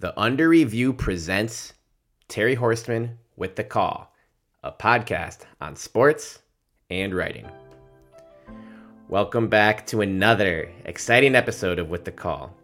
The 0.00 0.16
Under 0.16 0.48
Review 0.48 0.92
presents 0.92 1.74
Terry 2.28 2.54
Horstman 2.54 3.16
with 3.34 3.56
The 3.56 3.64
Call, 3.64 4.14
a 4.62 4.70
podcast 4.70 5.38
on 5.60 5.74
sports 5.74 6.38
and 6.88 7.12
writing. 7.12 7.48
Welcome 9.08 9.48
back 9.48 9.84
to 9.88 10.02
another 10.02 10.70
exciting 10.84 11.34
episode 11.34 11.80
of 11.80 11.90
With 11.90 12.04
the 12.04 12.12
Call. 12.12 12.54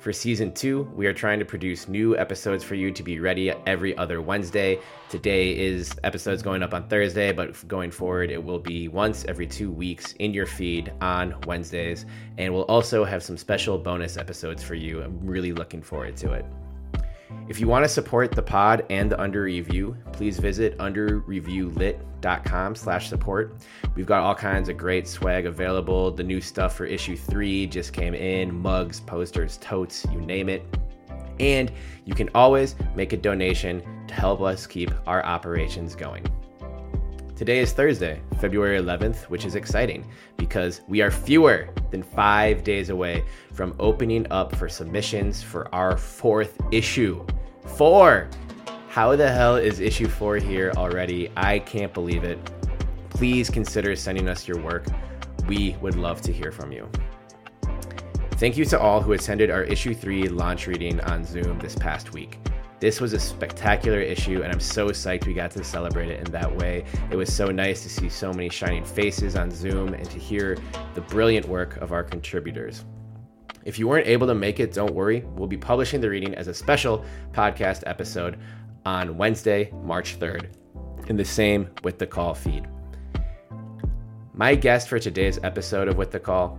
For 0.00 0.12
season 0.12 0.52
two, 0.52 0.90
we 0.96 1.06
are 1.06 1.12
trying 1.12 1.38
to 1.38 1.44
produce 1.44 1.86
new 1.86 2.18
episodes 2.18 2.64
for 2.64 2.74
you 2.74 2.90
to 2.90 3.04
be 3.04 3.20
ready 3.20 3.52
every 3.68 3.96
other 3.96 4.20
Wednesday. 4.20 4.80
Today 5.08 5.56
is 5.56 5.94
episodes 6.02 6.42
going 6.42 6.64
up 6.64 6.74
on 6.74 6.88
Thursday, 6.88 7.30
but 7.30 7.68
going 7.68 7.92
forward, 7.92 8.32
it 8.32 8.42
will 8.42 8.58
be 8.58 8.88
once 8.88 9.24
every 9.28 9.46
two 9.46 9.70
weeks 9.70 10.14
in 10.14 10.34
your 10.34 10.46
feed 10.46 10.92
on 11.00 11.40
Wednesdays. 11.46 12.04
And 12.36 12.52
we'll 12.52 12.64
also 12.64 13.04
have 13.04 13.22
some 13.22 13.36
special 13.36 13.78
bonus 13.78 14.16
episodes 14.16 14.64
for 14.64 14.74
you. 14.74 15.04
I'm 15.04 15.24
really 15.24 15.52
looking 15.52 15.80
forward 15.80 16.16
to 16.16 16.32
it. 16.32 16.44
If 17.48 17.60
you 17.60 17.68
want 17.68 17.84
to 17.84 17.88
support 17.88 18.32
the 18.32 18.42
pod 18.42 18.86
and 18.90 19.10
the 19.10 19.20
Under 19.20 19.42
Review, 19.42 19.96
please 20.12 20.38
visit 20.38 20.78
underreviewlit.com 20.78 22.74
slash 22.74 23.08
support. 23.08 23.56
We've 23.94 24.06
got 24.06 24.22
all 24.22 24.34
kinds 24.34 24.68
of 24.68 24.76
great 24.76 25.06
swag 25.06 25.46
available. 25.46 26.10
The 26.10 26.24
new 26.24 26.40
stuff 26.40 26.74
for 26.74 26.86
issue 26.86 27.16
three 27.16 27.66
just 27.66 27.92
came 27.92 28.14
in, 28.14 28.54
mugs, 28.54 29.00
posters, 29.00 29.58
totes, 29.58 30.06
you 30.10 30.20
name 30.20 30.48
it. 30.48 30.64
And 31.38 31.70
you 32.04 32.14
can 32.14 32.30
always 32.34 32.76
make 32.94 33.12
a 33.12 33.16
donation 33.16 33.82
to 34.06 34.14
help 34.14 34.40
us 34.40 34.66
keep 34.66 34.90
our 35.06 35.24
operations 35.24 35.94
going. 35.94 36.24
Today 37.36 37.58
is 37.58 37.72
Thursday, 37.72 38.22
February 38.40 38.80
11th, 38.80 39.24
which 39.24 39.44
is 39.44 39.56
exciting 39.56 40.08
because 40.36 40.82
we 40.86 41.02
are 41.02 41.10
fewer 41.10 41.68
than 41.90 42.00
five 42.00 42.62
days 42.62 42.90
away 42.90 43.24
from 43.52 43.74
opening 43.80 44.24
up 44.30 44.54
for 44.54 44.68
submissions 44.68 45.42
for 45.42 45.66
our 45.74 45.96
fourth 45.96 46.56
issue. 46.70 47.26
Four! 47.66 48.28
How 48.88 49.16
the 49.16 49.28
hell 49.28 49.56
is 49.56 49.80
issue 49.80 50.06
four 50.06 50.36
here 50.36 50.72
already? 50.76 51.28
I 51.36 51.58
can't 51.58 51.92
believe 51.92 52.22
it. 52.22 52.38
Please 53.10 53.50
consider 53.50 53.96
sending 53.96 54.28
us 54.28 54.46
your 54.46 54.60
work. 54.60 54.86
We 55.48 55.76
would 55.80 55.96
love 55.96 56.20
to 56.22 56.32
hear 56.32 56.52
from 56.52 56.70
you. 56.70 56.88
Thank 58.34 58.56
you 58.56 58.64
to 58.66 58.78
all 58.78 59.00
who 59.00 59.12
attended 59.12 59.50
our 59.50 59.64
issue 59.64 59.92
three 59.92 60.28
launch 60.28 60.68
reading 60.68 61.00
on 61.00 61.24
Zoom 61.24 61.58
this 61.58 61.74
past 61.74 62.12
week. 62.12 62.38
This 62.84 63.00
was 63.00 63.14
a 63.14 63.18
spectacular 63.18 63.98
issue, 63.98 64.42
and 64.42 64.52
I'm 64.52 64.60
so 64.60 64.88
psyched 64.88 65.26
we 65.26 65.32
got 65.32 65.50
to 65.52 65.64
celebrate 65.64 66.10
it 66.10 66.20
in 66.20 66.30
that 66.32 66.54
way. 66.54 66.84
It 67.10 67.16
was 67.16 67.34
so 67.34 67.46
nice 67.46 67.82
to 67.82 67.88
see 67.88 68.10
so 68.10 68.30
many 68.30 68.50
shining 68.50 68.84
faces 68.84 69.36
on 69.36 69.50
Zoom 69.50 69.94
and 69.94 70.04
to 70.10 70.18
hear 70.18 70.58
the 70.92 71.00
brilliant 71.00 71.48
work 71.48 71.78
of 71.78 71.92
our 71.92 72.04
contributors. 72.04 72.84
If 73.64 73.78
you 73.78 73.88
weren't 73.88 74.06
able 74.06 74.26
to 74.26 74.34
make 74.34 74.60
it, 74.60 74.74
don't 74.74 74.92
worry. 74.92 75.24
We'll 75.34 75.48
be 75.48 75.56
publishing 75.56 76.02
the 76.02 76.10
reading 76.10 76.34
as 76.34 76.46
a 76.46 76.52
special 76.52 77.06
podcast 77.32 77.84
episode 77.86 78.38
on 78.84 79.16
Wednesday, 79.16 79.72
March 79.82 80.18
3rd, 80.18 80.48
in 81.08 81.16
the 81.16 81.24
same 81.24 81.70
With 81.84 81.98
the 81.98 82.06
Call 82.06 82.34
feed. 82.34 82.68
My 84.34 84.54
guest 84.54 84.90
for 84.90 84.98
today's 84.98 85.38
episode 85.42 85.88
of 85.88 85.96
With 85.96 86.10
the 86.10 86.20
Call 86.20 86.58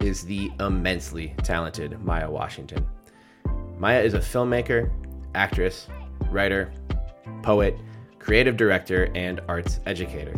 is 0.00 0.22
the 0.22 0.50
immensely 0.60 1.34
talented 1.38 1.98
Maya 2.04 2.30
Washington. 2.30 2.86
Maya 3.78 4.02
is 4.02 4.12
a 4.12 4.18
filmmaker, 4.18 4.90
actress, 5.36 5.86
writer, 6.30 6.72
poet, 7.42 7.78
creative 8.18 8.56
director, 8.56 9.10
and 9.14 9.40
arts 9.48 9.78
educator. 9.86 10.34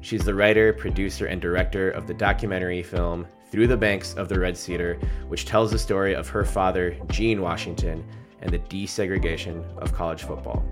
She's 0.00 0.24
the 0.24 0.34
writer, 0.34 0.72
producer, 0.72 1.26
and 1.26 1.40
director 1.40 1.90
of 1.90 2.06
the 2.06 2.14
documentary 2.14 2.82
film 2.82 3.26
Through 3.50 3.66
the 3.68 3.76
Banks 3.76 4.14
of 4.14 4.28
the 4.28 4.38
Red 4.38 4.56
Cedar, 4.56 4.98
which 5.28 5.46
tells 5.46 5.70
the 5.70 5.78
story 5.78 6.14
of 6.14 6.28
her 6.28 6.44
father, 6.44 6.96
Gene 7.08 7.40
Washington, 7.40 8.04
and 8.40 8.50
the 8.50 8.58
desegregation 8.58 9.64
of 9.78 9.92
college 9.92 10.22
football. 10.22 10.64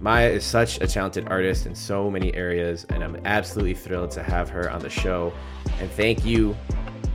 Maya 0.00 0.28
is 0.28 0.44
such 0.44 0.80
a 0.80 0.86
talented 0.86 1.28
artist 1.28 1.66
in 1.66 1.74
so 1.74 2.10
many 2.10 2.34
areas, 2.34 2.84
and 2.90 3.02
I'm 3.02 3.16
absolutely 3.24 3.74
thrilled 3.74 4.10
to 4.12 4.22
have 4.22 4.50
her 4.50 4.70
on 4.70 4.80
the 4.80 4.90
show. 4.90 5.32
And 5.80 5.90
thank 5.92 6.24
you, 6.24 6.56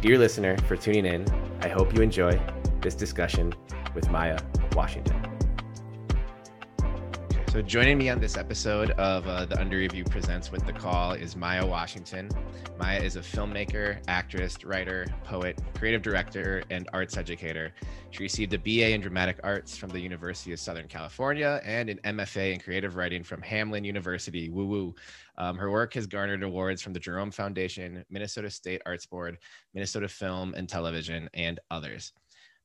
dear 0.02 0.18
listener, 0.18 0.58
for 0.60 0.76
tuning 0.76 1.06
in. 1.06 1.26
I 1.62 1.68
hope 1.68 1.94
you 1.94 2.02
enjoy 2.02 2.40
this 2.82 2.96
discussion 2.96 3.54
with 3.94 4.10
Maya 4.10 4.40
Washington. 4.74 5.29
So, 7.50 7.64
joining 7.64 7.98
me 7.98 8.10
on 8.10 8.20
this 8.20 8.38
episode 8.38 8.92
of 8.92 9.28
uh, 9.28 9.46
the 9.46 9.60
Under 9.60 9.78
Review 9.78 10.04
Presents 10.04 10.52
with 10.52 10.68
the 10.68 10.72
Call 10.72 11.14
is 11.14 11.36
Maya 11.36 11.66
Washington. 11.66 12.30
Maya 12.78 13.02
is 13.02 13.16
a 13.16 13.22
filmmaker, 13.22 13.98
actress, 14.08 14.64
writer, 14.64 15.08
poet, 15.24 15.60
creative 15.74 16.04
director, 16.04 16.62
and 16.70 16.88
arts 16.94 17.18
educator. 17.18 17.74
She 18.12 18.22
received 18.22 18.54
a 18.54 18.60
BA 18.60 18.92
in 18.92 19.02
dramatic 19.02 19.40
arts 19.44 19.76
from 19.76 19.90
the 19.90 20.00
University 20.00 20.54
of 20.54 20.60
Southern 20.60 20.88
California 20.88 21.60
and 21.66 21.90
an 21.90 22.00
MFA 22.06 22.54
in 22.54 22.60
creative 22.60 22.96
writing 22.96 23.24
from 23.24 23.42
Hamline 23.42 23.84
University. 23.84 24.52
Woo 24.52 24.68
woo. 24.68 24.96
Um, 25.40 25.58
her 25.58 25.72
work 25.72 25.96
has 25.96 26.06
garnered 26.06 26.44
awards 26.44 26.84
from 26.84 26.94
the 26.94 27.00
Jerome 27.00 27.32
Foundation, 27.32 28.06
Minnesota 28.12 28.52
State 28.52 28.84
Arts 28.86 29.08
Board, 29.08 29.40
Minnesota 29.74 30.08
Film 30.08 30.54
and 30.56 30.70
Television, 30.70 31.28
and 31.34 31.60
others. 31.72 32.14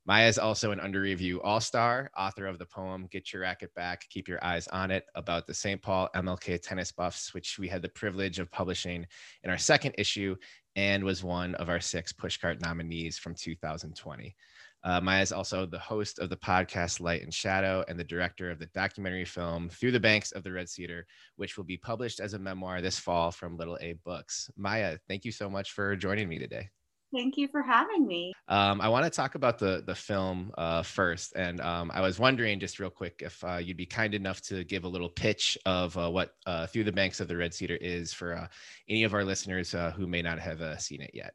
Maya 0.06 0.28
is 0.28 0.38
also 0.38 0.70
an 0.70 0.80
under 0.80 1.00
review 1.00 1.40
all 1.40 1.60
star, 1.60 2.10
author 2.14 2.46
of 2.46 2.58
the 2.58 2.66
poem 2.66 3.08
Get 3.10 3.32
Your 3.32 3.40
Racket 3.40 3.74
Back, 3.74 4.04
Keep 4.10 4.28
Your 4.28 4.44
Eyes 4.44 4.68
on 4.68 4.90
It 4.90 5.06
about 5.14 5.46
the 5.46 5.54
St. 5.54 5.80
Paul 5.80 6.10
MLK 6.14 6.60
tennis 6.60 6.92
buffs, 6.92 7.32
which 7.32 7.58
we 7.58 7.68
had 7.68 7.80
the 7.80 7.88
privilege 7.88 8.38
of 8.38 8.50
publishing 8.50 9.06
in 9.44 9.50
our 9.50 9.56
second 9.56 9.94
issue 9.96 10.36
and 10.76 11.02
was 11.02 11.24
one 11.24 11.54
of 11.54 11.70
our 11.70 11.80
six 11.80 12.12
pushcart 12.12 12.60
nominees 12.60 13.16
from 13.16 13.34
2020. 13.34 14.36
Uh, 14.82 15.00
Maya 15.00 15.22
is 15.22 15.32
also 15.32 15.64
the 15.64 15.78
host 15.78 16.18
of 16.18 16.28
the 16.28 16.36
podcast 16.36 17.00
Light 17.00 17.22
and 17.22 17.32
Shadow 17.32 17.82
and 17.88 17.98
the 17.98 18.04
director 18.04 18.50
of 18.50 18.58
the 18.58 18.66
documentary 18.74 19.24
film 19.24 19.70
Through 19.70 19.92
the 19.92 20.00
Banks 20.00 20.32
of 20.32 20.42
the 20.42 20.52
Red 20.52 20.68
Cedar, 20.68 21.06
which 21.36 21.56
will 21.56 21.64
be 21.64 21.78
published 21.78 22.20
as 22.20 22.34
a 22.34 22.38
memoir 22.38 22.82
this 22.82 22.98
fall 22.98 23.30
from 23.30 23.56
Little 23.56 23.78
A 23.80 23.94
Books. 24.04 24.50
Maya, 24.54 24.98
thank 25.08 25.24
you 25.24 25.32
so 25.32 25.48
much 25.48 25.72
for 25.72 25.96
joining 25.96 26.28
me 26.28 26.38
today. 26.38 26.68
Thank 27.14 27.36
you 27.36 27.46
for 27.46 27.62
having 27.62 28.08
me. 28.08 28.32
Um, 28.48 28.80
I 28.80 28.88
want 28.88 29.04
to 29.04 29.10
talk 29.10 29.36
about 29.36 29.56
the 29.56 29.84
the 29.86 29.94
film 29.94 30.52
uh, 30.58 30.82
first, 30.82 31.36
and 31.36 31.60
um, 31.60 31.92
I 31.94 32.00
was 32.00 32.18
wondering 32.18 32.58
just 32.58 32.80
real 32.80 32.90
quick 32.90 33.22
if 33.24 33.42
uh, 33.44 33.58
you'd 33.58 33.76
be 33.76 33.86
kind 33.86 34.14
enough 34.14 34.40
to 34.42 34.64
give 34.64 34.82
a 34.82 34.88
little 34.88 35.08
pitch 35.08 35.56
of 35.64 35.96
uh, 35.96 36.10
what 36.10 36.34
uh, 36.44 36.66
Through 36.66 36.84
the 36.84 36.92
Banks 36.92 37.20
of 37.20 37.28
the 37.28 37.36
Red 37.36 37.54
Cedar 37.54 37.76
is 37.76 38.12
for 38.12 38.36
uh, 38.36 38.48
any 38.88 39.04
of 39.04 39.14
our 39.14 39.24
listeners 39.24 39.76
uh, 39.76 39.92
who 39.92 40.08
may 40.08 40.22
not 40.22 40.40
have 40.40 40.60
seen 40.82 41.00
it 41.00 41.12
yet. 41.14 41.34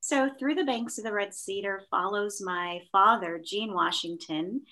So, 0.00 0.30
Through 0.38 0.54
the 0.54 0.64
Banks 0.64 0.96
of 0.96 1.04
the 1.04 1.12
Red 1.12 1.34
Cedar 1.34 1.82
follows 1.90 2.40
my 2.40 2.80
father, 2.90 3.38
Gene 3.44 3.74
Washington, 3.74 4.62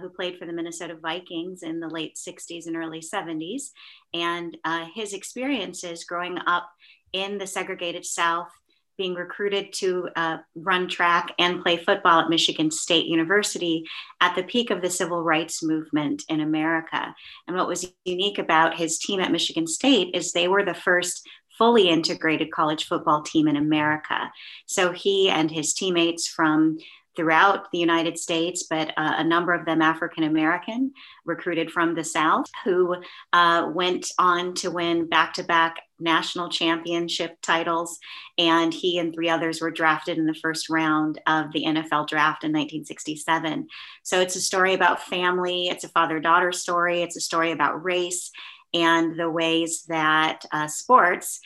who 0.00 0.08
played 0.08 0.38
for 0.38 0.46
the 0.46 0.52
Minnesota 0.52 0.94
Vikings 0.94 1.64
in 1.64 1.80
the 1.80 1.88
late 1.88 2.14
60s 2.14 2.68
and 2.68 2.76
early 2.76 3.00
70s, 3.00 3.70
and 4.14 4.56
his 4.94 5.14
experiences 5.14 6.04
growing 6.04 6.38
up 6.46 6.70
in 7.12 7.38
the 7.38 7.46
segregated 7.46 8.04
South 8.04 8.52
being 9.00 9.14
recruited 9.14 9.72
to 9.72 10.10
uh, 10.14 10.36
run 10.54 10.86
track 10.86 11.32
and 11.38 11.62
play 11.62 11.78
football 11.78 12.20
at 12.20 12.28
Michigan 12.28 12.70
State 12.70 13.06
University 13.06 13.82
at 14.20 14.36
the 14.36 14.42
peak 14.42 14.68
of 14.68 14.82
the 14.82 14.90
civil 14.90 15.22
rights 15.22 15.62
movement 15.62 16.22
in 16.28 16.40
America. 16.40 17.14
And 17.48 17.56
what 17.56 17.66
was 17.66 17.90
unique 18.04 18.38
about 18.38 18.76
his 18.76 18.98
team 18.98 19.18
at 19.20 19.32
Michigan 19.32 19.66
State 19.66 20.14
is 20.14 20.32
they 20.32 20.48
were 20.48 20.66
the 20.66 20.74
first 20.74 21.26
fully 21.56 21.88
integrated 21.88 22.52
college 22.52 22.84
football 22.84 23.22
team 23.22 23.48
in 23.48 23.56
America. 23.56 24.30
So 24.66 24.92
he 24.92 25.30
and 25.30 25.50
his 25.50 25.72
teammates 25.72 26.28
from 26.28 26.76
throughout 27.16 27.70
the 27.72 27.78
United 27.78 28.18
States, 28.18 28.64
but 28.68 28.90
uh, 28.96 29.14
a 29.18 29.24
number 29.24 29.52
of 29.52 29.66
them 29.66 29.82
African 29.82 30.24
American, 30.24 30.92
recruited 31.24 31.70
from 31.70 31.94
the 31.94 32.04
South, 32.04 32.46
who 32.64 32.96
uh, 33.32 33.68
went 33.72 34.12
on 34.18 34.54
to 34.54 34.70
win 34.70 35.08
back 35.08 35.34
to 35.34 35.42
back 35.42 35.80
national 35.98 36.48
championship 36.48 37.36
titles. 37.42 37.98
And 38.38 38.72
he 38.72 38.98
and 38.98 39.12
three 39.12 39.28
others 39.28 39.60
were 39.60 39.70
drafted 39.70 40.18
in 40.18 40.26
the 40.26 40.34
first 40.34 40.70
round 40.70 41.20
of 41.26 41.52
the 41.52 41.64
NFL 41.64 42.08
draft 42.08 42.44
in 42.44 42.52
1967. 42.52 43.68
So 44.02 44.20
it's 44.20 44.36
a 44.36 44.40
story 44.40 44.74
about 44.74 45.02
family, 45.02 45.68
it's 45.68 45.84
a 45.84 45.88
father 45.88 46.20
daughter 46.20 46.52
story, 46.52 47.02
it's 47.02 47.16
a 47.16 47.20
story 47.20 47.52
about 47.52 47.84
race 47.84 48.30
and 48.72 49.18
the 49.18 49.28
ways 49.28 49.84
that 49.88 50.44
uh, 50.52 50.68
sports 50.68 51.40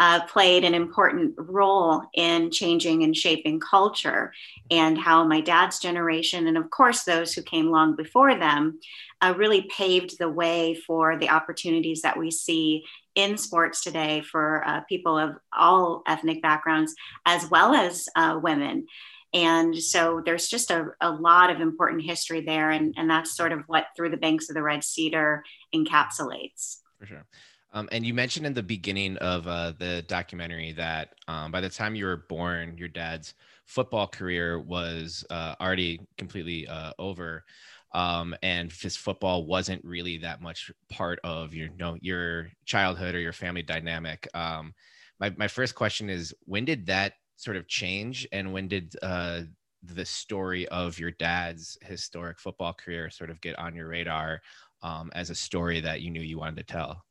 uh, 0.00 0.24
played 0.26 0.64
an 0.64 0.74
important 0.74 1.34
role 1.36 2.02
in 2.14 2.50
changing 2.50 3.04
and 3.04 3.14
shaping 3.14 3.60
culture, 3.60 4.32
and 4.70 4.98
how 4.98 5.22
my 5.24 5.40
dad's 5.40 5.78
generation, 5.78 6.46
and 6.46 6.56
of 6.56 6.70
course 6.70 7.04
those 7.04 7.32
who 7.32 7.42
came 7.42 7.70
long 7.70 7.94
before 7.94 8.34
them, 8.34 8.80
uh, 9.20 9.34
really 9.36 9.68
paved 9.76 10.18
the 10.18 10.28
way 10.28 10.74
for 10.74 11.18
the 11.18 11.28
opportunities 11.28 12.00
that 12.02 12.18
we 12.18 12.30
see 12.30 12.82
in 13.14 13.36
sports 13.36 13.82
today 13.82 14.22
for 14.22 14.64
uh, 14.66 14.80
people 14.88 15.18
of 15.18 15.36
all 15.52 16.02
ethnic 16.06 16.40
backgrounds, 16.40 16.94
as 17.26 17.48
well 17.50 17.74
as 17.74 18.08
uh, 18.16 18.40
women. 18.42 18.86
And 19.34 19.76
so 19.76 20.22
there's 20.24 20.48
just 20.48 20.70
a, 20.70 20.86
a 21.00 21.10
lot 21.10 21.50
of 21.50 21.60
important 21.60 22.02
history 22.02 22.40
there. 22.40 22.70
And, 22.70 22.94
and 22.96 23.08
that's 23.08 23.36
sort 23.36 23.52
of 23.52 23.60
what 23.66 23.86
Through 23.94 24.10
the 24.10 24.16
Banks 24.16 24.48
of 24.48 24.54
the 24.54 24.62
Red 24.62 24.82
Cedar 24.82 25.44
encapsulates. 25.74 26.78
For 26.98 27.06
sure. 27.06 27.26
Um, 27.72 27.88
and 27.92 28.04
you 28.04 28.14
mentioned 28.14 28.46
in 28.46 28.54
the 28.54 28.62
beginning 28.62 29.16
of 29.18 29.46
uh, 29.46 29.72
the 29.78 30.04
documentary 30.08 30.72
that 30.72 31.14
um, 31.28 31.52
by 31.52 31.60
the 31.60 31.68
time 31.68 31.94
you 31.94 32.04
were 32.04 32.24
born, 32.28 32.76
your 32.76 32.88
dad's 32.88 33.34
football 33.64 34.08
career 34.08 34.58
was 34.58 35.24
uh, 35.30 35.54
already 35.60 36.00
completely 36.18 36.66
uh, 36.66 36.92
over. 36.98 37.44
Um, 37.92 38.34
and 38.42 38.72
his 38.72 38.96
football 38.96 39.46
wasn't 39.46 39.84
really 39.84 40.18
that 40.18 40.40
much 40.40 40.70
part 40.90 41.18
of 41.24 41.54
your 41.54 41.68
you 41.68 41.76
know 41.76 41.96
your 42.00 42.50
childhood 42.64 43.14
or 43.14 43.20
your 43.20 43.32
family 43.32 43.62
dynamic. 43.62 44.28
Um, 44.34 44.74
my, 45.18 45.30
my 45.36 45.48
first 45.48 45.74
question 45.74 46.08
is 46.08 46.34
when 46.44 46.64
did 46.64 46.86
that 46.86 47.14
sort 47.36 47.56
of 47.56 47.68
change? 47.68 48.26
And 48.32 48.52
when 48.52 48.68
did 48.68 48.94
uh, 49.02 49.42
the 49.82 50.04
story 50.04 50.68
of 50.68 50.98
your 50.98 51.10
dad's 51.12 51.78
historic 51.82 52.38
football 52.38 52.72
career 52.72 53.10
sort 53.10 53.30
of 53.30 53.40
get 53.40 53.58
on 53.58 53.74
your 53.74 53.88
radar 53.88 54.40
um, 54.82 55.10
as 55.14 55.30
a 55.30 55.34
story 55.34 55.80
that 55.80 56.00
you 56.00 56.10
knew 56.10 56.20
you 56.20 56.38
wanted 56.38 56.66
to 56.66 56.72
tell 56.72 57.04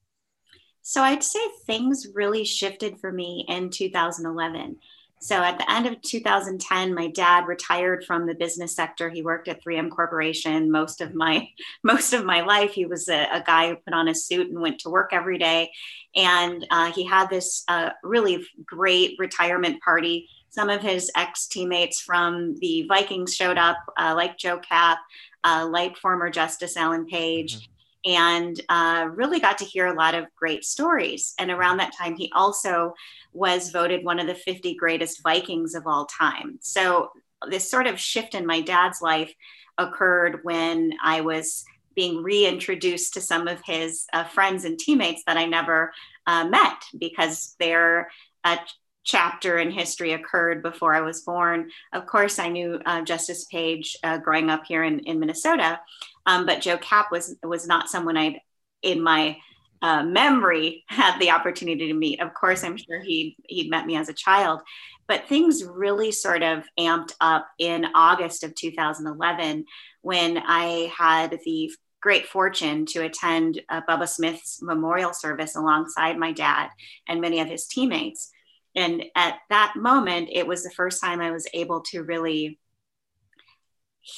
so 0.89 1.03
i'd 1.03 1.23
say 1.23 1.39
things 1.65 2.07
really 2.13 2.43
shifted 2.43 2.99
for 2.99 3.11
me 3.11 3.45
in 3.47 3.69
2011 3.69 4.77
so 5.21 5.35
at 5.35 5.57
the 5.57 5.69
end 5.69 5.85
of 5.85 6.01
2010, 6.01 6.93
my 6.93 7.07
dad 7.07 7.45
retired 7.45 8.05
from 8.05 8.25
the 8.25 8.33
business 8.33 8.73
sector. 8.73 9.09
He 9.09 9.21
worked 9.21 9.49
at 9.49 9.61
3M 9.63 9.91
Corporation 9.91 10.71
most 10.71 11.01
of 11.01 11.13
my 11.13 11.47
most 11.83 12.13
of 12.13 12.23
my 12.25 12.41
life. 12.41 12.71
He 12.71 12.85
was 12.85 13.09
a, 13.09 13.27
a 13.31 13.43
guy 13.45 13.69
who 13.69 13.75
put 13.75 13.93
on 13.93 14.07
a 14.07 14.15
suit 14.15 14.47
and 14.47 14.61
went 14.61 14.79
to 14.79 14.89
work 14.89 15.09
every 15.11 15.37
day, 15.37 15.71
and 16.15 16.65
uh, 16.71 16.91
he 16.93 17.03
had 17.03 17.29
this 17.29 17.63
uh, 17.67 17.89
really 18.01 18.45
great 18.65 19.15
retirement 19.19 19.81
party. 19.83 20.29
Some 20.51 20.69
of 20.69 20.81
his 20.81 21.11
ex 21.15 21.47
teammates 21.47 21.99
from 21.99 22.55
the 22.59 22.85
Vikings 22.87 23.35
showed 23.35 23.57
up, 23.57 23.77
uh, 23.97 24.13
like 24.15 24.37
Joe 24.37 24.59
Kapp, 24.59 24.99
uh, 25.43 25.67
like 25.69 25.97
former 25.97 26.29
Justice 26.29 26.77
Alan 26.77 27.05
Page. 27.05 27.57
Mm-hmm 27.57 27.73
and 28.15 28.59
uh, 28.69 29.07
really 29.13 29.39
got 29.39 29.57
to 29.59 29.65
hear 29.65 29.87
a 29.87 29.95
lot 29.95 30.15
of 30.15 30.25
great 30.35 30.65
stories. 30.65 31.33
And 31.37 31.51
around 31.51 31.77
that 31.77 31.95
time, 31.95 32.15
he 32.15 32.31
also 32.33 32.93
was 33.33 33.69
voted 33.69 34.03
one 34.03 34.19
of 34.19 34.27
the 34.27 34.35
50 34.35 34.75
greatest 34.75 35.21
Vikings 35.21 35.75
of 35.75 35.85
all 35.85 36.05
time. 36.05 36.57
So, 36.61 37.11
this 37.47 37.71
sort 37.71 37.87
of 37.87 37.97
shift 37.97 38.35
in 38.35 38.45
my 38.45 38.59
dad's 38.59 39.01
life 39.01 39.33
occurred 39.77 40.41
when 40.43 40.91
I 41.01 41.21
was 41.21 41.63
being 41.95 42.21
reintroduced 42.21 43.13
to 43.13 43.21
some 43.21 43.47
of 43.47 43.61
his 43.65 44.05
uh, 44.11 44.25
friends 44.25 44.65
and 44.65 44.77
teammates 44.77 45.23
that 45.25 45.37
I 45.37 45.45
never 45.45 45.93
uh, 46.27 46.45
met 46.45 46.83
because 46.97 47.55
their 47.59 48.09
uh, 48.43 48.57
chapter 49.03 49.57
in 49.57 49.71
history 49.71 50.13
occurred 50.13 50.61
before 50.61 50.93
I 50.93 51.01
was 51.01 51.21
born. 51.21 51.71
Of 51.93 52.05
course, 52.05 52.39
I 52.39 52.49
knew 52.49 52.79
uh, 52.85 53.01
Justice 53.01 53.45
Page 53.45 53.97
uh, 54.03 54.17
growing 54.17 54.49
up 54.49 54.65
here 54.67 54.83
in, 54.83 54.99
in 54.99 55.19
Minnesota, 55.19 55.79
um, 56.25 56.45
but 56.45 56.61
Joe 56.61 56.77
Kapp 56.77 57.11
was 57.11 57.35
was 57.43 57.67
not 57.67 57.89
someone 57.89 58.17
I'd 58.17 58.39
in 58.81 59.01
my 59.01 59.37
uh, 59.81 60.03
memory 60.03 60.83
had 60.87 61.17
the 61.19 61.31
opportunity 61.31 61.87
to 61.87 61.93
meet. 61.93 62.21
Of 62.21 62.33
course, 62.33 62.63
I'm 62.63 62.77
sure 62.77 63.01
he 63.01 63.35
he'd 63.47 63.69
met 63.69 63.85
me 63.85 63.95
as 63.95 64.09
a 64.09 64.13
child, 64.13 64.61
but 65.07 65.27
things 65.27 65.63
really 65.63 66.11
sort 66.11 66.43
of 66.43 66.65
amped 66.77 67.13
up 67.21 67.47
in 67.57 67.85
August 67.95 68.43
of 68.43 68.55
2011 68.55 69.65
when 70.01 70.37
I 70.37 70.91
had 70.95 71.39
the 71.45 71.71
great 72.01 72.27
fortune 72.27 72.85
to 72.85 73.03
attend 73.03 73.61
uh, 73.69 73.81
Bubba 73.87 74.07
Smith's 74.07 74.61
memorial 74.61 75.13
service 75.13 75.55
alongside 75.55 76.17
my 76.17 76.31
dad 76.31 76.69
and 77.07 77.19
many 77.19 77.39
of 77.39 77.47
his 77.47 77.67
teammates. 77.67 78.31
And 78.75 79.03
at 79.15 79.39
that 79.49 79.73
moment, 79.75 80.29
it 80.31 80.47
was 80.47 80.63
the 80.63 80.71
first 80.71 81.01
time 81.01 81.19
I 81.19 81.31
was 81.31 81.47
able 81.53 81.81
to 81.91 82.03
really 82.03 82.59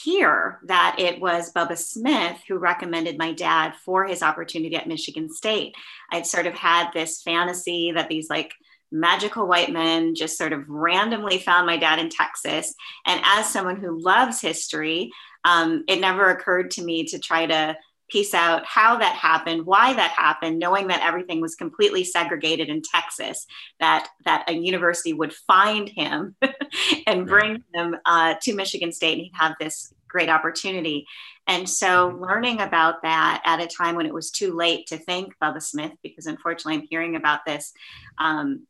hear 0.03 0.59
that 0.65 0.95
it 0.99 1.19
was 1.19 1.53
Bubba 1.53 1.77
Smith 1.77 2.37
who 2.47 2.57
recommended 2.57 3.17
my 3.17 3.33
dad 3.33 3.73
for 3.83 4.05
his 4.05 4.23
opportunity 4.23 4.75
at 4.75 4.87
Michigan 4.87 5.29
State. 5.29 5.75
I'd 6.11 6.25
sort 6.25 6.47
of 6.47 6.53
had 6.53 6.91
this 6.93 7.21
fantasy 7.21 7.91
that 7.91 8.09
these 8.09 8.29
like 8.29 8.53
magical 8.91 9.47
white 9.47 9.71
men 9.71 10.15
just 10.15 10.37
sort 10.37 10.53
of 10.53 10.67
randomly 10.67 11.37
found 11.37 11.65
my 11.65 11.77
dad 11.77 11.99
in 11.99 12.09
Texas. 12.09 12.73
And 13.05 13.21
as 13.23 13.49
someone 13.49 13.77
who 13.77 14.01
loves 14.01 14.41
history, 14.41 15.11
um, 15.43 15.83
it 15.87 15.99
never 15.99 16.29
occurred 16.29 16.71
to 16.71 16.83
me 16.83 17.05
to 17.05 17.19
try 17.19 17.45
to 17.45 17.75
piece 18.11 18.33
out 18.33 18.65
how 18.65 18.97
that 18.97 19.15
happened, 19.15 19.65
why 19.65 19.93
that 19.93 20.11
happened, 20.11 20.59
knowing 20.59 20.87
that 20.87 21.01
everything 21.01 21.41
was 21.41 21.55
completely 21.55 22.03
segregated 22.03 22.69
in 22.69 22.81
Texas, 22.81 23.47
that 23.79 24.09
that 24.25 24.49
a 24.49 24.53
university 24.53 25.13
would 25.13 25.33
find 25.33 25.89
him 25.89 26.35
and 27.07 27.25
bring 27.25 27.63
him 27.73 27.95
uh, 28.05 28.35
to 28.41 28.55
Michigan 28.55 28.91
State, 28.91 29.13
and 29.13 29.21
he'd 29.21 29.31
have 29.33 29.55
this 29.59 29.93
great 30.07 30.29
opportunity. 30.29 31.07
And 31.47 31.67
so, 31.67 32.09
mm-hmm. 32.09 32.23
learning 32.23 32.61
about 32.61 33.01
that 33.03 33.41
at 33.45 33.61
a 33.61 33.67
time 33.67 33.95
when 33.95 34.05
it 34.05 34.13
was 34.13 34.31
too 34.31 34.53
late 34.53 34.87
to 34.87 34.97
thank 34.97 35.33
Bubba 35.41 35.61
Smith, 35.61 35.93
because 36.03 36.25
unfortunately, 36.25 36.81
I'm 36.81 36.87
hearing 36.89 37.15
about 37.15 37.45
this 37.45 37.73
um, 38.17 38.67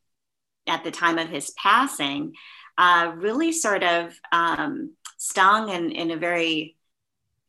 at 0.68 0.84
the 0.84 0.92
time 0.92 1.18
of 1.18 1.30
his 1.30 1.52
passing, 1.52 2.34
uh, 2.78 3.12
really 3.16 3.52
sort 3.52 3.84
of 3.84 4.18
um, 4.32 4.94
stung 5.18 5.70
in, 5.70 5.92
in 5.92 6.12
a 6.12 6.18
very 6.18 6.76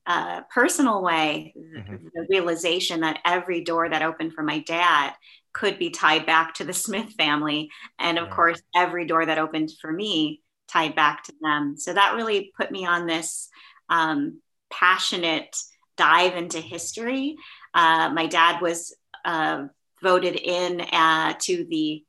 uh, 0.07 0.43
personal 0.53 1.03
way 1.03 1.55
mm-hmm. 1.57 2.07
the 2.15 2.27
realization 2.29 3.01
that 3.01 3.21
every 3.25 3.63
door 3.63 3.89
that 3.89 4.03
opened 4.03 4.33
for 4.33 4.43
my 4.43 4.59
dad 4.61 5.13
could 5.53 5.79
be 5.79 5.91
tied 5.91 6.27
back 6.27 6.55
to 6.55 6.65
the 6.65 6.73
Smith 6.85 7.13
family. 7.13 7.71
And 7.99 8.19
of 8.19 8.31
course, 8.31 8.61
every 8.75 9.07
door 9.07 9.25
that 9.25 9.39
opened 9.39 9.71
for 9.81 9.93
me 9.93 10.43
tied 10.69 10.97
back 10.97 11.25
to 11.25 11.33
them. 11.41 11.77
So 11.77 11.93
that 11.93 12.15
really 12.17 12.53
put 12.57 12.71
me 12.71 12.87
on 12.87 13.07
this 13.07 13.49
um, 13.89 14.41
passionate 14.71 15.55
dive 15.97 16.37
into 16.37 16.59
history. 16.59 17.37
Uh, 17.75 18.11
my 18.11 18.27
dad 18.27 18.61
was 18.61 18.97
uh, 19.25 19.67
voted 20.03 20.37
in 20.37 20.81
uh, 20.81 21.35
to 21.41 21.67
the 21.69 22.05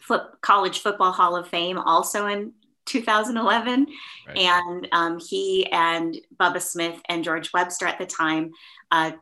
foot, 0.00 0.22
College 0.40 0.80
Football 0.80 1.12
Hall 1.12 1.36
of 1.36 1.48
Fame 1.48 1.78
also 1.78 2.26
in 2.26 2.52
2011. 2.94 3.86
Right. 4.26 4.36
And 4.36 4.88
um, 4.92 5.18
he 5.18 5.66
and 5.72 6.16
Bubba 6.38 6.62
Smith 6.62 7.00
and 7.08 7.24
George 7.24 7.52
Webster 7.52 7.86
at 7.86 7.98
the 7.98 8.06
time, 8.06 8.52
uh, 8.90 9.12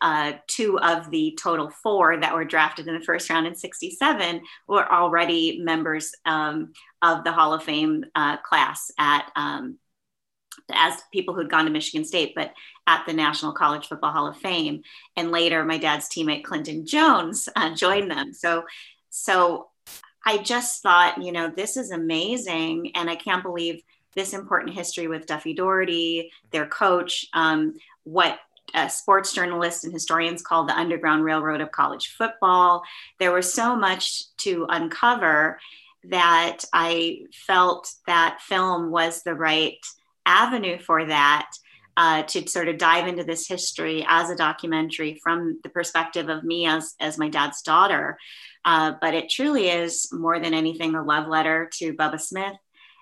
uh, 0.00 0.34
two 0.46 0.78
of 0.78 1.10
the 1.10 1.36
total 1.40 1.70
four 1.70 2.20
that 2.20 2.34
were 2.34 2.44
drafted 2.44 2.86
in 2.86 2.94
the 2.94 3.04
first 3.04 3.28
round 3.30 3.46
in 3.46 3.54
67 3.54 4.42
were 4.68 4.92
already 4.92 5.60
members 5.60 6.12
um, 6.24 6.72
of 7.02 7.24
the 7.24 7.32
Hall 7.32 7.52
of 7.52 7.64
Fame 7.64 8.04
uh, 8.14 8.36
class 8.38 8.90
at. 8.98 9.30
Um, 9.36 9.78
as 10.70 11.00
people 11.12 11.34
who'd 11.34 11.48
gone 11.48 11.64
to 11.64 11.70
Michigan 11.70 12.04
State, 12.04 12.34
but 12.34 12.52
at 12.86 13.06
the 13.06 13.12
National 13.12 13.52
College 13.52 13.86
Football 13.86 14.12
Hall 14.12 14.26
of 14.26 14.36
Fame, 14.36 14.82
and 15.16 15.30
later 15.30 15.64
my 15.64 15.78
dad's 15.78 16.08
teammate 16.08 16.44
Clinton 16.44 16.84
Jones 16.84 17.48
uh, 17.56 17.74
joined 17.74 18.10
them. 18.10 18.34
So, 18.34 18.64
so 19.08 19.68
I 20.28 20.36
just 20.36 20.82
thought, 20.82 21.22
you 21.22 21.32
know, 21.32 21.48
this 21.48 21.78
is 21.78 21.90
amazing. 21.90 22.92
And 22.94 23.08
I 23.08 23.16
can't 23.16 23.42
believe 23.42 23.80
this 24.14 24.34
important 24.34 24.74
history 24.74 25.08
with 25.08 25.24
Duffy 25.24 25.54
Daugherty, 25.54 26.30
their 26.50 26.66
coach, 26.66 27.24
um, 27.32 27.76
what 28.04 28.38
uh, 28.74 28.88
sports 28.88 29.32
journalists 29.32 29.84
and 29.84 29.92
historians 29.92 30.42
call 30.42 30.66
the 30.66 30.76
Underground 30.76 31.24
Railroad 31.24 31.62
of 31.62 31.70
college 31.70 32.08
football. 32.08 32.82
There 33.18 33.32
was 33.32 33.50
so 33.50 33.74
much 33.74 34.24
to 34.40 34.66
uncover 34.68 35.58
that 36.04 36.58
I 36.74 37.20
felt 37.32 37.90
that 38.06 38.42
film 38.42 38.90
was 38.90 39.22
the 39.22 39.34
right 39.34 39.78
avenue 40.26 40.78
for 40.78 41.06
that. 41.06 41.50
Uh, 42.00 42.22
to 42.22 42.48
sort 42.48 42.68
of 42.68 42.78
dive 42.78 43.08
into 43.08 43.24
this 43.24 43.48
history 43.48 44.06
as 44.06 44.30
a 44.30 44.36
documentary 44.36 45.18
from 45.20 45.58
the 45.64 45.68
perspective 45.68 46.28
of 46.28 46.44
me 46.44 46.64
as, 46.64 46.94
as 47.00 47.18
my 47.18 47.28
dad's 47.28 47.60
daughter. 47.62 48.16
Uh, 48.64 48.92
but 49.00 49.14
it 49.14 49.28
truly 49.28 49.68
is 49.68 50.08
more 50.12 50.38
than 50.38 50.54
anything 50.54 50.94
a 50.94 51.02
love 51.02 51.26
letter 51.26 51.68
to 51.72 51.92
Bubba 51.94 52.20
Smith 52.20 52.54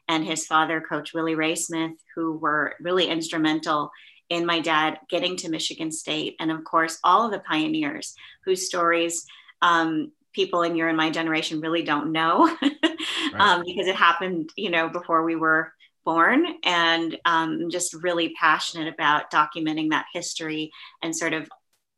and 0.09 0.25
his 0.25 0.47
father, 0.47 0.81
Coach 0.81 1.13
Willie 1.13 1.35
Ray 1.35 1.57
Smith, 1.57 1.93
who 2.15 2.39
were 2.39 2.75
really 2.81 3.07
instrumental 3.09 3.91
in 4.29 4.47
my 4.47 4.61
dad 4.61 4.99
getting 5.11 5.37
to 5.37 5.51
Michigan 5.51 5.93
State. 5.93 6.37
And 6.41 6.51
of 6.51 6.65
course, 6.65 6.99
all 7.05 7.27
of 7.27 7.33
the 7.33 7.41
pioneers 7.41 8.15
whose 8.47 8.67
stories 8.67 9.27
um, 9.61 10.13
people 10.33 10.63
in 10.63 10.77
your 10.77 10.89
and 10.89 10.97
my 10.97 11.11
generation 11.11 11.61
really 11.61 11.83
don't 11.83 12.13
know 12.13 12.47
right. 12.63 13.35
um, 13.35 13.63
because 13.67 13.87
it 13.87 13.97
happened, 13.97 14.51
you 14.57 14.71
know, 14.71 14.89
before 14.89 15.25
we 15.25 15.35
were 15.35 15.73
born. 16.07 16.47
And 16.65 17.19
um, 17.27 17.69
just 17.69 17.93
really 17.93 18.31
passionate 18.41 18.93
about 18.93 19.31
documenting 19.31 19.91
that 19.91 20.07
history 20.15 20.71
and 21.03 21.15
sort 21.15 21.35
of 21.35 21.49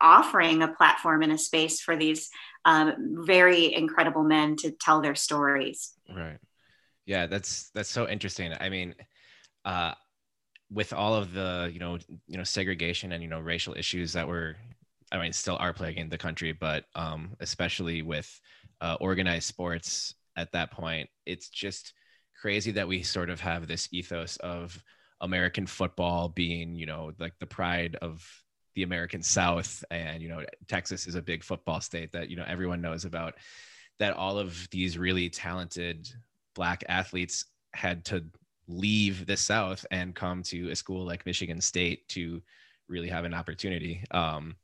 offering 0.01 0.63
a 0.63 0.69
platform 0.69 1.23
and 1.23 1.33
a 1.33 1.39
space 1.39 1.81
for 1.81 1.97
these 1.97 2.29
um, 2.65 3.25
very 3.25 3.73
incredible 3.75 4.25
men 4.25 4.57
to 4.57 4.73
tell 4.73 5.01
their 5.01 5.15
stories. 5.15 5.93
Right. 6.09 6.39
Yeah, 7.07 7.27
that's 7.27 7.71
that's 7.75 7.89
so 7.89 8.09
interesting. 8.09 8.53
I 8.61 8.69
mean, 8.69 8.95
uh, 9.65 9.95
with 10.71 10.93
all 10.93 11.15
of 11.15 11.33
the 11.33 11.71
you 11.73 11.79
know 11.79 11.99
you 12.27 12.37
know 12.37 12.45
segregation 12.45 13.13
and 13.13 13.23
you 13.23 13.29
know 13.29 13.41
racial 13.41 13.75
issues 13.75 14.13
that 14.13 14.29
were, 14.29 14.57
I 15.11 15.19
mean, 15.19 15.33
still 15.33 15.57
are 15.59 15.73
plaguing 15.73 16.09
the 16.09 16.19
country, 16.19 16.53
but 16.53 16.85
um, 16.95 17.31
especially 17.41 18.03
with 18.03 18.29
uh, 18.81 18.97
organized 19.01 19.47
sports 19.49 20.15
at 20.37 20.53
that 20.53 20.71
point, 20.71 21.09
it's 21.25 21.49
just 21.49 21.95
crazy 22.41 22.71
that 22.73 22.89
we 22.89 23.03
sort 23.03 23.31
of 23.31 23.41
have 23.41 23.67
this 23.67 23.89
ethos 23.93 24.37
of 24.39 24.83
American 25.21 25.67
football 25.67 26.29
being 26.29 26.75
you 26.77 26.87
know 26.87 27.13
like 27.19 27.39
the 27.39 27.47
pride 27.47 27.97
of 28.01 28.25
the 28.79 28.85
American 28.85 29.23
South, 29.23 29.85
and 29.91 30.23
you 30.23 30.29
know 30.29 30.45
Texas 30.69 31.09
is 31.09 31.17
a 31.17 31.23
big 31.23 31.43
football 31.43 31.81
state 31.81 32.13
that 32.13 32.31
you 32.31 32.37
know 32.37 32.45
everyone 32.47 32.81
knows 32.81 33.05
about. 33.05 33.35
That 33.99 34.15
all 34.15 34.39
of 34.39 34.69
these 34.71 34.97
really 34.97 35.29
talented 35.29 36.09
black 36.55 36.85
athletes 36.89 37.47
had 37.75 38.05
to 38.05 38.25
leave 38.69 39.27
the 39.27 39.37
South 39.37 39.85
and 39.91 40.15
come 40.15 40.45
to 40.45 40.71
a 40.71 40.77
school 40.77 41.05
like 41.05 41.27
Michigan 41.27 41.61
State 41.61 42.09
to 42.11 42.41
really 42.87 43.09
have 43.09 43.25
an 43.25 43.35
opportunity. 43.35 44.05
Um, 44.13 44.55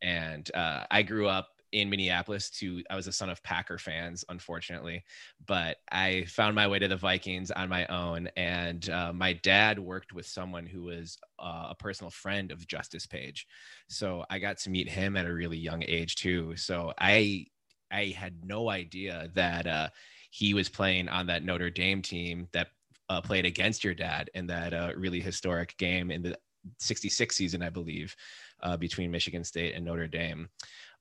and 0.00 0.48
uh, 0.54 0.84
I 0.88 1.02
grew 1.02 1.26
up 1.26 1.48
in 1.72 1.90
Minneapolis 1.90 2.50
to 2.50 2.82
I 2.90 2.96
was 2.96 3.06
a 3.06 3.12
son 3.12 3.30
of 3.30 3.42
Packer 3.42 3.78
fans, 3.78 4.24
unfortunately, 4.28 5.04
but 5.46 5.78
I 5.90 6.24
found 6.24 6.54
my 6.54 6.66
way 6.66 6.78
to 6.78 6.88
the 6.88 6.96
Vikings 6.96 7.50
on 7.50 7.68
my 7.68 7.86
own. 7.86 8.28
And 8.36 8.88
uh, 8.90 9.12
my 9.12 9.34
dad 9.34 9.78
worked 9.78 10.12
with 10.12 10.26
someone 10.26 10.66
who 10.66 10.82
was 10.82 11.18
uh, 11.38 11.68
a 11.70 11.74
personal 11.74 12.10
friend 12.10 12.50
of 12.50 12.66
Justice 12.66 13.06
Page, 13.06 13.46
so 13.88 14.24
I 14.30 14.38
got 14.38 14.58
to 14.58 14.70
meet 14.70 14.88
him 14.88 15.16
at 15.16 15.26
a 15.26 15.32
really 15.32 15.58
young 15.58 15.84
age 15.86 16.16
too. 16.16 16.56
So 16.56 16.92
I 16.98 17.46
I 17.90 18.14
had 18.16 18.44
no 18.44 18.70
idea 18.70 19.30
that 19.34 19.66
uh, 19.66 19.88
he 20.30 20.54
was 20.54 20.68
playing 20.68 21.08
on 21.08 21.26
that 21.26 21.44
Notre 21.44 21.70
Dame 21.70 22.02
team 22.02 22.48
that 22.52 22.68
uh, 23.08 23.20
played 23.20 23.44
against 23.44 23.82
your 23.82 23.94
dad 23.94 24.30
in 24.34 24.46
that 24.46 24.72
uh, 24.72 24.92
really 24.96 25.20
historic 25.20 25.76
game 25.76 26.10
in 26.10 26.22
the 26.22 26.38
66 26.78 27.34
season, 27.34 27.62
I 27.62 27.70
believe, 27.70 28.14
uh, 28.62 28.76
between 28.76 29.10
Michigan 29.10 29.44
State 29.44 29.74
and 29.74 29.84
Notre 29.84 30.06
Dame. 30.06 30.48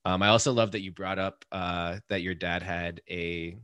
Um, 0.06 0.22
I 0.22 0.30
also 0.30 0.54
love 0.54 0.72
that 0.72 0.82
you 0.82 0.92
brought 0.92 1.20
up 1.20 1.46
uh, 1.52 1.98
that 2.10 2.22
your 2.22 2.36
dad 2.36 2.64
had 2.64 3.02
a 3.10 3.58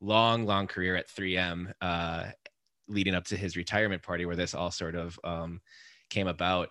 long, 0.00 0.44
long 0.44 0.66
career 0.66 0.96
at 0.96 1.08
3M 1.08 1.72
uh, 1.80 2.26
leading 2.88 3.14
up 3.14 3.24
to 3.26 3.36
his 3.36 3.56
retirement 3.56 4.02
party, 4.02 4.26
where 4.26 4.36
this 4.36 4.54
all 4.54 4.70
sort 4.70 4.94
of 4.94 5.18
um, 5.24 5.60
came 6.10 6.28
about. 6.28 6.68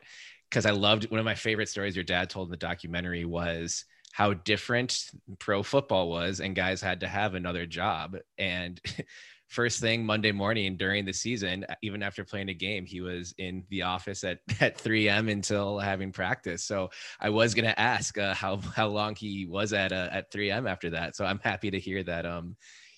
Because 0.50 0.66
I 0.66 0.72
loved 0.72 1.10
one 1.10 1.20
of 1.20 1.26
my 1.26 1.36
favorite 1.36 1.70
stories 1.70 1.96
your 1.96 2.06
dad 2.06 2.30
told 2.30 2.48
in 2.48 2.52
the 2.52 2.58
documentary 2.58 3.26
was 3.26 3.86
how 4.12 4.34
different 4.34 5.10
pro 5.40 5.64
football 5.64 6.10
was, 6.10 6.40
and 6.40 6.56
guys 6.56 6.82
had 6.82 7.00
to 7.00 7.08
have 7.08 7.34
another 7.34 7.66
job. 7.66 8.18
And 8.38 8.80
first 9.54 9.80
thing 9.80 10.06
Monday 10.06 10.32
morning 10.32 10.76
during 10.76 11.06
the 11.06 11.14
season, 11.14 11.66
even 11.82 12.02
after 12.02 12.24
playing 12.24 12.50
a 12.50 12.54
game, 12.54 12.86
he 12.86 13.02
was 13.02 13.34
in 13.38 13.64
the 13.70 13.84
office 13.84 14.24
at, 14.24 14.40
at 14.60 14.78
3M 14.78 15.32
until 15.32 15.80
having 15.80 16.12
practice. 16.12 16.64
So 16.64 16.90
I 17.20 17.30
was 17.30 17.54
going 17.54 17.66
to 17.66 17.80
ask 17.80 18.18
uh, 18.18 18.34
how, 18.34 18.58
how 18.76 18.88
long 18.88 19.16
he 19.16 19.46
was 19.46 19.72
at, 19.72 19.92
uh, 19.92 20.10
at 20.12 20.32
3M 20.32 20.70
after 20.70 20.90
that. 20.92 21.16
So 21.16 21.26
I'm 21.26 21.40
happy 21.40 21.72
to 21.72 21.80
hear 21.80 22.04
that 22.04 22.26
um, 22.26 22.56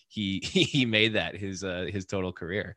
he, 0.08 0.40
he 0.44 0.86
made 0.86 1.14
that 1.14 1.36
his, 1.36 1.64
uh, 1.64 1.88
his 1.92 2.06
total 2.06 2.32
career. 2.32 2.76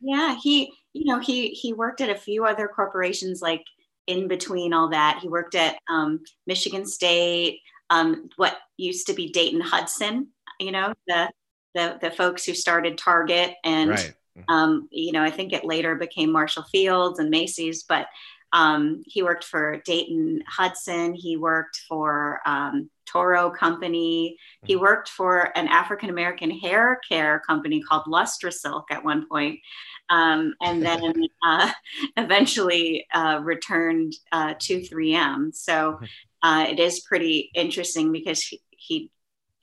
Yeah. 0.00 0.36
He, 0.42 0.72
you 0.92 1.04
know, 1.04 1.20
he, 1.20 1.50
he 1.50 1.72
worked 1.72 2.00
at 2.00 2.10
a 2.10 2.16
few 2.16 2.44
other 2.44 2.66
corporations, 2.66 3.40
like 3.40 3.64
in 4.06 4.26
between 4.26 4.72
all 4.72 4.88
that, 4.88 5.20
he 5.22 5.28
worked 5.28 5.54
at 5.54 5.78
um, 5.88 6.20
Michigan 6.46 6.84
State, 6.84 7.60
um, 7.90 8.28
what 8.36 8.56
used 8.76 9.06
to 9.06 9.12
be 9.12 9.30
Dayton 9.30 9.60
Hudson, 9.60 10.28
you 10.58 10.72
know, 10.72 10.92
the 11.06 11.30
the 11.74 11.98
the 12.00 12.10
folks 12.10 12.44
who 12.44 12.54
started 12.54 12.98
Target 12.98 13.54
and 13.64 13.90
right. 13.90 14.14
Mm-hmm. 14.38 14.52
um, 14.52 14.88
you 14.90 15.12
know 15.12 15.22
I 15.22 15.30
think 15.30 15.52
it 15.52 15.64
later 15.64 15.94
became 15.94 16.32
Marshall 16.32 16.64
Fields 16.64 17.18
and 17.18 17.30
Macy's, 17.30 17.84
but 17.84 18.06
um, 18.52 19.02
he 19.06 19.22
worked 19.22 19.44
for 19.44 19.80
Dayton 19.84 20.42
Hudson. 20.46 21.14
He 21.14 21.36
worked 21.36 21.82
for 21.88 22.40
um, 22.44 22.90
Toro 23.06 23.50
Company. 23.50 24.36
He 24.64 24.74
mm-hmm. 24.74 24.82
worked 24.82 25.08
for 25.08 25.56
an 25.56 25.68
African 25.68 26.10
American 26.10 26.50
hair 26.50 27.00
care 27.08 27.40
company 27.40 27.80
called 27.80 28.06
Lustra 28.06 28.52
Silk 28.52 28.90
at 28.90 29.04
one 29.04 29.26
point. 29.28 29.60
Um, 30.08 30.54
and 30.60 30.82
then 30.84 31.26
uh, 31.44 31.70
eventually 32.16 33.06
uh, 33.14 33.40
returned 33.42 34.14
uh, 34.32 34.54
to 34.58 34.80
3M. 34.80 35.54
So 35.54 35.92
mm-hmm. 35.92 36.04
uh, 36.42 36.64
it 36.64 36.80
is 36.80 37.00
pretty 37.00 37.50
interesting 37.54 38.12
because 38.12 38.42
he, 38.42 38.60
he 38.70 39.10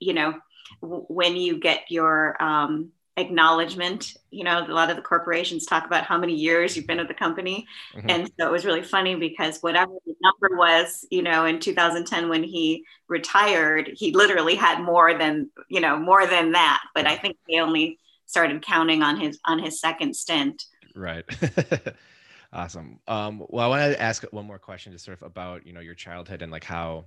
you 0.00 0.14
know, 0.14 0.34
when 0.80 1.36
you 1.36 1.58
get 1.58 1.90
your 1.90 2.40
um, 2.42 2.92
acknowledgement 3.18 4.14
you 4.30 4.44
know 4.44 4.64
a 4.64 4.72
lot 4.72 4.90
of 4.90 4.96
the 4.96 5.02
corporations 5.02 5.66
talk 5.66 5.84
about 5.84 6.04
how 6.04 6.16
many 6.16 6.34
years 6.34 6.76
you've 6.76 6.86
been 6.86 7.00
at 7.00 7.08
the 7.08 7.14
company. 7.14 7.66
Mm-hmm. 7.94 8.10
and 8.10 8.30
so 8.38 8.46
it 8.46 8.52
was 8.52 8.64
really 8.64 8.82
funny 8.82 9.16
because 9.16 9.58
whatever 9.60 9.92
the 10.06 10.14
number 10.22 10.56
was 10.56 11.04
you 11.10 11.22
know 11.22 11.44
in 11.44 11.58
2010 11.58 12.28
when 12.28 12.44
he 12.44 12.84
retired 13.08 13.90
he 13.94 14.12
literally 14.12 14.54
had 14.54 14.80
more 14.80 15.18
than 15.18 15.50
you 15.68 15.80
know 15.80 15.98
more 15.98 16.26
than 16.26 16.52
that. 16.52 16.80
But 16.94 17.06
i 17.06 17.16
think 17.16 17.36
they 17.48 17.58
only 17.58 17.98
started 18.26 18.62
counting 18.62 19.02
on 19.02 19.18
his 19.18 19.38
on 19.44 19.58
his 19.58 19.80
second 19.80 20.14
stint. 20.14 20.64
Right. 20.94 21.24
Awesome. 22.50 22.98
Um, 23.06 23.44
well 23.50 23.66
i 23.66 23.68
want 23.68 23.92
to 23.92 24.00
ask 24.00 24.22
one 24.30 24.46
more 24.46 24.58
question 24.58 24.92
just 24.92 25.04
sort 25.04 25.20
of 25.20 25.26
about 25.26 25.66
you 25.66 25.74
know 25.74 25.80
your 25.80 25.94
childhood 25.94 26.40
and 26.40 26.50
like 26.50 26.64
how 26.64 27.04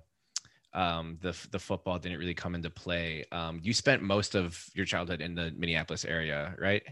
um, 0.73 1.17
the 1.21 1.35
the 1.51 1.59
football 1.59 1.99
didn't 1.99 2.19
really 2.19 2.33
come 2.33 2.55
into 2.55 2.69
play. 2.69 3.25
Um, 3.31 3.59
you 3.63 3.73
spent 3.73 4.01
most 4.01 4.35
of 4.35 4.63
your 4.73 4.85
childhood 4.85 5.21
in 5.21 5.35
the 5.35 5.51
Minneapolis 5.57 6.05
area, 6.05 6.55
right? 6.57 6.83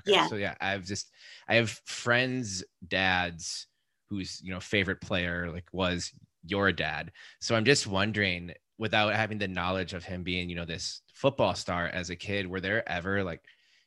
Okay, 0.00 0.12
yeah. 0.12 0.26
So 0.28 0.36
yeah, 0.36 0.54
I've 0.60 0.84
just 0.84 1.10
I 1.48 1.56
have 1.56 1.70
friends' 1.84 2.64
dads 2.86 3.66
whose 4.08 4.40
you 4.42 4.52
know 4.52 4.60
favorite 4.60 5.00
player 5.00 5.50
like 5.50 5.68
was 5.72 6.12
your 6.44 6.72
dad. 6.72 7.12
So 7.40 7.54
I'm 7.54 7.64
just 7.64 7.86
wondering, 7.86 8.52
without 8.78 9.14
having 9.14 9.38
the 9.38 9.48
knowledge 9.48 9.94
of 9.94 10.04
him 10.04 10.22
being 10.22 10.48
you 10.48 10.56
know 10.56 10.64
this 10.64 11.02
football 11.12 11.54
star 11.54 11.86
as 11.88 12.10
a 12.10 12.16
kid, 12.16 12.46
were 12.46 12.60
there 12.60 12.88
ever 12.88 13.24
like 13.24 13.42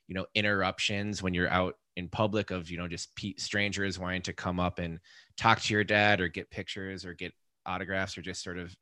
you 0.07 0.15
know 0.15 0.25
interruptions 0.35 1.23
when 1.23 1.33
you're 1.33 1.49
out 1.49 1.75
in 1.95 2.07
public 2.09 2.51
of 2.51 2.69
you 2.69 2.77
know 2.77 2.87
just 2.87 3.09
strangers 3.37 3.97
wanting 3.97 4.21
to 4.21 4.33
come 4.33 4.59
up 4.59 4.79
and 4.79 4.99
talk 5.37 5.61
to 5.61 5.73
your 5.73 5.83
dad 5.83 6.19
or 6.19 6.27
get 6.27 6.49
pictures 6.49 7.05
or 7.05 7.13
get 7.13 7.33
autographs 7.65 8.17
or 8.17 8.21
just 8.21 8.43
sort 8.43 8.57
of 8.57 8.75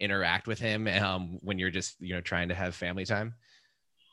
interact 0.00 0.46
with 0.46 0.58
him 0.58 0.88
um, 0.88 1.38
when 1.42 1.58
you're 1.58 1.70
just 1.70 1.96
you 2.00 2.14
know 2.14 2.20
trying 2.20 2.48
to 2.48 2.54
have 2.54 2.74
family 2.74 3.04
time? 3.04 3.34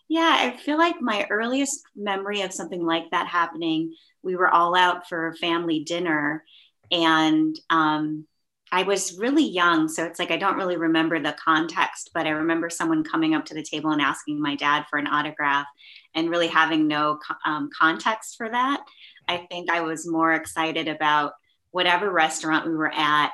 Yeah 0.09 0.37
i 0.39 0.55
feel 0.57 0.77
like 0.77 1.01
my 1.01 1.27
earliest 1.29 1.81
memory 1.95 2.41
of 2.41 2.53
something 2.53 2.85
like 2.85 3.09
that 3.11 3.27
happening 3.27 3.93
we 4.23 4.35
were 4.35 4.49
all 4.49 4.75
out 4.75 5.07
for 5.07 5.35
family 5.35 5.83
dinner 5.83 6.43
and 6.91 7.59
um, 7.69 8.25
i 8.71 8.83
was 8.83 9.17
really 9.17 9.43
young 9.43 9.89
so 9.89 10.05
it's 10.05 10.19
like 10.19 10.31
i 10.31 10.37
don't 10.37 10.55
really 10.55 10.77
remember 10.77 11.19
the 11.19 11.35
context 11.43 12.11
but 12.13 12.25
i 12.25 12.29
remember 12.29 12.69
someone 12.69 13.03
coming 13.03 13.35
up 13.35 13.45
to 13.45 13.53
the 13.53 13.63
table 13.63 13.91
and 13.91 14.01
asking 14.01 14.41
my 14.41 14.55
dad 14.55 14.85
for 14.89 14.97
an 14.97 15.07
autograph 15.07 15.67
and 16.15 16.29
really 16.29 16.47
having 16.47 16.87
no 16.87 17.19
um, 17.45 17.69
context 17.77 18.37
for 18.37 18.49
that. 18.49 18.81
I 19.27 19.45
think 19.49 19.69
i 19.69 19.81
was 19.81 20.07
more 20.07 20.33
excited 20.33 20.87
about 20.87 21.33
whatever 21.71 22.09
restaurant 22.09 22.65
we 22.65 22.73
were 22.73 22.93
at 22.93 23.33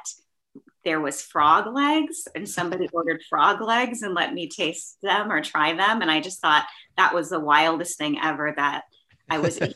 there 0.84 1.00
was 1.00 1.22
frog 1.22 1.74
legs 1.74 2.28
and 2.36 2.48
somebody 2.48 2.88
ordered 2.94 3.22
frog 3.30 3.62
legs 3.62 4.02
and 4.02 4.14
let 4.14 4.34
me 4.34 4.48
taste 4.48 4.98
them 5.02 5.32
or 5.32 5.42
try 5.42 5.74
them. 5.74 6.02
And 6.02 6.12
i 6.12 6.20
just 6.20 6.42
thought 6.42 6.66
that 6.98 7.14
was 7.14 7.30
the 7.30 7.40
wildest 7.40 7.98
thing 7.98 8.18
ever 8.22 8.54
that 8.56 8.84
i 9.30 9.40
was 9.40 9.62
i 9.62 9.72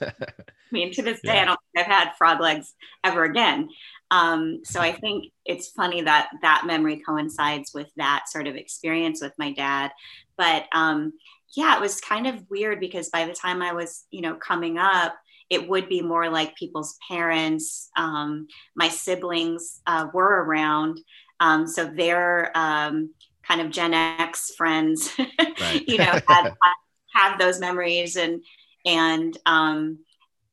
mean 0.72 0.92
to 0.94 1.02
this 1.02 1.22
day 1.22 1.36
yeah. 1.36 1.42
i 1.42 1.46
don't 1.46 1.60
think 1.76 1.88
i've 1.88 1.92
had 1.92 2.16
frog 2.18 2.40
legs 2.40 2.74
ever 3.04 3.24
again. 3.24 3.70
Um, 4.10 4.62
so 4.64 4.80
i 4.80 4.92
think 4.92 5.32
it's 5.46 5.70
funny 5.70 6.02
that 6.02 6.30
that 6.42 6.64
memory 6.66 7.02
coincides 7.06 7.72
with 7.74 7.92
that 7.98 8.26
sort 8.28 8.48
of 8.48 8.56
experience 8.56 9.22
with 9.22 9.34
my 9.38 9.52
dad. 9.52 9.92
But 10.38 10.66
um, 10.74 11.14
yeah 11.56 11.76
it 11.76 11.82
was 11.82 12.02
kind 12.02 12.28
of 12.28 12.44
weird 12.50 12.80
because 12.80 13.10
by 13.10 13.26
the 13.26 13.34
time 13.34 13.62
i 13.62 13.74
was 13.74 14.06
you 14.12 14.22
know 14.22 14.36
coming 14.36 14.78
up 14.78 15.16
it 15.50 15.68
would 15.68 15.88
be 15.90 16.02
more 16.02 16.30
like 16.30 16.56
people's 16.56 16.98
parents. 17.08 17.90
Um, 17.96 18.48
my 18.76 18.90
siblings 18.90 19.82
uh, 19.88 20.08
were 20.14 20.44
around, 20.44 21.00
um, 21.40 21.68
so 21.68 21.86
their 21.86 22.52
um, 22.56 23.14
kind 23.44 23.62
of 23.62 23.72
Gen 23.72 23.94
X 23.94 24.54
friends, 24.56 25.12
right. 25.40 25.84
you 25.88 25.98
know, 25.98 26.20
had, 26.28 26.54
have 27.14 27.40
those 27.40 27.60
memories 27.60 28.16
and 28.16 28.44
and 28.86 29.38
um, 29.46 30.00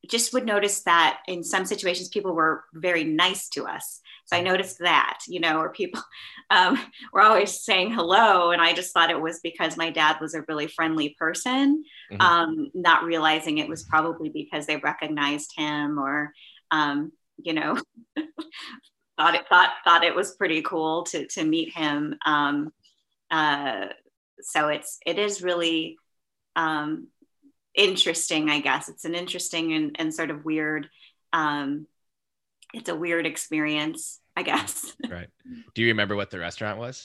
just 0.08 0.32
would 0.32 0.44
notice 0.44 0.82
that 0.82 1.20
in 1.28 1.44
some 1.44 1.64
situations 1.64 2.08
people 2.08 2.34
were 2.34 2.64
very 2.74 3.04
nice 3.04 3.48
to 3.50 3.66
us 3.66 4.00
I 4.35 4.41
noticed 4.41 4.79
that, 4.81 5.21
you 5.29 5.41
know, 5.41 5.59
or 5.59 5.71
people 5.71 6.03
um, 6.50 6.79
were 7.12 7.23
always 7.23 7.61
saying 7.61 7.93
hello. 7.93 8.50
And 8.50 8.61
I 8.61 8.73
just 8.75 8.93
thought 8.93 9.11
it 9.11 9.21
was 9.21 9.41
because 9.43 9.76
my 9.76 9.91
dad 9.91 10.19
was 10.21 10.35
a 10.35 10.45
really 10.49 10.67
friendly 10.67 11.17
person, 11.19 11.85
mm-hmm. 12.12 12.21
um, 12.21 12.71
not 12.75 13.05
realizing 13.05 13.59
it 13.59 13.69
was 13.69 13.85
probably 13.85 14.29
because 14.29 14.67
they 14.67 14.76
recognized 14.76 15.53
him 15.57 15.99
or, 15.99 16.33
um, 16.71 17.12
you 17.37 17.55
know, 17.55 17.76
thought 19.17 19.35
it 19.35 19.49
thought 19.49 19.71
thought 19.85 20.05
it 20.05 20.14
was 20.14 20.35
pretty 20.35 20.62
cool 20.62 21.05
to 21.05 21.26
to 21.29 21.45
meet 21.45 21.73
him. 21.75 22.17
Um, 22.26 22.73
uh, 23.31 23.87
so 24.41 24.69
it's 24.69 24.99
it 25.07 25.19
is 25.19 25.43
really 25.43 25.97
um, 26.57 27.09
interesting, 27.75 28.50
I 28.50 28.61
guess. 28.61 28.88
It's 28.88 29.05
an 29.05 29.14
interesting 29.14 29.73
and, 29.73 29.97
and 29.99 30.14
sort 30.14 30.31
of 30.31 30.45
weird 30.45 30.88
um, 31.33 31.87
it's 32.75 32.88
a 32.88 32.95
weird 32.95 33.26
experience, 33.26 34.21
I 34.37 34.43
guess. 34.43 34.95
right. 35.09 35.28
Do 35.75 35.83
you 35.83 35.88
remember 35.88 36.16
what 36.16 36.31
the 36.31 36.38
restaurant 36.38 36.78
was? 36.78 37.04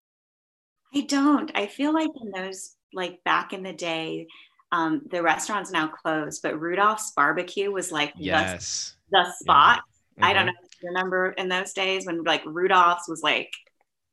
I 0.94 1.02
don't. 1.02 1.52
I 1.56 1.68
feel 1.68 1.94
like 1.94 2.10
in 2.22 2.32
those, 2.32 2.76
like 2.94 3.24
back 3.24 3.54
in 3.54 3.64
the 3.64 3.74
day, 3.74 4.28
um, 4.72 5.04
the 5.10 5.22
restaurant's 5.22 5.72
now 5.72 5.88
closed, 5.88 6.42
but 6.42 6.60
Rudolph's 6.60 7.12
Barbecue 7.16 7.72
was 7.72 7.92
like 7.92 8.14
yes. 8.18 8.96
the, 9.12 9.24
the 9.24 9.32
spot. 9.40 9.82
Yeah. 10.18 10.24
Mm-hmm. 10.24 10.26
I 10.26 10.34
don't 10.34 10.42
mm-hmm. 10.42 10.48
know 10.48 10.54
if 10.64 10.82
you 10.82 10.90
remember 10.90 11.32
in 11.32 11.50
those 11.50 11.74
days 11.74 12.06
when 12.06 12.24
like 12.24 12.44
Rudolph's 12.46 13.08
was 13.08 13.22
like, 13.22 13.52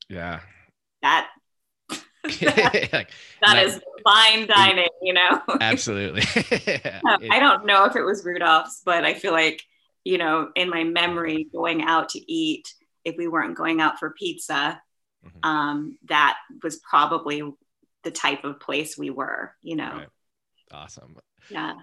yeah, 0.08 0.40
that 1.02 1.28
like, 2.24 3.10
that 3.42 3.62
is 3.64 3.80
fine 4.04 4.46
dining, 4.46 4.88
you 5.00 5.14
know. 5.14 5.40
absolutely. 5.60 6.22
Um, 7.08 7.18
I 7.30 7.38
don't 7.38 7.66
know 7.66 7.84
if 7.84 7.96
it 7.96 8.02
was 8.02 8.24
Rudolph's, 8.24 8.82
but 8.84 9.04
I 9.04 9.14
feel 9.14 9.32
like 9.32 9.62
you 10.06 10.18
know, 10.18 10.50
in 10.54 10.70
my 10.70 10.84
memory, 10.84 11.48
going 11.52 11.82
out 11.82 12.10
to 12.10 12.32
eat 12.32 12.72
if 13.04 13.16
we 13.16 13.26
weren't 13.26 13.56
going 13.56 13.80
out 13.80 13.98
for 13.98 14.10
pizza, 14.10 14.80
mm-hmm. 15.24 15.38
um, 15.42 15.98
that 16.08 16.36
was 16.62 16.76
probably 16.88 17.42
the 18.04 18.12
type 18.12 18.44
of 18.44 18.60
place 18.60 18.96
we 18.96 19.10
were. 19.10 19.52
You 19.62 19.76
know. 19.76 19.92
Right. 19.92 20.08
Awesome. 20.70 21.16
Yeah. 21.50 21.74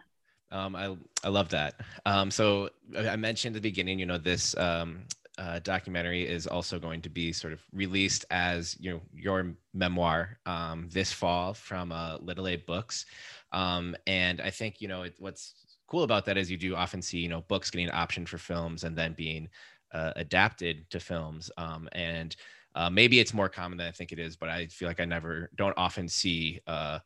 Um, 0.51 0.73
I 0.75 0.95
I 1.21 1.29
love 1.29 1.49
that. 1.49 1.81
Um, 2.05 2.31
so 2.31 2.69
I 2.97 3.17
mentioned 3.17 3.55
at 3.55 3.61
the 3.61 3.69
beginning, 3.69 3.99
you 3.99 4.05
know, 4.05 4.17
this 4.17 4.55
um, 4.57 5.01
uh, 5.37 5.59
documentary 5.59 6.25
is 6.25 6.47
also 6.47 6.79
going 6.79 7.01
to 7.01 7.09
be 7.09 7.33
sort 7.33 7.51
of 7.51 7.61
released 7.73 8.23
as 8.29 8.77
you 8.79 8.91
know 8.91 9.01
your 9.13 9.53
memoir 9.73 10.37
um, 10.45 10.87
this 10.91 11.11
fall 11.11 11.53
from 11.53 11.91
uh, 11.91 12.17
Little 12.19 12.47
A 12.47 12.55
Books, 12.55 13.05
um, 13.51 13.95
and 14.07 14.39
I 14.39 14.49
think 14.49 14.79
you 14.79 14.87
know 14.87 15.03
it, 15.03 15.15
what's 15.19 15.55
cool 15.93 16.01
about 16.01 16.25
that 16.25 16.37
is 16.37 16.49
you 16.49 16.57
do 16.57 16.75
often 16.75 17.03
see 17.03 17.19
you 17.19 17.29
know 17.29 17.41
books 17.41 17.69
getting 17.69 17.89
optioned 17.89 18.27
for 18.27 18.39
films 18.39 18.83
and 18.83 18.97
then 18.97 19.13
being 19.13 19.47
uh, 19.93 20.11
adapted 20.15 20.89
to 20.89 20.99
films, 20.99 21.51
um, 21.57 21.87
and 21.91 22.35
uh, 22.73 22.89
maybe 22.89 23.19
it's 23.19 23.31
more 23.31 23.47
common 23.47 23.77
than 23.77 23.87
I 23.87 23.91
think 23.91 24.11
it 24.11 24.17
is, 24.17 24.35
but 24.35 24.49
I 24.49 24.65
feel 24.65 24.87
like 24.87 24.99
I 24.99 25.05
never 25.05 25.51
don't 25.55 25.77
often 25.77 26.07
see 26.07 26.59
uh, 26.65 26.97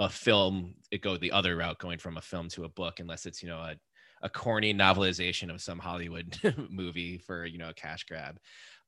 a 0.00 0.08
film 0.08 0.74
it 0.90 1.02
go 1.02 1.16
the 1.16 1.30
other 1.30 1.54
route 1.54 1.78
going 1.78 1.98
from 1.98 2.16
a 2.16 2.20
film 2.20 2.48
to 2.48 2.64
a 2.64 2.68
book 2.68 2.98
unless 2.98 3.26
it's 3.26 3.40
you 3.44 3.48
know 3.48 3.58
a, 3.58 3.76
a 4.22 4.28
corny 4.28 4.74
novelization 4.74 5.54
of 5.54 5.62
some 5.62 5.78
hollywood 5.78 6.36
movie 6.68 7.16
for 7.16 7.46
you 7.46 7.58
know 7.58 7.68
a 7.68 7.74
cash 7.74 8.02
grab. 8.06 8.40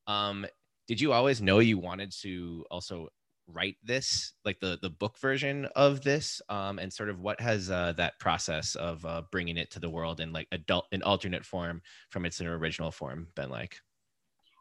Um 0.08 0.46
did 0.88 1.00
you 1.00 1.12
always 1.12 1.40
know 1.40 1.60
you 1.60 1.78
wanted 1.78 2.10
to 2.22 2.64
also 2.72 3.08
write 3.49 3.76
this 3.85 4.33
like 4.45 4.59
the 4.61 4.79
the 4.83 4.91
book 4.91 5.19
version 5.19 5.67
of 5.76 6.03
this 6.03 6.43
um 6.49 6.79
and 6.79 6.93
sort 6.93 7.09
of 7.09 7.21
what 7.21 7.41
has 7.41 7.71
uh, 7.71 7.93
that 7.97 8.19
process 8.19 8.75
of 8.75 9.05
uh, 9.05 9.23
bringing 9.31 9.57
it 9.57 9.71
to 9.71 9.79
the 9.79 9.88
world 9.88 10.21
in 10.21 10.33
like 10.33 10.49
adult 10.53 10.87
an 10.93 11.03
alternate 11.03 11.45
form 11.45 11.81
from 12.11 12.26
its 12.26 12.41
original 12.41 12.91
form 12.91 13.29
been 13.37 13.49
like 13.50 13.81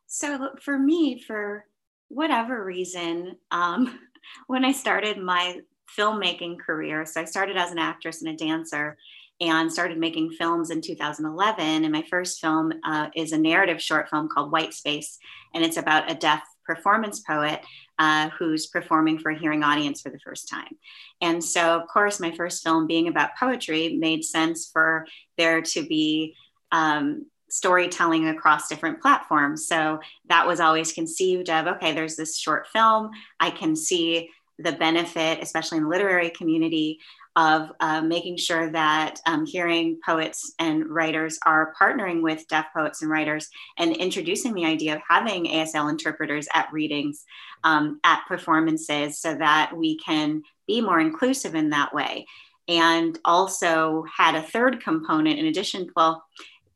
so 0.05 0.49
for 0.61 0.77
me 0.77 1.19
for 1.19 1.65
whatever 2.09 2.63
reason 2.63 3.35
um 3.49 3.99
when 4.47 4.63
i 4.63 4.71
started 4.71 5.17
my 5.17 5.59
filmmaking 5.97 6.59
career. 6.59 7.05
So 7.05 7.21
I 7.21 7.25
started 7.25 7.57
as 7.57 7.71
an 7.71 7.79
actress 7.79 8.21
and 8.21 8.33
a 8.33 8.37
dancer 8.37 8.97
and 9.41 9.71
started 9.71 9.97
making 9.97 10.31
films 10.31 10.69
in 10.69 10.81
2011. 10.81 11.83
And 11.83 11.91
my 11.91 12.03
first 12.09 12.39
film 12.39 12.73
uh, 12.85 13.09
is 13.15 13.31
a 13.31 13.37
narrative 13.37 13.81
short 13.81 14.09
film 14.09 14.29
called 14.29 14.51
White 14.51 14.73
Space, 14.73 15.17
and 15.53 15.63
it's 15.63 15.77
about 15.77 16.09
a 16.09 16.15
deaf 16.15 16.41
performance 16.65 17.19
poet 17.21 17.61
uh, 17.99 18.29
who's 18.29 18.67
performing 18.67 19.19
for 19.19 19.31
a 19.31 19.37
hearing 19.37 19.63
audience 19.63 20.01
for 20.01 20.09
the 20.09 20.19
first 20.19 20.49
time. 20.49 20.77
And 21.21 21.43
so, 21.43 21.79
of 21.79 21.87
course, 21.87 22.19
my 22.19 22.31
first 22.31 22.63
film 22.63 22.87
being 22.87 23.07
about 23.07 23.37
poetry 23.39 23.97
made 23.97 24.23
sense 24.23 24.69
for 24.71 25.05
there 25.37 25.61
to 25.61 25.85
be. 25.85 26.35
Um, 26.71 27.27
storytelling 27.47 28.27
across 28.27 28.67
different 28.67 28.99
platforms. 29.01 29.67
So 29.67 29.99
that 30.27 30.45
was 30.45 30.59
always 30.59 30.91
conceived 30.91 31.49
of 31.49 31.67
okay, 31.67 31.93
there's 31.93 32.17
this 32.17 32.37
short 32.37 32.67
film. 32.67 33.11
I 33.39 33.49
can 33.49 33.75
see 33.75 34.29
the 34.59 34.71
benefit, 34.71 35.41
especially 35.41 35.77
in 35.77 35.83
the 35.83 35.89
literary 35.89 36.31
community, 36.31 36.99
of 37.35 37.71
uh, 37.81 38.01
making 38.01 38.37
sure 38.37 38.69
that 38.71 39.19
um, 39.25 39.45
hearing 39.45 39.99
poets 40.05 40.53
and 40.59 40.87
writers 40.89 41.37
are 41.45 41.73
partnering 41.79 42.21
with 42.21 42.47
deaf 42.47 42.67
poets 42.73 43.01
and 43.01 43.11
writers 43.11 43.49
and 43.77 43.95
introducing 43.95 44.53
the 44.53 44.65
idea 44.65 44.95
of 44.95 45.01
having 45.07 45.45
ASL 45.45 45.89
interpreters 45.89 46.47
at 46.53 46.71
readings, 46.71 47.25
um, 47.63 47.99
at 48.03 48.23
performances, 48.27 49.19
so 49.19 49.35
that 49.35 49.75
we 49.75 49.97
can 49.97 50.43
be 50.65 50.79
more 50.79 50.99
inclusive 50.99 51.55
in 51.55 51.71
that 51.71 51.93
way. 51.93 52.25
And 52.67 53.19
also 53.25 54.05
had 54.17 54.35
a 54.35 54.41
third 54.41 54.81
component 54.81 55.37
in 55.37 55.45
addition, 55.45 55.89
well, 55.95 56.23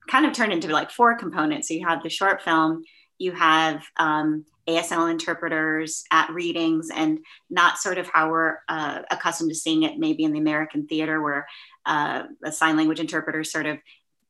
kind 0.09 0.25
of 0.25 0.33
turned 0.33 0.53
into 0.53 0.67
like 0.67 0.91
four 0.91 1.17
components. 1.17 1.67
So 1.67 1.73
you 1.73 1.87
have 1.87 2.03
the 2.03 2.09
short 2.09 2.41
film, 2.41 2.83
you 3.17 3.31
have 3.31 3.83
um, 3.97 4.45
ASL 4.69 5.09
interpreters 5.09 6.03
at 6.11 6.29
readings 6.31 6.89
and 6.93 7.19
not 7.49 7.77
sort 7.77 7.97
of 7.97 8.07
how 8.07 8.29
we're 8.29 8.57
uh, 8.67 9.01
accustomed 9.09 9.49
to 9.49 9.55
seeing 9.55 9.83
it 9.83 9.97
maybe 9.97 10.23
in 10.23 10.33
the 10.33 10.39
American 10.39 10.85
theater 10.87 11.21
where 11.21 11.47
uh, 11.85 12.23
a 12.43 12.51
sign 12.51 12.77
language 12.77 12.99
interpreter 12.99 13.43
sort 13.43 13.65
of 13.65 13.77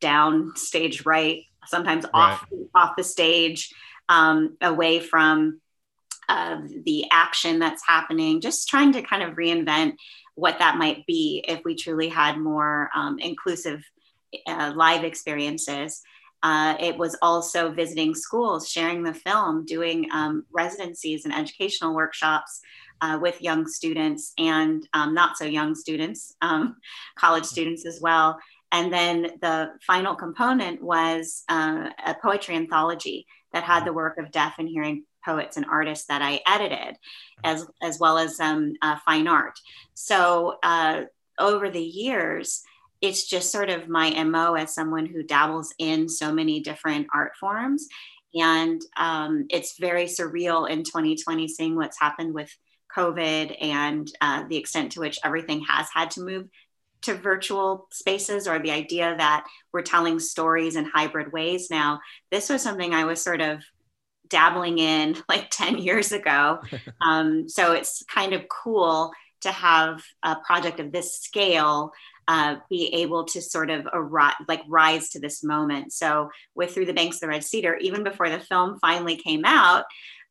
down 0.00 0.56
stage 0.56 1.04
right, 1.04 1.44
sometimes 1.66 2.04
right. 2.04 2.10
off 2.14 2.46
off 2.74 2.96
the 2.96 3.04
stage, 3.04 3.72
um, 4.08 4.56
away 4.60 4.98
from 5.00 5.60
uh, 6.28 6.60
the 6.84 7.04
action 7.10 7.58
that's 7.58 7.86
happening, 7.86 8.40
just 8.40 8.68
trying 8.68 8.92
to 8.92 9.02
kind 9.02 9.22
of 9.22 9.34
reinvent 9.34 9.96
what 10.36 10.58
that 10.58 10.78
might 10.78 11.04
be 11.06 11.44
if 11.46 11.60
we 11.64 11.74
truly 11.74 12.08
had 12.08 12.38
more 12.38 12.88
um, 12.94 13.18
inclusive 13.18 13.84
uh, 14.46 14.72
live 14.74 15.04
experiences. 15.04 16.02
Uh, 16.42 16.74
it 16.80 16.96
was 16.96 17.16
also 17.20 17.70
visiting 17.70 18.14
schools, 18.14 18.68
sharing 18.68 19.02
the 19.02 19.12
film, 19.12 19.64
doing 19.66 20.08
um, 20.12 20.44
residencies 20.50 21.24
and 21.24 21.34
educational 21.34 21.94
workshops 21.94 22.60
uh, 23.02 23.18
with 23.20 23.42
young 23.42 23.66
students 23.66 24.32
and 24.38 24.86
um, 24.92 25.14
not 25.14 25.36
so 25.36 25.44
young 25.44 25.74
students, 25.74 26.34
um, 26.40 26.76
college 27.18 27.44
students 27.44 27.86
as 27.86 28.00
well. 28.00 28.38
And 28.72 28.92
then 28.92 29.22
the 29.40 29.72
final 29.86 30.14
component 30.14 30.82
was 30.82 31.42
uh, 31.48 31.90
a 32.06 32.14
poetry 32.22 32.54
anthology 32.54 33.26
that 33.52 33.64
had 33.64 33.84
the 33.84 33.92
work 33.92 34.16
of 34.18 34.30
deaf 34.30 34.54
and 34.58 34.68
hearing 34.68 35.04
poets 35.24 35.56
and 35.56 35.66
artists 35.66 36.06
that 36.06 36.22
I 36.22 36.40
edited, 36.46 36.96
as, 37.44 37.66
as 37.82 37.98
well 37.98 38.16
as 38.16 38.38
um, 38.40 38.74
uh, 38.80 38.96
fine 39.04 39.26
art. 39.26 39.58
So 39.94 40.56
uh, 40.62 41.02
over 41.38 41.68
the 41.68 41.82
years, 41.82 42.62
it's 43.00 43.26
just 43.26 43.50
sort 43.50 43.70
of 43.70 43.88
my 43.88 44.10
mo 44.24 44.54
as 44.54 44.74
someone 44.74 45.06
who 45.06 45.22
dabbles 45.22 45.72
in 45.78 46.08
so 46.08 46.32
many 46.32 46.60
different 46.60 47.06
art 47.14 47.32
forms. 47.36 47.88
And 48.34 48.80
um, 48.96 49.46
it's 49.50 49.78
very 49.78 50.04
surreal 50.04 50.68
in 50.68 50.84
2020 50.84 51.48
seeing 51.48 51.76
what's 51.76 52.00
happened 52.00 52.34
with 52.34 52.54
covid 52.94 53.56
and 53.60 54.10
uh, 54.20 54.44
the 54.48 54.56
extent 54.56 54.92
to 54.92 55.00
which 55.00 55.18
everything 55.24 55.60
has 55.62 55.86
had 55.94 56.10
to 56.10 56.20
move 56.20 56.48
to 57.02 57.14
virtual 57.14 57.86
spaces 57.92 58.46
or 58.46 58.58
the 58.58 58.72
idea 58.72 59.14
that 59.16 59.46
we're 59.72 59.82
telling 59.82 60.18
stories 60.18 60.76
in 60.76 60.84
hybrid 60.84 61.32
ways. 61.32 61.70
Now 61.70 62.00
this 62.30 62.48
was 62.50 62.62
something 62.62 62.92
i 62.94 63.04
was 63.04 63.22
sort 63.22 63.40
of 63.40 63.60
dabbling 64.28 64.78
in 64.78 65.16
like 65.28 65.50
10 65.50 65.78
years 65.78 66.12
ago. 66.12 66.60
Um, 67.02 67.48
so 67.48 67.72
it's 67.72 68.04
kind 68.12 68.34
of 68.34 68.46
cool 68.48 69.10
to 69.40 69.50
have 69.50 70.02
a 70.22 70.36
project 70.46 70.80
of 70.80 70.92
this 70.92 71.14
scale 71.18 71.92
uh, 72.30 72.54
be 72.68 72.94
able 72.94 73.24
to 73.24 73.42
sort 73.42 73.70
of 73.70 73.88
arise, 73.92 74.34
like 74.46 74.62
rise 74.68 75.08
to 75.08 75.18
this 75.18 75.42
moment. 75.42 75.92
So 75.92 76.30
with 76.54 76.72
Through 76.72 76.86
the 76.86 76.92
Banks 76.92 77.16
of 77.16 77.22
the 77.22 77.26
Red 77.26 77.42
Cedar, 77.42 77.74
even 77.78 78.04
before 78.04 78.30
the 78.30 78.38
film 78.38 78.78
finally 78.80 79.16
came 79.16 79.44
out, 79.44 79.80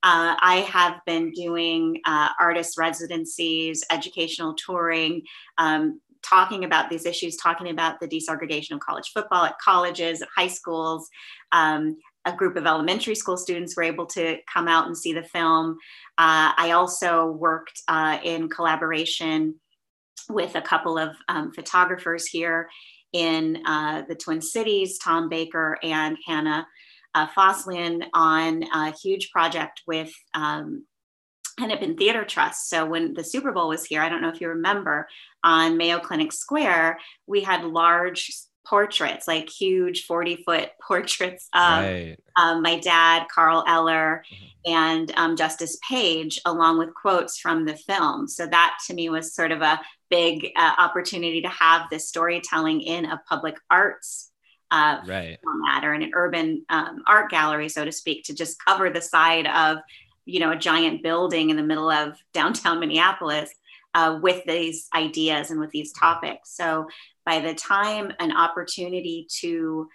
uh, 0.01 0.39
I 0.39 0.65
have 0.69 1.01
been 1.05 1.31
doing 1.31 1.99
uh, 2.05 2.29
artist 2.39 2.77
residencies, 2.77 3.83
educational 3.91 4.53
touring, 4.53 5.23
um, 5.57 5.99
talking 6.21 6.63
about 6.63 6.89
these 6.89 7.05
issues, 7.05 7.35
talking 7.35 7.69
about 7.69 7.99
the 7.99 8.07
desegregation 8.07 8.71
of 8.71 8.79
college 8.79 9.11
football 9.13 9.43
at 9.43 9.59
colleges, 9.59 10.21
at 10.21 10.29
high 10.33 10.47
schools. 10.47 11.09
Um, 11.51 11.97
a 12.23 12.31
group 12.31 12.55
of 12.55 12.65
elementary 12.65 13.15
school 13.15 13.35
students 13.35 13.75
were 13.75 13.83
able 13.83 14.05
to 14.05 14.37
come 14.53 14.69
out 14.69 14.87
and 14.87 14.97
see 14.97 15.11
the 15.11 15.23
film. 15.23 15.71
Uh, 16.17 16.55
I 16.55 16.71
also 16.71 17.25
worked 17.25 17.81
uh, 17.89 18.19
in 18.23 18.47
collaboration 18.47 19.55
with 20.29 20.55
a 20.55 20.61
couple 20.61 20.97
of 20.97 21.15
um, 21.27 21.51
photographers 21.51 22.27
here 22.27 22.69
in 23.13 23.61
uh, 23.65 24.03
the 24.07 24.15
Twin 24.15 24.41
Cities, 24.41 24.99
Tom 24.99 25.29
Baker 25.29 25.77
and 25.83 26.17
Hannah 26.25 26.67
uh, 27.15 27.27
Foslien, 27.27 28.05
on 28.13 28.63
a 28.63 28.91
huge 28.91 29.31
project 29.31 29.81
with 29.87 30.11
um, 30.33 30.85
Hennepin 31.57 31.97
Theater 31.97 32.23
Trust. 32.23 32.69
So 32.69 32.85
when 32.85 33.13
the 33.13 33.23
Super 33.23 33.51
Bowl 33.51 33.69
was 33.69 33.85
here, 33.85 34.01
I 34.01 34.09
don't 34.09 34.21
know 34.21 34.29
if 34.29 34.41
you 34.41 34.49
remember, 34.49 35.07
on 35.43 35.77
Mayo 35.77 35.99
Clinic 35.99 36.31
Square, 36.31 36.99
we 37.27 37.41
had 37.41 37.63
large 37.63 38.31
portraits, 38.69 39.27
like 39.27 39.49
huge 39.49 40.05
40 40.05 40.43
foot 40.43 40.69
portraits 40.87 41.49
of 41.53 41.83
right. 41.83 42.17
um, 42.35 42.61
my 42.61 42.79
dad, 42.79 43.25
Carl 43.33 43.63
Eller, 43.67 44.23
mm-hmm. 44.31 44.71
and 44.71 45.11
um, 45.15 45.35
Justice 45.35 45.77
Page, 45.87 46.39
along 46.45 46.77
with 46.77 46.93
quotes 46.93 47.39
from 47.39 47.65
the 47.65 47.75
film. 47.75 48.27
So 48.27 48.45
that 48.45 48.77
to 48.87 48.93
me 48.93 49.09
was 49.09 49.33
sort 49.33 49.51
of 49.51 49.61
a 49.61 49.79
big 50.09 50.51
uh, 50.55 50.73
opportunity 50.77 51.41
to 51.41 51.49
have 51.49 51.89
this 51.89 52.07
storytelling 52.07 52.81
in 52.81 53.05
a 53.05 53.21
public 53.27 53.55
arts 53.69 54.31
uh, 54.71 54.99
right. 55.05 55.37
format 55.43 55.83
or 55.83 55.93
in 55.93 56.03
an 56.03 56.11
urban 56.13 56.65
um, 56.69 57.03
art 57.07 57.31
gallery, 57.31 57.69
so 57.69 57.85
to 57.85 57.91
speak, 57.91 58.23
to 58.25 58.35
just 58.35 58.63
cover 58.63 58.89
the 58.89 59.01
side 59.01 59.47
of 59.47 59.79
you 60.25 60.39
know 60.39 60.51
a 60.51 60.55
giant 60.55 61.01
building 61.01 61.49
in 61.49 61.57
the 61.57 61.63
middle 61.63 61.89
of 61.89 62.15
downtown 62.33 62.79
Minneapolis 62.79 63.51
uh, 63.95 64.19
with 64.21 64.43
these 64.45 64.87
ideas 64.93 65.49
and 65.49 65.59
with 65.59 65.71
these 65.71 65.91
topics. 65.93 66.55
So 66.55 66.87
by 67.29 67.39
the 67.39 67.53
time 67.53 68.11
an 68.19 68.35
opportunity 68.35 69.27
to 69.29 69.87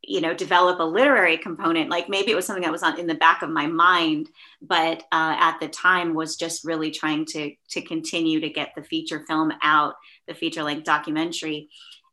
you 0.00 0.20
know 0.22 0.32
develop 0.32 0.80
a 0.80 0.82
literary 0.82 1.36
component 1.36 1.90
like 1.90 2.08
maybe 2.08 2.30
it 2.30 2.34
was 2.34 2.46
something 2.46 2.62
that 2.62 2.72
was 2.72 2.82
on 2.82 2.98
in 2.98 3.06
the 3.06 3.14
back 3.14 3.42
of 3.42 3.50
my 3.50 3.66
mind 3.66 4.30
but 4.62 5.02
uh, 5.12 5.36
at 5.38 5.58
the 5.60 5.68
time 5.68 6.14
was 6.14 6.36
just 6.36 6.64
really 6.64 6.90
trying 6.90 7.26
to 7.26 7.52
to 7.68 7.82
continue 7.82 8.40
to 8.40 8.48
get 8.48 8.70
the 8.74 8.82
feature 8.82 9.24
film 9.28 9.52
out 9.62 9.94
the 10.26 10.34
feature 10.34 10.62
length 10.62 10.84
documentary. 10.84 11.68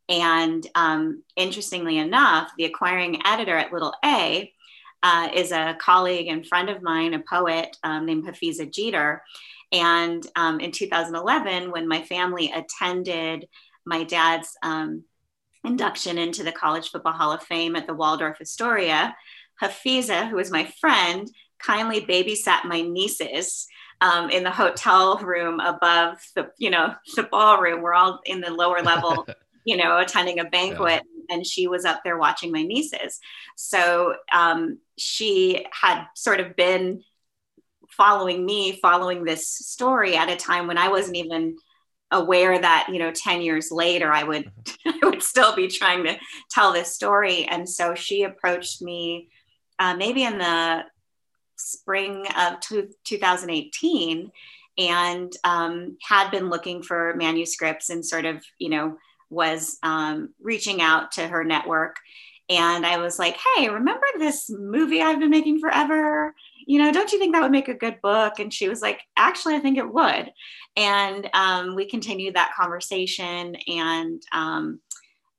And 0.10 0.68
um, 0.76 1.24
interestingly 1.38 1.98
enough 1.98 2.52
the 2.58 2.66
acquiring 2.66 3.26
editor 3.26 3.56
at 3.56 3.72
little 3.72 3.94
a 4.04 4.52
uh, 5.02 5.30
is 5.34 5.52
a 5.52 5.78
colleague 5.80 6.28
and 6.28 6.46
friend 6.46 6.70
of 6.70 6.82
mine 6.82 7.14
a 7.14 7.20
poet 7.20 7.78
um, 7.84 8.06
named 8.06 8.26
Hafizah 8.26 8.70
Geter 8.70 9.20
and 9.74 10.26
um, 10.36 10.60
in 10.60 10.72
2011 10.72 11.72
when 11.72 11.88
my 11.88 12.04
family 12.04 12.54
attended 12.56 13.48
my 13.86 14.04
dad's 14.04 14.56
um, 14.62 15.04
induction 15.64 16.18
into 16.18 16.44
the 16.44 16.52
College 16.52 16.90
Football 16.90 17.14
Hall 17.14 17.32
of 17.32 17.44
Fame 17.44 17.76
at 17.76 17.88
the 17.88 17.94
Waldorf 17.94 18.38
Astoria, 18.40 19.16
Hafizah, 19.62 20.30
who 20.30 20.36
was 20.36 20.52
my 20.52 20.66
friend, 20.80 21.30
kindly 21.60 22.02
babysat 22.02 22.66
my 22.66 22.82
nieces 22.82 23.68
um, 24.02 24.30
in 24.30 24.44
the 24.44 24.52
hotel 24.52 25.18
room 25.18 25.60
above 25.60 26.18
the, 26.36 26.52
you 26.58 26.70
know, 26.70 26.94
the 27.16 27.24
ballroom. 27.24 27.82
We're 27.82 27.94
all 27.94 28.20
in 28.26 28.42
the 28.42 28.52
lower 28.52 28.82
level, 28.82 29.28
you 29.66 29.78
know, 29.78 29.98
attending 29.98 30.40
a 30.40 30.46
banquet. 30.46 31.02
Yeah. 31.04 31.36
And 31.36 31.48
she 31.48 31.68
was 31.68 31.86
up 31.86 32.02
there 32.04 32.18
watching 32.18 32.52
my 32.52 32.64
nieces. 32.64 33.20
So 33.56 34.16
um, 34.34 34.80
she 34.98 35.66
had 35.72 36.06
sort 36.16 36.42
of 36.42 36.56
been 36.58 37.02
following 37.98 38.46
me, 38.46 38.80
following 38.82 39.24
this 39.24 39.48
story 39.48 40.16
at 40.16 40.30
a 40.30 40.36
time 40.36 40.68
when 40.68 40.78
I 40.78 40.90
wasn't 40.90 41.18
even 41.18 41.56
aware 42.14 42.60
that 42.60 42.88
you 42.90 43.00
know 43.00 43.12
10 43.12 43.42
years 43.42 43.72
later 43.72 44.14
i 44.14 44.24
would 44.24 44.46
mm-hmm. 44.46 44.90
i 45.04 45.10
would 45.10 45.24
still 45.24 45.56
be 45.56 45.68
trying 45.68 46.04
to 46.04 46.16
tell 46.50 46.72
this 46.72 46.94
story. 46.94 47.46
And 47.46 47.68
so 47.68 47.96
she 47.96 48.24
approached 48.24 48.82
me 48.82 49.30
uh, 49.80 49.96
maybe 49.96 50.24
in 50.24 50.38
the 50.38 50.84
spring 51.58 52.26
of 52.38 52.60
two, 52.60 52.90
2018 53.06 54.32
and 54.78 55.34
um, 55.44 55.98
had 56.02 56.32
been 56.32 56.50
looking 56.50 56.82
for 56.84 57.16
manuscripts 57.16 57.90
and 57.90 58.06
sort 58.06 58.26
of 58.26 58.44
you 58.60 58.70
know 58.70 58.98
was 59.30 59.80
um, 59.82 60.34
reaching 60.42 60.82
out 60.82 61.14
to 61.14 61.28
her 61.28 61.44
network. 61.44 61.98
And 62.50 62.86
i 62.86 62.98
was 62.98 63.18
like 63.18 63.38
hey 63.56 63.70
remember 63.70 64.06
this 64.20 64.50
movie 64.50 65.02
i've 65.02 65.20
been 65.20 65.30
making 65.30 65.60
forever 65.60 66.36
you 66.66 66.80
know, 66.80 66.92
don't 66.92 67.12
you 67.12 67.20
think 67.20 67.34
that 67.34 67.42
would 67.42 67.52
make 67.52 67.68
a 67.68 67.74
good 67.74 68.00
book? 68.02 68.40
And 68.40 68.54
she 68.54 68.70
was 68.70 68.82
like, 68.82 69.02
actually, 69.18 69.56
I 69.56 69.60
think 69.60 69.78
it 69.78 69.94
would. 69.94 70.32
And 70.76 71.30
um, 71.34 71.76
we 71.76 71.86
continued 71.86 72.36
that 72.36 72.54
conversation, 72.56 73.56
and 73.68 74.22
um, 74.32 74.80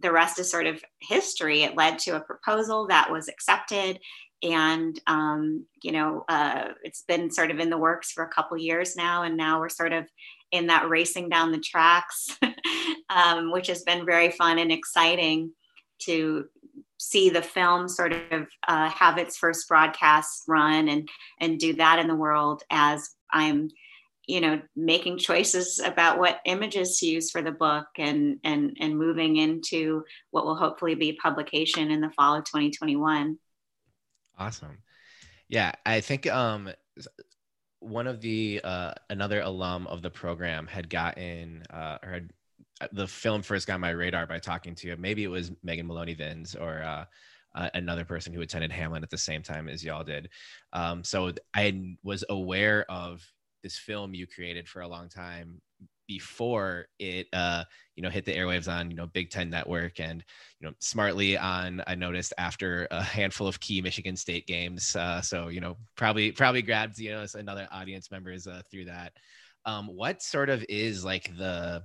the 0.01 0.13
rest 0.13 0.39
is 0.39 0.51
sort 0.51 0.67
of 0.67 0.83
history. 1.01 1.63
It 1.63 1.77
led 1.77 1.99
to 2.01 2.17
a 2.17 2.21
proposal 2.21 2.87
that 2.89 3.11
was 3.11 3.29
accepted. 3.29 3.99
And, 4.43 5.01
um, 5.07 5.65
you 5.83 5.93
know, 5.93 6.25
uh, 6.29 6.69
it's 6.83 7.03
been 7.03 7.31
sort 7.31 7.51
of 7.51 7.59
in 7.59 7.71
the 7.71 7.79
works 7.79 8.13
for 8.13 8.25
a 8.25 8.29
couple 8.29 8.59
years 8.59 8.97
now. 8.97 9.23
And 9.23 9.37
now 9.37 9.59
we're 9.59 9.71
sort 9.71 9.93
of 9.93 10.07
in 10.53 10.67
that 10.67 10.89
racing 10.89 11.31
down 11.31 11.51
the 11.51 11.59
tracks, 11.59 12.39
um, 13.09 13.51
which 13.51 13.69
has 13.69 13.83
been 13.83 14.05
very 14.05 14.31
fun 14.31 14.59
and 14.59 14.71
exciting 14.71 15.53
to 16.01 16.45
see 17.05 17.29
the 17.29 17.43
film 17.43 17.89
sort 17.89 18.13
of 18.13 18.47
uh, 18.67 18.89
have 18.89 19.19
its 19.19 19.37
first 19.37 19.69
broadcast 19.69 20.45
run 20.49 20.89
and 20.89 21.09
and 21.41 21.59
do 21.59 21.75
that 21.75 21.99
in 21.99 22.09
the 22.09 22.15
world 22.15 22.63
as 22.71 23.11
I'm 23.33 23.71
you 24.27 24.41
know 24.41 24.61
making 24.75 25.19
choices 25.19 25.81
about 25.81 26.19
what 26.19 26.41
images 26.47 26.99
to 26.99 27.07
use 27.07 27.31
for 27.31 27.43
the 27.43 27.53
book 27.53 27.87
and 27.99 28.39
and 28.45 28.77
and 28.81 28.97
moving 28.97 29.37
into 29.37 30.03
what 30.31 30.47
will 30.47 30.57
hopefully 30.57 30.95
be 30.95 31.19
publication 31.23 31.91
in 31.91 32.01
the 32.01 32.11
fall 32.11 32.37
of 32.37 32.45
2021 32.45 33.39
awesome. 34.39 34.79
Yeah 35.49 35.73
i 35.85 36.01
think 36.01 36.27
um 36.27 36.71
one 37.81 38.07
of 38.07 38.23
the 38.23 38.61
uh 38.65 38.93
another 39.11 39.43
alum 39.43 39.87
of 39.89 40.01
the 40.01 40.11
program 40.11 40.67
had 40.67 40.89
gotten 40.89 41.63
uh 41.71 41.99
or 42.03 42.11
had 42.11 42.31
the 42.93 43.07
film 43.07 43.43
first 43.43 43.67
got 43.67 43.81
my 43.81 43.91
radar 43.91 44.27
by 44.27 44.39
talking 44.39 44.75
to 44.77 44.89
you. 44.89 44.97
Maybe 44.97 45.25
it 45.25 45.29
was 45.29 45.53
Megan 45.63 45.87
Maloney 45.87 46.15
Vins 46.15 46.55
or 46.55 46.83
uh, 46.83 47.05
uh, 47.55 47.71
another 47.75 48.05
person 48.05 48.33
who 48.33 48.41
attended 48.41 48.71
Hamline 48.71 49.03
at 49.03 49.11
the 49.11 49.19
same 49.19 49.43
time 49.43 49.69
as 49.69 49.85
y'all 49.85 50.05
did. 50.05 50.29
Um, 50.73 51.05
so 51.05 51.33
I 51.55 51.97
was 52.03 52.25
aware 52.29 52.85
of 52.91 53.25
this 53.63 53.79
film 53.79 54.15
you 54.15 54.27
created 54.27 54.69
for 54.69 54.83
a 54.83 54.89
long 54.89 55.09
time 55.09 55.61
before 56.07 56.87
it 56.99 57.27
uh 57.33 57.65
you 57.97 58.03
know 58.03 58.11
hit 58.11 58.27
the 58.27 58.37
airwaves 58.37 58.71
on 58.71 58.91
you 58.91 58.97
know 58.97 59.07
big 59.07 59.31
ten 59.31 59.49
network 59.49 60.01
and 60.01 60.23
you 60.61 60.67
know 60.69 60.75
smartly 60.79 61.39
on 61.39 61.83
i 61.87 61.95
noticed 61.95 62.35
after 62.37 62.87
a 62.91 63.03
handful 63.03 63.47
of 63.47 63.59
key 63.59 63.81
michigan 63.81 64.15
state 64.15 64.47
games 64.47 64.95
uh 64.97 65.23
so 65.23 65.49
you 65.49 65.63
know 65.63 65.79
probably 65.97 66.31
probably 66.31 66.61
grabbed 66.61 66.99
you 66.99 67.11
know 67.11 67.25
another 67.35 67.67
audience 67.73 68.11
members 68.11 68.47
uh, 68.47 68.61
through 68.71 68.85
that 68.85 69.15
um 69.65 69.87
what 69.87 70.23
sort 70.23 70.51
of 70.51 70.63
is 70.69 71.07
like 71.07 71.35
the 71.39 71.83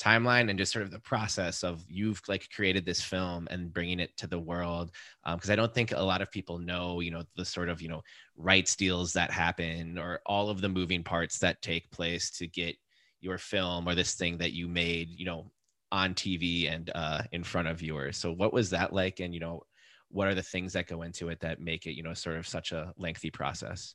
timeline 0.00 0.50
and 0.50 0.58
just 0.58 0.72
sort 0.72 0.84
of 0.84 0.90
the 0.90 0.98
process 1.00 1.62
of 1.62 1.84
you've 1.88 2.20
like 2.26 2.48
created 2.54 2.84
this 2.84 3.00
film 3.00 3.46
and 3.50 3.72
bringing 3.72 4.00
it 4.00 4.16
to 4.16 4.26
the 4.26 4.38
world 4.38 4.90
because 5.34 5.50
um, 5.50 5.52
i 5.52 5.56
don't 5.56 5.72
think 5.72 5.92
a 5.92 6.02
lot 6.02 6.20
of 6.20 6.30
people 6.32 6.58
know 6.58 7.00
you 7.00 7.12
know 7.12 7.22
the 7.36 7.44
sort 7.44 7.68
of 7.68 7.80
you 7.80 7.88
know 7.88 8.02
rights 8.36 8.74
deals 8.74 9.12
that 9.12 9.30
happen 9.30 9.96
or 9.96 10.20
all 10.26 10.48
of 10.48 10.60
the 10.60 10.68
moving 10.68 11.04
parts 11.04 11.38
that 11.38 11.62
take 11.62 11.88
place 11.92 12.30
to 12.32 12.48
get 12.48 12.74
your 13.20 13.38
film 13.38 13.88
or 13.88 13.94
this 13.94 14.14
thing 14.14 14.36
that 14.36 14.52
you 14.52 14.66
made 14.66 15.08
you 15.10 15.24
know 15.24 15.50
on 15.94 16.12
tv 16.12 16.68
and 16.70 16.90
uh, 16.94 17.22
in 17.30 17.44
front 17.44 17.68
of 17.68 17.78
viewers. 17.78 18.16
So 18.16 18.32
what 18.32 18.52
was 18.52 18.70
that 18.70 18.92
like? 18.92 19.20
And 19.20 19.32
you 19.32 19.38
know 19.38 19.62
what 20.10 20.26
are 20.26 20.34
the 20.34 20.42
things 20.42 20.72
that 20.72 20.88
go 20.88 21.02
into 21.02 21.28
it 21.28 21.40
that 21.40 21.60
make 21.60 21.86
it 21.86 21.94
you 21.94 22.02
know 22.02 22.14
sort 22.14 22.36
of 22.36 22.48
such 22.48 22.72
a 22.72 22.92
lengthy 22.98 23.30
process? 23.30 23.94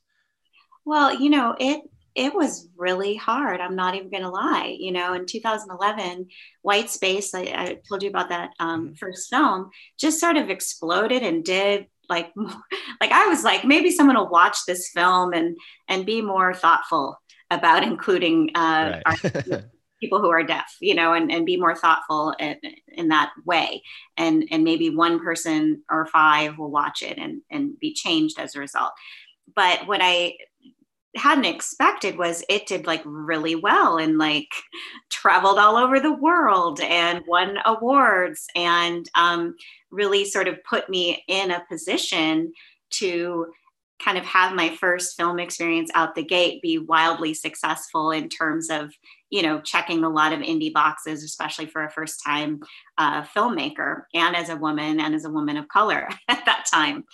Well 0.86 1.14
you 1.20 1.28
know 1.28 1.54
it 1.60 1.82
it 2.14 2.34
was 2.34 2.68
really 2.76 3.14
hard. 3.14 3.60
I'm 3.60 3.76
not 3.76 3.94
even 3.94 4.10
going 4.10 4.22
to 4.22 4.30
lie. 4.30 4.76
You 4.78 4.92
know, 4.92 5.14
in 5.14 5.26
2011, 5.26 6.28
White 6.62 6.90
Space, 6.90 7.34
I, 7.34 7.40
I 7.40 7.78
told 7.88 8.02
you 8.02 8.10
about 8.10 8.30
that 8.30 8.50
um, 8.58 8.86
mm-hmm. 8.86 8.94
first 8.94 9.30
film, 9.30 9.70
just 9.98 10.20
sort 10.20 10.36
of 10.36 10.50
exploded 10.50 11.22
and 11.22 11.44
did 11.44 11.86
like, 12.08 12.32
like 13.00 13.12
I 13.12 13.28
was 13.28 13.44
like, 13.44 13.64
maybe 13.64 13.90
someone 13.90 14.16
will 14.16 14.28
watch 14.28 14.58
this 14.66 14.90
film 14.90 15.32
and 15.32 15.56
and 15.88 16.04
be 16.04 16.20
more 16.20 16.52
thoughtful 16.54 17.20
about 17.50 17.82
including 17.82 18.50
uh, 18.54 19.00
right. 19.06 19.24
our, 19.50 19.62
people 20.00 20.20
who 20.20 20.30
are 20.30 20.42
deaf, 20.42 20.76
you 20.80 20.94
know, 20.94 21.12
and, 21.12 21.30
and 21.30 21.44
be 21.44 21.58
more 21.58 21.76
thoughtful 21.76 22.34
in, 22.38 22.56
in 22.88 23.08
that 23.08 23.32
way. 23.44 23.82
And 24.16 24.48
and 24.50 24.64
maybe 24.64 24.90
one 24.90 25.20
person 25.20 25.82
or 25.90 26.06
five 26.06 26.58
will 26.58 26.70
watch 26.70 27.02
it 27.02 27.18
and 27.18 27.42
and 27.50 27.78
be 27.78 27.94
changed 27.94 28.38
as 28.40 28.54
a 28.54 28.60
result. 28.60 28.92
But 29.54 29.86
what 29.86 30.00
I 30.02 30.34
hadn't 31.16 31.44
expected 31.44 32.16
was 32.16 32.44
it 32.48 32.66
did 32.66 32.86
like 32.86 33.02
really 33.04 33.56
well 33.56 33.98
and 33.98 34.16
like 34.16 34.48
traveled 35.10 35.58
all 35.58 35.76
over 35.76 35.98
the 35.98 36.12
world 36.12 36.80
and 36.80 37.24
won 37.26 37.58
awards 37.66 38.46
and 38.54 39.08
um, 39.16 39.54
really 39.90 40.24
sort 40.24 40.46
of 40.46 40.62
put 40.62 40.88
me 40.88 41.22
in 41.26 41.50
a 41.50 41.64
position 41.68 42.52
to 42.90 43.46
kind 44.02 44.16
of 44.16 44.24
have 44.24 44.54
my 44.54 44.74
first 44.76 45.16
film 45.16 45.38
experience 45.38 45.90
out 45.94 46.14
the 46.14 46.24
gate 46.24 46.62
be 46.62 46.78
wildly 46.78 47.34
successful 47.34 48.12
in 48.12 48.28
terms 48.28 48.70
of 48.70 48.92
you 49.30 49.42
know 49.42 49.60
checking 49.60 50.04
a 50.04 50.08
lot 50.08 50.32
of 50.32 50.40
indie 50.40 50.72
boxes 50.72 51.22
especially 51.22 51.66
for 51.66 51.84
a 51.84 51.90
first 51.90 52.22
time 52.24 52.60
uh, 52.98 53.22
filmmaker 53.22 54.04
and 54.14 54.34
as 54.34 54.48
a 54.48 54.56
woman 54.56 55.00
and 55.00 55.14
as 55.14 55.24
a 55.24 55.30
woman 55.30 55.56
of 55.56 55.68
color 55.68 56.08
at 56.28 56.44
that 56.46 56.64
time. 56.72 57.04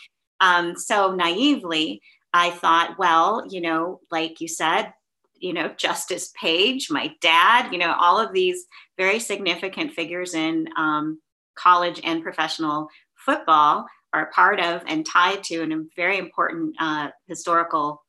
Um, 0.41 0.77
so 0.77 1.15
naively 1.15 2.03
I 2.37 2.51
thought, 2.51 2.99
well, 2.99 3.47
you 3.49 3.63
know, 3.63 4.01
like 4.11 4.43
you 4.43 4.49
said, 4.49 4.93
you 5.39 5.55
know, 5.55 5.73
Justice 5.77 6.33
Page, 6.39 6.91
my 6.91 7.15
dad, 7.23 7.73
you 7.73 7.79
know, 7.79 7.95
all 7.99 8.21
of 8.21 8.35
these 8.35 8.67
very 8.99 9.19
significant 9.19 9.93
figures 9.93 10.35
in 10.35 10.69
um, 10.77 11.19
college 11.55 11.99
and 12.05 12.23
professional 12.23 12.89
football 13.15 13.87
are 14.13 14.31
part 14.35 14.61
of 14.61 14.83
and 14.87 15.07
tied 15.07 15.43
to 15.45 15.63
a 15.63 15.85
very 15.97 16.19
important 16.19 16.77
uh, 16.79 17.09
historical 17.27 18.05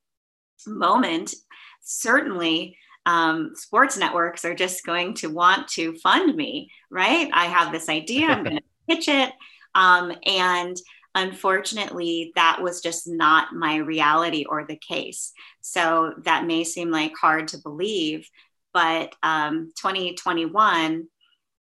moment. 0.66 1.34
Certainly, 1.82 2.78
um, 3.06 3.52
sports 3.56 3.98
networks 3.98 4.44
are 4.44 4.56
just 4.56 4.86
going 4.86 5.13
to 5.16 5.28
want 5.28 5.70
to 5.70 5.96
fund 6.00 6.36
me, 6.36 6.70
right? 6.92 7.30
I 7.34 7.46
have 7.46 7.72
this 7.72 7.88
idea, 7.88 8.28
I'm 8.28 8.44
going 8.44 8.58
to 8.90 8.94
pitch 8.94 9.08
it. 9.08 9.32
Um, 9.74 10.12
and 10.26 10.76
unfortunately, 11.15 12.32
that 12.36 12.62
was 12.62 12.82
just 12.82 13.08
not 13.08 13.54
my 13.54 13.78
reality 13.78 14.46
or 14.48 14.65
the 14.65 14.78
case. 14.78 15.32
So 15.62 16.13
that 16.24 16.46
may 16.46 16.63
seem 16.63 16.91
like 16.91 17.13
hard 17.20 17.50
to 17.50 17.58
believe, 17.58 18.30
but 18.74 19.15
um, 19.24 19.72
2021, 19.78 21.08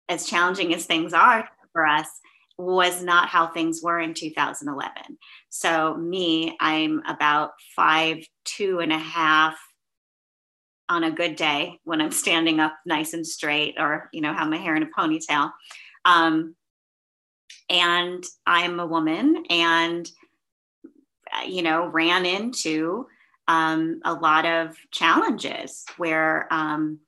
as 0.09 0.26
challenging 0.26 0.74
as 0.74 0.87
things 0.87 1.12
are 1.12 1.48
for 1.72 1.87
us, 1.87 2.09
was 2.57 3.02
not 3.02 3.28
how 3.28 3.48
things 3.48 3.80
were 3.83 3.98
in 3.98 4.14
2011. 4.14 4.92
So, 5.48 5.96
me, 5.96 6.57
I'm 6.61 7.02
about 7.07 7.50
five, 7.74 8.24
two 8.44 8.78
and 8.80 8.92
a 8.92 8.98
half 8.98 9.57
on 10.88 11.04
a 11.04 11.11
good 11.11 11.37
day 11.37 11.80
when 11.85 12.00
I'm 12.00 12.12
standing 12.12 12.61
up 12.61 12.74
nice 12.87 13.12
and 13.14 13.26
straight 13.26 13.74
or, 13.78 14.09
you 14.12 14.20
know, 14.20 14.33
have 14.33 14.48
my 14.48 14.59
hair 14.59 14.76
in 14.76 14.83
a 14.83 14.90
ponytail. 14.96 15.50
Um, 16.04 16.54
and 17.68 18.24
I'm 18.46 18.81
a 18.81 18.87
woman 18.87 19.44
and, 19.50 20.11
uh, 21.33 21.44
you 21.46 21.62
know, 21.62 21.87
ran 21.87 22.27
into 22.27 23.07
um, 23.48 24.00
a 24.05 24.14
lot 24.14 24.46
of 24.46 24.77
challenges 24.90 25.85
where 25.96 26.53
um, 26.53 27.00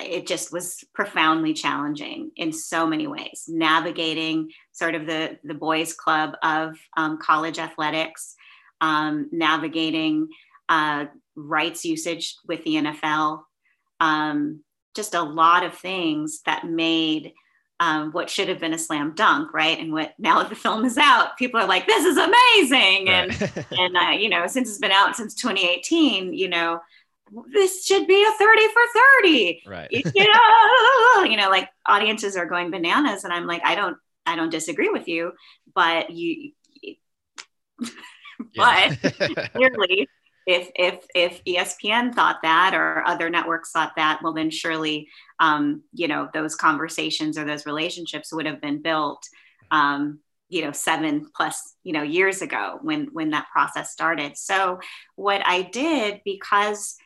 it 0.00 0.26
just 0.26 0.52
was 0.52 0.84
profoundly 0.94 1.52
challenging 1.52 2.30
in 2.36 2.52
so 2.52 2.86
many 2.86 3.06
ways. 3.06 3.44
Navigating 3.48 4.50
sort 4.72 4.94
of 4.94 5.06
the 5.06 5.38
the 5.44 5.54
boys 5.54 5.92
club 5.92 6.34
of 6.42 6.76
um, 6.96 7.18
college 7.18 7.58
athletics 7.58 8.36
um, 8.80 9.28
navigating 9.32 10.28
uh, 10.68 11.06
rights 11.34 11.84
usage 11.84 12.36
with 12.46 12.62
the 12.64 12.74
nfl 12.74 13.40
um, 14.00 14.62
just 14.94 15.14
a 15.14 15.22
lot 15.22 15.64
of 15.64 15.74
things 15.74 16.40
that 16.46 16.66
made 16.66 17.32
um, 17.80 18.10
what 18.12 18.28
should 18.28 18.48
have 18.48 18.58
been 18.58 18.72
a 18.72 18.78
slam 18.78 19.14
dunk, 19.14 19.54
right? 19.54 19.78
And 19.78 19.92
what 19.92 20.14
now 20.18 20.40
that 20.40 20.48
the 20.48 20.56
film 20.56 20.84
is 20.84 20.98
out, 20.98 21.36
people 21.36 21.60
are 21.60 21.66
like, 21.66 21.86
"This 21.86 22.04
is 22.04 22.16
amazing!" 22.16 23.06
Right. 23.06 23.42
And 23.42 23.66
and 23.70 23.96
uh, 23.96 24.10
you 24.10 24.28
know, 24.28 24.46
since 24.46 24.68
it's 24.68 24.78
been 24.78 24.90
out 24.90 25.16
since 25.16 25.34
2018, 25.34 26.34
you 26.34 26.48
know, 26.48 26.80
this 27.52 27.84
should 27.84 28.06
be 28.06 28.24
a 28.24 28.30
30 28.38 28.62
for 28.68 28.82
30 29.22 29.62
right 29.66 29.88
you 29.90 30.02
know 30.32 31.24
you 31.24 31.36
know 31.36 31.50
like 31.50 31.68
audiences 31.86 32.36
are 32.36 32.46
going 32.46 32.70
bananas 32.70 33.24
and 33.24 33.32
i'm 33.32 33.46
like 33.46 33.60
i 33.64 33.74
don't 33.74 33.96
i 34.26 34.34
don't 34.34 34.50
disagree 34.50 34.88
with 34.88 35.08
you 35.08 35.32
but 35.74 36.10
you 36.10 36.52
but 38.56 38.96
clearly 39.52 40.08
if 40.48 40.70
if 40.74 41.06
if 41.14 41.44
espn 41.44 42.12
thought 42.12 42.38
that 42.42 42.74
or 42.74 43.06
other 43.06 43.28
networks 43.28 43.70
thought 43.70 43.92
that 43.96 44.18
well 44.22 44.32
then 44.32 44.50
surely 44.50 45.06
um, 45.38 45.82
you 45.92 46.08
know 46.08 46.28
those 46.32 46.56
conversations 46.56 47.38
or 47.38 47.44
those 47.44 47.66
relationships 47.66 48.32
would 48.32 48.46
have 48.46 48.60
been 48.60 48.80
built 48.80 49.22
um, 49.70 50.18
you 50.48 50.64
know 50.64 50.72
seven 50.72 51.30
plus 51.36 51.74
you 51.84 51.92
know 51.92 52.02
years 52.02 52.40
ago 52.40 52.78
when 52.82 53.08
when 53.12 53.30
that 53.30 53.46
process 53.52 53.92
started 53.92 54.36
so 54.36 54.80
what 55.16 55.42
i 55.44 55.62
did 55.62 56.22
because 56.24 56.96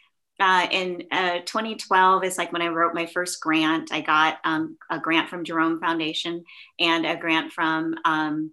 uh, 0.40 0.66
in 0.70 1.05
uh, 1.12 1.38
2012 1.40 2.24
is 2.24 2.38
like 2.38 2.52
when 2.52 2.62
I 2.62 2.68
wrote 2.68 2.94
my 2.94 3.07
first 3.07 3.40
grant. 3.40 3.92
I 3.92 4.00
got 4.00 4.38
um, 4.42 4.76
a 4.90 4.98
grant 4.98 5.28
from 5.28 5.44
Jerome 5.44 5.78
Foundation 5.78 6.42
and 6.81 7.07
a 7.07 7.16
grant 7.16 7.52
from 7.52 7.94
um, 8.05 8.50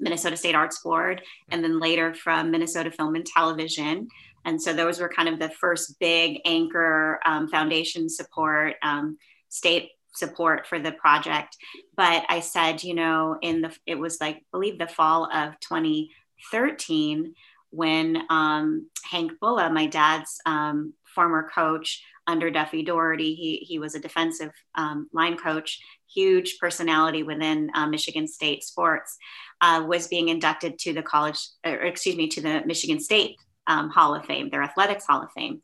Minnesota 0.00 0.36
State 0.36 0.54
Arts 0.54 0.80
Board, 0.82 1.22
and 1.50 1.62
then 1.62 1.80
later 1.80 2.14
from 2.14 2.50
Minnesota 2.50 2.90
Film 2.90 3.14
and 3.14 3.26
Television. 3.26 4.08
And 4.44 4.60
so 4.60 4.72
those 4.72 5.00
were 5.00 5.08
kind 5.08 5.28
of 5.28 5.38
the 5.38 5.50
first 5.50 5.98
big 5.98 6.40
anchor 6.44 7.20
um, 7.24 7.48
foundation 7.48 8.08
support, 8.08 8.74
um, 8.82 9.16
state 9.48 9.90
support 10.14 10.66
for 10.66 10.78
the 10.78 10.92
project. 10.92 11.56
But 11.96 12.24
I 12.28 12.40
said, 12.40 12.82
you 12.82 12.94
know, 12.94 13.36
in 13.40 13.62
the 13.62 13.76
it 13.86 13.98
was 13.98 14.20
like 14.20 14.36
I 14.36 14.42
believe 14.52 14.78
the 14.78 14.86
fall 14.86 15.24
of 15.32 15.58
2013 15.60 17.34
when 17.70 18.22
um, 18.30 18.88
Hank 19.10 19.32
Bullough, 19.42 19.72
my 19.72 19.86
dad's 19.86 20.40
um, 20.46 20.94
former 21.14 21.50
coach 21.52 22.02
under 22.26 22.50
Duffy 22.50 22.84
Daugherty, 22.84 23.34
He, 23.34 23.56
he 23.58 23.78
was 23.78 23.94
a 23.94 24.00
defensive 24.00 24.52
um, 24.76 25.08
line 25.12 25.36
coach, 25.36 25.80
huge 26.14 26.58
personality 26.58 27.22
within 27.22 27.70
uh, 27.74 27.86
Michigan 27.86 28.26
State 28.26 28.64
sports, 28.64 29.16
uh, 29.60 29.84
was 29.86 30.08
being 30.08 30.28
inducted 30.28 30.78
to 30.80 30.92
the 30.92 31.02
college, 31.02 31.38
or 31.64 31.72
excuse 31.72 32.16
me, 32.16 32.28
to 32.28 32.40
the 32.40 32.62
Michigan 32.66 33.00
State 33.00 33.36
um, 33.66 33.90
Hall 33.90 34.14
of 34.14 34.24
Fame, 34.26 34.50
their 34.50 34.62
athletics 34.62 35.06
Hall 35.06 35.22
of 35.22 35.32
Fame. 35.32 35.62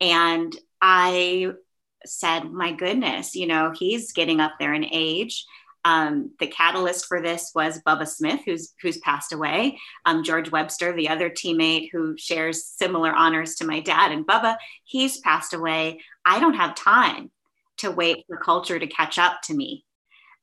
And 0.00 0.54
I 0.80 1.52
said, 2.04 2.50
my 2.50 2.72
goodness, 2.72 3.34
you 3.34 3.46
know, 3.46 3.72
he's 3.76 4.12
getting 4.12 4.40
up 4.40 4.54
there 4.58 4.74
in 4.74 4.84
age. 4.90 5.44
Um, 5.84 6.32
the 6.40 6.48
catalyst 6.48 7.06
for 7.06 7.22
this 7.22 7.52
was 7.54 7.80
Bubba 7.86 8.08
Smith, 8.08 8.40
who's 8.44 8.74
who's 8.82 8.98
passed 8.98 9.32
away. 9.32 9.78
Um, 10.04 10.24
George 10.24 10.50
Webster, 10.50 10.92
the 10.92 11.08
other 11.08 11.30
teammate 11.30 11.90
who 11.92 12.16
shares 12.18 12.64
similar 12.64 13.14
honors 13.14 13.54
to 13.56 13.66
my 13.66 13.80
dad 13.80 14.10
and 14.10 14.26
Bubba, 14.26 14.56
he's 14.82 15.18
passed 15.18 15.54
away. 15.54 16.00
I 16.24 16.40
don't 16.40 16.54
have 16.54 16.74
time 16.74 17.30
to 17.78 17.90
wait 17.90 18.24
for 18.26 18.36
culture 18.36 18.78
to 18.78 18.86
catch 18.86 19.18
up 19.18 19.42
to 19.42 19.54
me. 19.54 19.84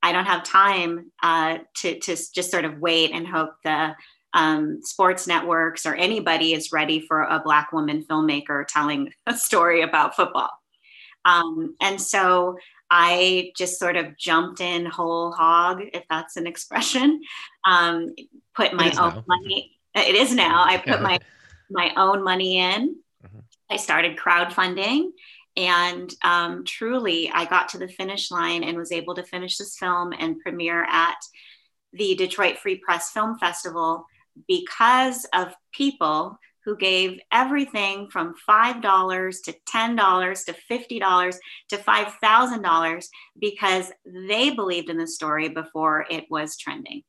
I 0.02 0.12
don't 0.12 0.26
have 0.26 0.43
time 0.43 1.12
uh, 1.22 1.60
to 1.78 2.00
to 2.00 2.15
just 2.15 2.52
sort 2.52 2.65
of 2.65 2.80
wait 2.80 3.12
and 3.12 3.28
hope 3.28 3.56
the 3.63 3.96
um, 4.34 4.82
sports 4.82 5.28
networks 5.28 5.86
or 5.86 5.96
anybody 5.96 6.54
is 6.54 6.72
ready 6.72 7.00
for 7.00 7.22
a 7.22 7.39
black 7.39 7.72
woman 7.72 8.04
filmmaker 8.10 8.65
telling 8.67 9.13
a 9.28 9.38
story 9.38 9.82
about 9.82 10.15
football. 10.15 10.50
Um, 11.26 11.76
and 11.82 12.02
so 12.02 12.58
I 12.89 13.52
just 13.56 13.80
sort 13.80 13.96
of 13.96 14.17
jumped 14.17 14.60
in 14.60 14.86
whole 14.86 15.32
hog, 15.32 15.82
if 15.93 16.04
that's 16.10 16.36
an 16.36 16.48
expression. 16.48 17.22
Um, 17.65 18.13
put 18.56 18.74
my 18.74 18.91
own 18.91 19.15
now. 19.15 19.24
money. 19.28 19.78
It 19.96 20.15
is 20.15 20.34
now. 20.34 20.63
I 20.63 20.78
put 20.78 21.02
my 21.02 21.19
my 21.69 21.91
own 21.96 22.24
money 22.24 22.60
in. 22.60 22.98
Mm-hmm. 23.26 23.39
I 23.69 23.78
started 23.78 24.17
crowdfunding, 24.17 25.12
and 25.56 26.13
um, 26.24 26.63
truly, 26.66 27.30
I 27.34 27.46
got 27.46 27.70
to 27.70 27.78
the 27.78 27.88
finish 27.88 28.32
line 28.32 28.63
and 28.63 28.78
was 28.78 28.92
able 28.92 29.16
to 29.16 29.24
finish 29.24 29.58
this 29.58 29.78
film 29.78 30.13
and 30.18 30.39
premiere 30.39 30.84
at 30.89 31.18
the 31.94 32.16
Detroit 32.16 32.58
Free 32.58 32.78
Press 32.78 33.12
Film 33.12 33.38
Festival 33.38 34.06
because 34.48 35.26
of 35.34 35.54
people 35.74 36.39
who 36.66 36.78
gave 36.78 37.20
everything 37.32 38.08
from 38.10 38.34
$5 38.50 39.36
to 39.44 39.54
$10 39.70 40.46
to 40.46 40.56
$50 40.72 41.36
to 41.70 41.78
$5,000 41.78 43.06
because 43.39 43.92
they 44.06 44.50
believed 44.50 44.89
in 44.89 44.98
the 44.98 45.08
story 45.08 45.50
before 45.50 46.06
it 46.10 46.26
was 46.30 46.58
trending 46.58 47.04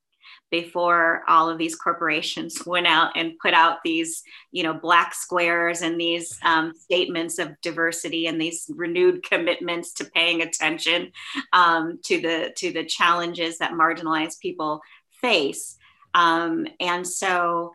before 0.51 1.23
all 1.27 1.49
of 1.49 1.59
these 1.59 1.75
corporations 1.75 2.65
went 2.67 2.87
out 2.87 3.13
and 3.17 3.39
put 3.41 3.55
out 3.55 3.79
these 3.85 4.23
you 4.53 4.63
know 4.63 4.75
black 4.75 5.15
squares 5.15 5.83
and 5.83 6.01
these 6.01 6.39
um, 6.45 6.73
statements 6.75 7.39
of 7.39 7.61
diversity 7.61 8.27
and 8.27 8.41
these 8.41 8.71
renewed 8.77 9.23
commitments 9.23 9.93
to 9.93 10.05
paying 10.05 10.43
attention 10.43 11.11
um, 11.53 11.99
to 12.05 12.21
the 12.21 12.53
to 12.57 12.73
the 12.73 12.85
challenges 12.85 13.59
that 13.59 13.73
marginalized 13.73 14.39
people 14.41 14.81
face 15.21 15.77
um, 16.15 16.67
and 16.81 17.07
so 17.07 17.73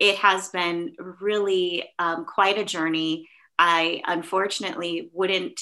it 0.00 0.16
has 0.16 0.48
been 0.48 0.94
really 1.20 1.84
um, 1.98 2.24
quite 2.24 2.58
a 2.58 2.64
journey. 2.64 3.28
I 3.58 4.00
unfortunately 4.06 5.10
wouldn't 5.12 5.60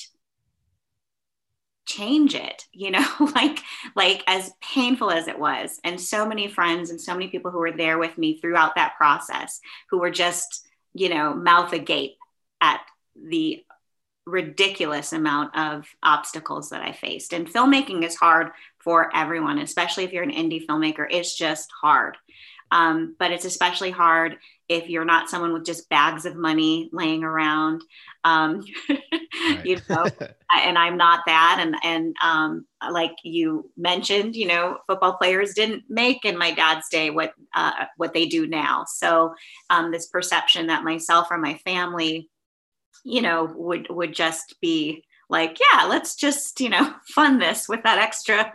change 1.88 2.34
it 2.34 2.66
you 2.72 2.90
know 2.90 3.06
like 3.34 3.60
like 3.96 4.22
as 4.26 4.52
painful 4.60 5.10
as 5.10 5.26
it 5.26 5.38
was. 5.38 5.80
And 5.82 6.00
so 6.00 6.26
many 6.26 6.48
friends 6.48 6.90
and 6.90 7.00
so 7.00 7.14
many 7.14 7.28
people 7.28 7.50
who 7.50 7.58
were 7.58 7.72
there 7.72 7.98
with 7.98 8.16
me 8.18 8.38
throughout 8.38 8.74
that 8.76 8.96
process 8.96 9.60
who 9.90 9.98
were 9.98 10.10
just 10.10 10.66
you 10.94 11.08
know 11.08 11.34
mouth 11.34 11.72
agape 11.72 12.16
at 12.60 12.80
the 13.16 13.64
ridiculous 14.26 15.14
amount 15.14 15.56
of 15.56 15.86
obstacles 16.02 16.68
that 16.70 16.82
i 16.82 16.92
faced. 16.92 17.32
And 17.32 17.48
filmmaking 17.48 18.04
is 18.04 18.14
hard 18.14 18.50
for 18.78 19.14
everyone 19.16 19.58
especially 19.58 20.04
if 20.04 20.12
you're 20.12 20.22
an 20.22 20.30
indie 20.30 20.64
filmmaker 20.66 21.06
it's 21.10 21.34
just 21.34 21.70
hard 21.80 22.16
um, 22.70 23.16
but 23.18 23.30
it's 23.30 23.44
especially 23.44 23.90
hard 23.90 24.38
if 24.68 24.90
you're 24.90 25.04
not 25.04 25.30
someone 25.30 25.52
with 25.52 25.64
just 25.64 25.88
bags 25.88 26.26
of 26.26 26.36
money 26.36 26.90
laying 26.92 27.24
around, 27.24 27.82
um, 28.24 28.62
right. 28.88 29.64
you 29.64 29.80
know, 29.88 30.04
and 30.52 30.76
I'm 30.76 30.98
not 30.98 31.20
that. 31.26 31.58
And, 31.60 31.74
and 31.82 32.14
um, 32.22 32.66
like 32.90 33.14
you 33.24 33.70
mentioned, 33.76 34.36
you 34.36 34.46
know, 34.46 34.78
football 34.86 35.14
players 35.14 35.54
didn't 35.54 35.84
make 35.88 36.24
in 36.24 36.36
my 36.36 36.52
dad's 36.52 36.88
day 36.90 37.08
what, 37.10 37.32
uh, 37.54 37.86
what 37.96 38.12
they 38.12 38.26
do 38.26 38.46
now. 38.46 38.84
So 38.86 39.34
um, 39.70 39.90
this 39.90 40.08
perception 40.08 40.66
that 40.66 40.84
myself 40.84 41.28
or 41.30 41.38
my 41.38 41.54
family, 41.64 42.28
you 43.04 43.22
know, 43.22 43.50
would, 43.54 43.86
would 43.88 44.14
just 44.14 44.56
be 44.60 45.04
like, 45.30 45.58
yeah, 45.60 45.84
let's 45.84 46.14
just, 46.14 46.60
you 46.60 46.68
know, 46.68 46.94
fund 47.14 47.40
this 47.40 47.68
with 47.68 47.82
that 47.84 47.98
extra 47.98 48.52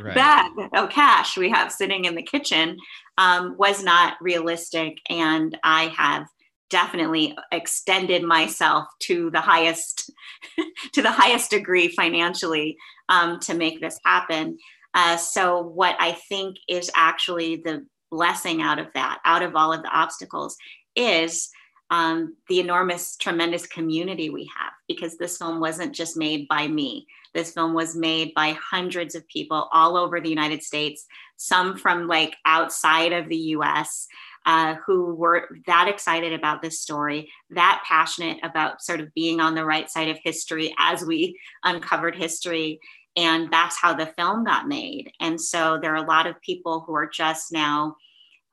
right. 0.00 0.14
bag 0.14 0.50
of 0.74 0.90
cash 0.90 1.36
we 1.36 1.50
have 1.50 1.72
sitting 1.72 2.04
in 2.04 2.14
the 2.14 2.22
kitchen 2.22 2.76
um, 3.18 3.56
was 3.58 3.82
not 3.82 4.14
realistic. 4.20 4.98
And 5.08 5.56
I 5.62 5.84
have 5.96 6.26
definitely 6.70 7.36
extended 7.52 8.22
myself 8.22 8.86
to 8.98 9.30
the 9.30 9.40
highest 9.40 10.10
to 10.92 11.02
the 11.02 11.10
highest 11.10 11.50
degree 11.50 11.88
financially 11.88 12.76
um, 13.08 13.38
to 13.40 13.54
make 13.54 13.80
this 13.80 13.98
happen. 14.04 14.58
Uh, 14.94 15.16
so 15.16 15.60
what 15.60 15.96
I 15.98 16.12
think 16.12 16.56
is 16.68 16.90
actually 16.94 17.56
the 17.56 17.86
blessing 18.10 18.62
out 18.62 18.78
of 18.78 18.86
that, 18.94 19.18
out 19.24 19.42
of 19.42 19.56
all 19.56 19.72
of 19.72 19.82
the 19.82 19.88
obstacles, 19.88 20.56
is 20.94 21.50
um, 21.90 22.36
the 22.48 22.60
enormous, 22.60 23.16
tremendous 23.16 23.66
community 23.66 24.30
we 24.30 24.50
have 24.56 24.72
because 24.88 25.16
this 25.16 25.38
film 25.38 25.60
wasn't 25.60 25.94
just 25.94 26.16
made 26.16 26.48
by 26.48 26.66
me. 26.66 27.06
This 27.34 27.52
film 27.52 27.74
was 27.74 27.96
made 27.96 28.32
by 28.34 28.52
hundreds 28.52 29.14
of 29.14 29.26
people 29.28 29.68
all 29.72 29.96
over 29.96 30.20
the 30.20 30.28
United 30.28 30.62
States, 30.62 31.06
some 31.36 31.76
from 31.76 32.06
like 32.06 32.36
outside 32.44 33.12
of 33.12 33.28
the 33.28 33.36
US. 33.36 34.06
Uh, 34.46 34.74
who 34.86 35.14
were 35.14 35.48
that 35.66 35.88
excited 35.88 36.34
about 36.34 36.60
this 36.60 36.78
story, 36.78 37.32
that 37.48 37.82
passionate 37.88 38.36
about 38.42 38.82
sort 38.82 39.00
of 39.00 39.08
being 39.14 39.40
on 39.40 39.54
the 39.54 39.64
right 39.64 39.88
side 39.88 40.10
of 40.10 40.18
history 40.22 40.74
as 40.78 41.02
we 41.02 41.34
uncovered 41.64 42.14
history. 42.14 42.78
and 43.16 43.50
that's 43.50 43.80
how 43.80 43.94
the 43.94 44.12
film 44.18 44.44
got 44.44 44.68
made. 44.68 45.10
And 45.18 45.40
so 45.40 45.78
there 45.80 45.92
are 45.92 46.04
a 46.04 46.06
lot 46.06 46.26
of 46.26 46.38
people 46.42 46.84
who 46.86 46.94
are 46.94 47.08
just 47.08 47.52
now 47.52 47.96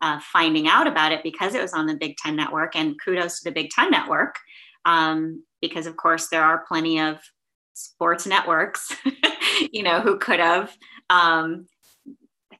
uh, 0.01 0.19
finding 0.31 0.67
out 0.67 0.87
about 0.87 1.11
it 1.11 1.23
because 1.23 1.53
it 1.53 1.61
was 1.61 1.73
on 1.73 1.85
the 1.85 1.95
Big 1.95 2.17
Ten 2.17 2.35
Network. 2.35 2.75
And 2.75 2.95
kudos 3.03 3.39
to 3.39 3.49
the 3.49 3.53
Big 3.53 3.69
Ten 3.69 3.91
Network, 3.91 4.35
um, 4.85 5.43
because 5.61 5.85
of 5.85 5.95
course 5.97 6.27
there 6.29 6.43
are 6.43 6.65
plenty 6.67 6.99
of 6.99 7.19
sports 7.81 8.25
networks, 8.25 8.95
you 9.71 9.83
know, 9.83 10.01
who 10.01 10.17
could 10.17 10.39
have 10.39 10.75
um, 11.09 11.67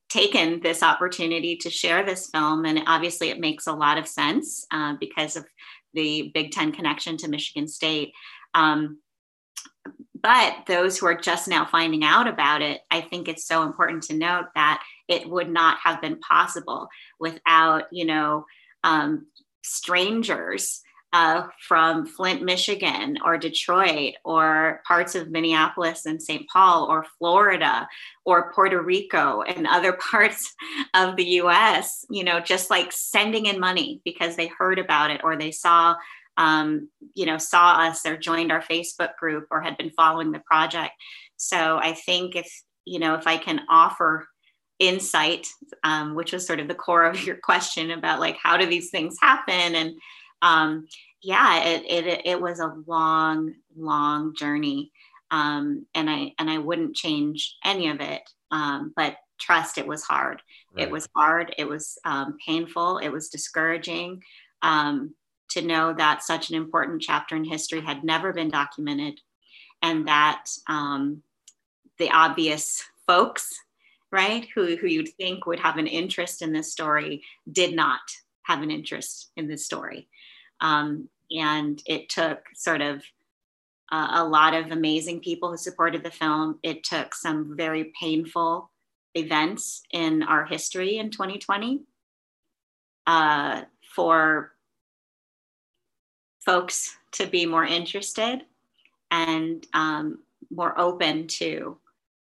taken 0.09 0.59
this 0.61 0.83
opportunity 0.83 1.55
to 1.57 1.69
share 1.69 2.03
this 2.03 2.29
film. 2.29 2.65
And 2.65 2.81
obviously, 2.87 3.29
it 3.29 3.39
makes 3.39 3.67
a 3.67 3.73
lot 3.73 3.97
of 3.97 4.07
sense 4.07 4.65
uh, 4.71 4.95
because 4.99 5.35
of 5.35 5.45
the 5.93 6.31
Big 6.33 6.51
Ten 6.51 6.71
connection 6.71 7.17
to 7.17 7.29
Michigan 7.29 7.67
State. 7.67 8.13
Um, 8.53 8.99
but 10.21 10.55
those 10.67 10.97
who 10.97 11.07
are 11.07 11.15
just 11.15 11.47
now 11.47 11.65
finding 11.65 12.03
out 12.03 12.27
about 12.27 12.61
it, 12.61 12.81
I 12.91 13.01
think 13.01 13.27
it's 13.27 13.45
so 13.45 13.63
important 13.63 14.03
to 14.03 14.13
note 14.13 14.45
that 14.55 14.83
it 15.07 15.27
would 15.27 15.49
not 15.49 15.77
have 15.83 16.01
been 16.01 16.19
possible 16.19 16.89
without, 17.19 17.85
you 17.91 18.05
know, 18.05 18.45
um, 18.83 19.27
strangers 19.63 20.81
uh, 21.13 21.47
from 21.67 22.05
Flint, 22.05 22.41
Michigan, 22.41 23.17
or 23.23 23.37
Detroit, 23.37 24.13
or 24.23 24.81
parts 24.87 25.13
of 25.15 25.29
Minneapolis 25.29 26.05
and 26.05 26.21
St. 26.21 26.47
Paul, 26.47 26.85
or 26.89 27.05
Florida, 27.17 27.87
or 28.25 28.53
Puerto 28.53 28.81
Rico, 28.81 29.41
and 29.41 29.67
other 29.67 29.93
parts 30.11 30.53
of 30.93 31.15
the 31.17 31.25
US, 31.41 32.05
you 32.09 32.23
know, 32.23 32.39
just 32.39 32.69
like 32.69 32.91
sending 32.91 33.47
in 33.47 33.59
money 33.59 34.01
because 34.05 34.35
they 34.35 34.47
heard 34.47 34.79
about 34.79 35.11
it 35.11 35.21
or 35.23 35.35
they 35.35 35.51
saw. 35.51 35.95
Um, 36.37 36.89
you 37.13 37.25
know, 37.25 37.37
saw 37.37 37.81
us 37.81 38.05
or 38.05 38.17
joined 38.17 38.53
our 38.53 38.61
Facebook 38.61 39.17
group 39.17 39.47
or 39.51 39.61
had 39.61 39.77
been 39.77 39.91
following 39.91 40.31
the 40.31 40.39
project. 40.39 40.93
So 41.35 41.77
I 41.77 41.93
think 41.93 42.37
if 42.37 42.49
you 42.85 42.99
know 42.99 43.15
if 43.15 43.27
I 43.27 43.37
can 43.37 43.59
offer 43.69 44.27
insight, 44.79 45.45
um, 45.83 46.15
which 46.15 46.31
was 46.31 46.47
sort 46.47 46.61
of 46.61 46.69
the 46.69 46.73
core 46.73 47.03
of 47.03 47.23
your 47.25 47.35
question 47.43 47.91
about 47.91 48.21
like 48.21 48.37
how 48.41 48.57
do 48.57 48.65
these 48.65 48.89
things 48.89 49.17
happen 49.21 49.75
and 49.75 49.93
um, 50.41 50.87
yeah, 51.21 51.63
it, 51.63 51.85
it, 51.87 52.21
it 52.25 52.41
was 52.41 52.59
a 52.59 52.75
long, 52.87 53.53
long 53.75 54.35
journey. 54.35 54.91
Um, 55.29 55.85
and 55.95 56.09
I, 56.09 56.33
and 56.39 56.49
I 56.49 56.57
wouldn't 56.57 56.95
change 56.95 57.57
any 57.63 57.89
of 57.89 58.01
it. 58.01 58.21
Um, 58.51 58.91
but 58.95 59.17
trust, 59.39 59.77
it 59.77 59.87
was 59.87 60.03
hard. 60.03 60.41
Right. 60.73 60.87
It 60.87 60.91
was 60.91 61.07
hard. 61.15 61.55
It 61.57 61.67
was 61.67 61.97
um, 62.05 62.37
painful. 62.45 62.97
It 62.97 63.09
was 63.09 63.29
discouraging 63.29 64.23
um, 64.61 65.13
to 65.51 65.61
know 65.61 65.93
that 65.93 66.23
such 66.23 66.49
an 66.49 66.55
important 66.55 67.01
chapter 67.01 67.35
in 67.35 67.43
history 67.43 67.81
had 67.81 68.03
never 68.03 68.33
been 68.33 68.49
documented 68.49 69.19
and 69.81 70.07
that 70.07 70.45
um, 70.67 71.23
the 71.97 72.09
obvious 72.11 72.83
folks 73.07 73.53
right 74.11 74.47
who, 74.53 74.75
who 74.75 74.87
you'd 74.87 75.09
think 75.09 75.45
would 75.45 75.59
have 75.59 75.77
an 75.77 75.87
interest 75.87 76.41
in 76.41 76.53
this 76.53 76.71
story 76.71 77.23
did 77.51 77.75
not 77.75 77.99
have 78.43 78.61
an 78.61 78.71
interest 78.71 79.31
in 79.35 79.47
this 79.47 79.65
story 79.65 80.07
um, 80.61 81.09
and 81.31 81.81
it 81.85 82.09
took 82.09 82.39
sort 82.55 82.81
of 82.81 83.03
uh, 83.91 84.07
a 84.11 84.23
lot 84.23 84.53
of 84.53 84.71
amazing 84.71 85.19
people 85.19 85.49
who 85.49 85.57
supported 85.57 86.03
the 86.03 86.11
film. 86.11 86.59
It 86.63 86.83
took 86.83 87.13
some 87.13 87.57
very 87.57 87.91
painful 87.99 88.71
events 89.15 89.83
in 89.91 90.23
our 90.23 90.45
history 90.45 90.97
in 90.97 91.09
2020 91.09 91.81
uh, 93.07 93.63
for 93.93 94.53
folks 96.45 96.95
to 97.11 97.27
be 97.27 97.45
more 97.45 97.65
interested 97.65 98.43
and 99.11 99.67
um, 99.73 100.19
more 100.49 100.79
open 100.79 101.27
to 101.27 101.77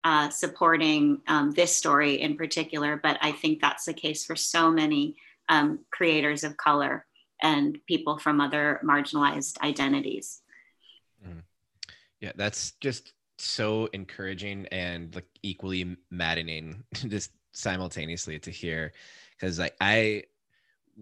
uh, 0.04 0.30
supporting 0.30 1.20
um, 1.26 1.50
this 1.50 1.74
story 1.74 2.20
in 2.20 2.36
particular. 2.36 3.00
But 3.02 3.18
I 3.20 3.32
think 3.32 3.60
that's 3.60 3.84
the 3.84 3.92
case 3.92 4.24
for 4.24 4.36
so 4.36 4.70
many 4.70 5.16
um, 5.48 5.80
creators 5.90 6.44
of 6.44 6.56
color 6.56 7.04
and 7.42 7.78
people 7.86 8.18
from 8.18 8.40
other 8.40 8.80
marginalized 8.84 9.60
identities. 9.62 10.42
Mm. 11.26 11.42
Yeah, 12.20 12.32
that's 12.36 12.72
just 12.80 13.12
so 13.38 13.88
encouraging 13.92 14.66
and 14.72 15.14
like 15.14 15.28
equally 15.42 15.96
maddening 16.10 16.82
just 16.92 17.30
simultaneously 17.52 18.38
to 18.38 18.50
hear 18.50 18.92
because 19.32 19.58
like 19.58 19.74
I 19.80 20.24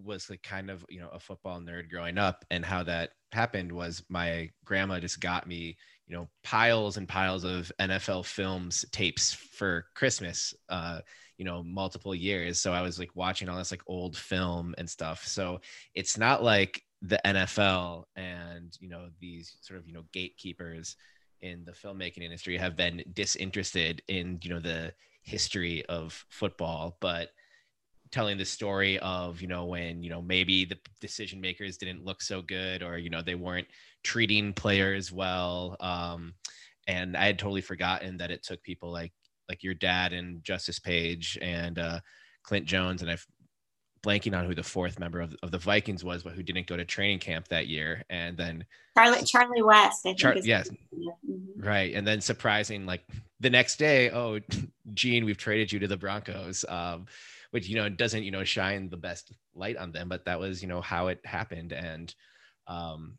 was 0.05 0.29
like 0.29 0.43
kind 0.43 0.71
of 0.71 0.85
you 0.91 1.01
know 1.01 1.09
a 1.09 1.19
football 1.19 1.59
nerd 1.61 1.91
growing 1.91 2.19
up 2.19 2.45
and 2.51 2.65
how 2.65 2.83
that 2.83 3.11
happened 3.33 3.73
was 3.73 4.03
my 4.09 4.51
grandma 4.65 5.01
just 5.01 5.21
got 5.21 5.47
me 5.47 5.77
you 6.07 6.15
know 6.15 6.29
piles 6.45 6.99
and 6.99 7.09
piles 7.09 7.45
of 7.45 7.73
NFL 7.81 8.27
films 8.27 8.85
tapes 8.93 9.33
for 9.33 9.87
Christmas 9.95 10.55
uh 10.69 11.01
you 11.39 11.45
know 11.45 11.63
multiple 11.63 12.15
years. 12.15 12.61
So 12.61 12.73
i 12.73 12.83
was 12.83 12.99
like 12.99 13.11
watching 13.15 13.49
all 13.49 13.59
this 13.59 13.71
like 13.71 13.83
old 13.87 14.17
film 14.17 14.75
and 14.79 14.89
stuff. 14.89 15.27
So 15.27 15.61
it's 15.95 16.19
not 16.19 16.43
like 16.43 16.83
the 17.03 17.21
nfl 17.27 18.05
and 18.17 18.75
you 18.81 18.89
know 18.89 19.09
these 19.21 19.59
sort 19.61 19.79
of 19.79 19.87
you 19.87 19.93
know 19.93 20.05
gatekeepers 20.13 20.97
in 21.43 21.63
the 21.67 21.73
filmmaking 21.73 22.23
industry 22.23 22.57
have 22.57 22.75
been 22.75 23.05
disinterested 23.13 24.03
in 24.09 24.39
you 24.43 24.51
know 24.51 24.61
the 24.61 24.93
history 25.23 25.85
of 25.87 26.25
football. 26.31 26.97
But 27.01 27.31
telling 28.11 28.39
the 28.39 28.45
story 28.45 28.99
of 29.01 29.41
you 29.41 29.49
know 29.49 29.65
when 29.65 30.03
you 30.03 30.11
know 30.11 30.23
maybe 30.23 30.65
the 30.65 30.79
decision 31.01 31.41
makers 31.41 31.77
didn't 31.77 32.05
look 32.05 32.23
so 32.23 32.41
good 32.41 32.83
or 32.83 32.99
you 32.99 33.11
know 33.11 33.21
they 33.21 33.35
weren't 33.35 33.67
treating 34.05 34.53
players 34.53 35.11
well 35.11 35.77
um 35.81 36.33
and 36.87 37.17
i 37.17 37.27
had 37.27 37.39
totally 37.39 37.61
forgotten 37.61 38.17
that 38.17 38.31
it 38.31 38.43
took 38.45 38.63
people 38.63 38.93
like 38.93 39.13
like 39.49 39.63
your 39.63 39.75
dad 39.75 40.13
and 40.13 40.43
Justice 40.43 40.79
Page 40.79 41.39
and 41.41 41.79
uh, 41.79 42.01
Clint 42.43 42.67
Jones, 42.67 43.03
and 43.03 43.11
I'm 43.11 43.19
blanking 44.05 44.37
on 44.39 44.47
who 44.47 44.55
the 44.55 44.63
fourth 44.63 44.99
member 45.01 45.21
of, 45.21 45.35
of 45.43 45.51
the 45.51 45.59
Vikings 45.59 46.05
was, 46.05 46.23
but 46.23 46.33
who 46.33 46.43
didn't 46.43 46.67
go 46.67 46.77
to 46.77 46.85
training 46.85 47.19
camp 47.19 47.49
that 47.49 47.67
year, 47.67 48.05
and 48.11 48.37
then 48.37 48.65
Charlie 48.97 49.23
Charlie 49.25 49.63
West. 49.63 50.01
I 50.01 50.09
think 50.09 50.19
Char- 50.19 50.37
yes, 50.39 50.69
mm-hmm. 50.69 51.61
right, 51.61 51.95
and 51.95 52.07
then 52.07 52.21
surprising 52.21 52.87
like 52.87 53.05
the 53.41 53.51
next 53.51 53.77
day, 53.77 54.11
oh, 54.11 54.41
Gene, 54.95 55.25
we've 55.25 55.37
traded 55.37 55.73
you 55.73 55.79
to 55.81 55.89
the 55.89 55.97
Broncos. 55.97 56.65
Um, 56.69 57.07
which 57.53 57.69
you 57.69 57.77
know 57.77 57.89
doesn't 57.89 58.25
you 58.25 58.31
know 58.31 58.45
shine 58.45 58.91
the 58.91 58.97
best 58.97 59.33
light 59.55 59.77
on 59.77 59.93
them, 59.93 60.09
but 60.09 60.25
that 60.25 60.39
was 60.39 60.61
you 60.61 60.69
know 60.69 60.81
how 60.81 61.07
it 61.07 61.25
happened, 61.25 61.73
and 61.73 62.15
um, 62.67 63.17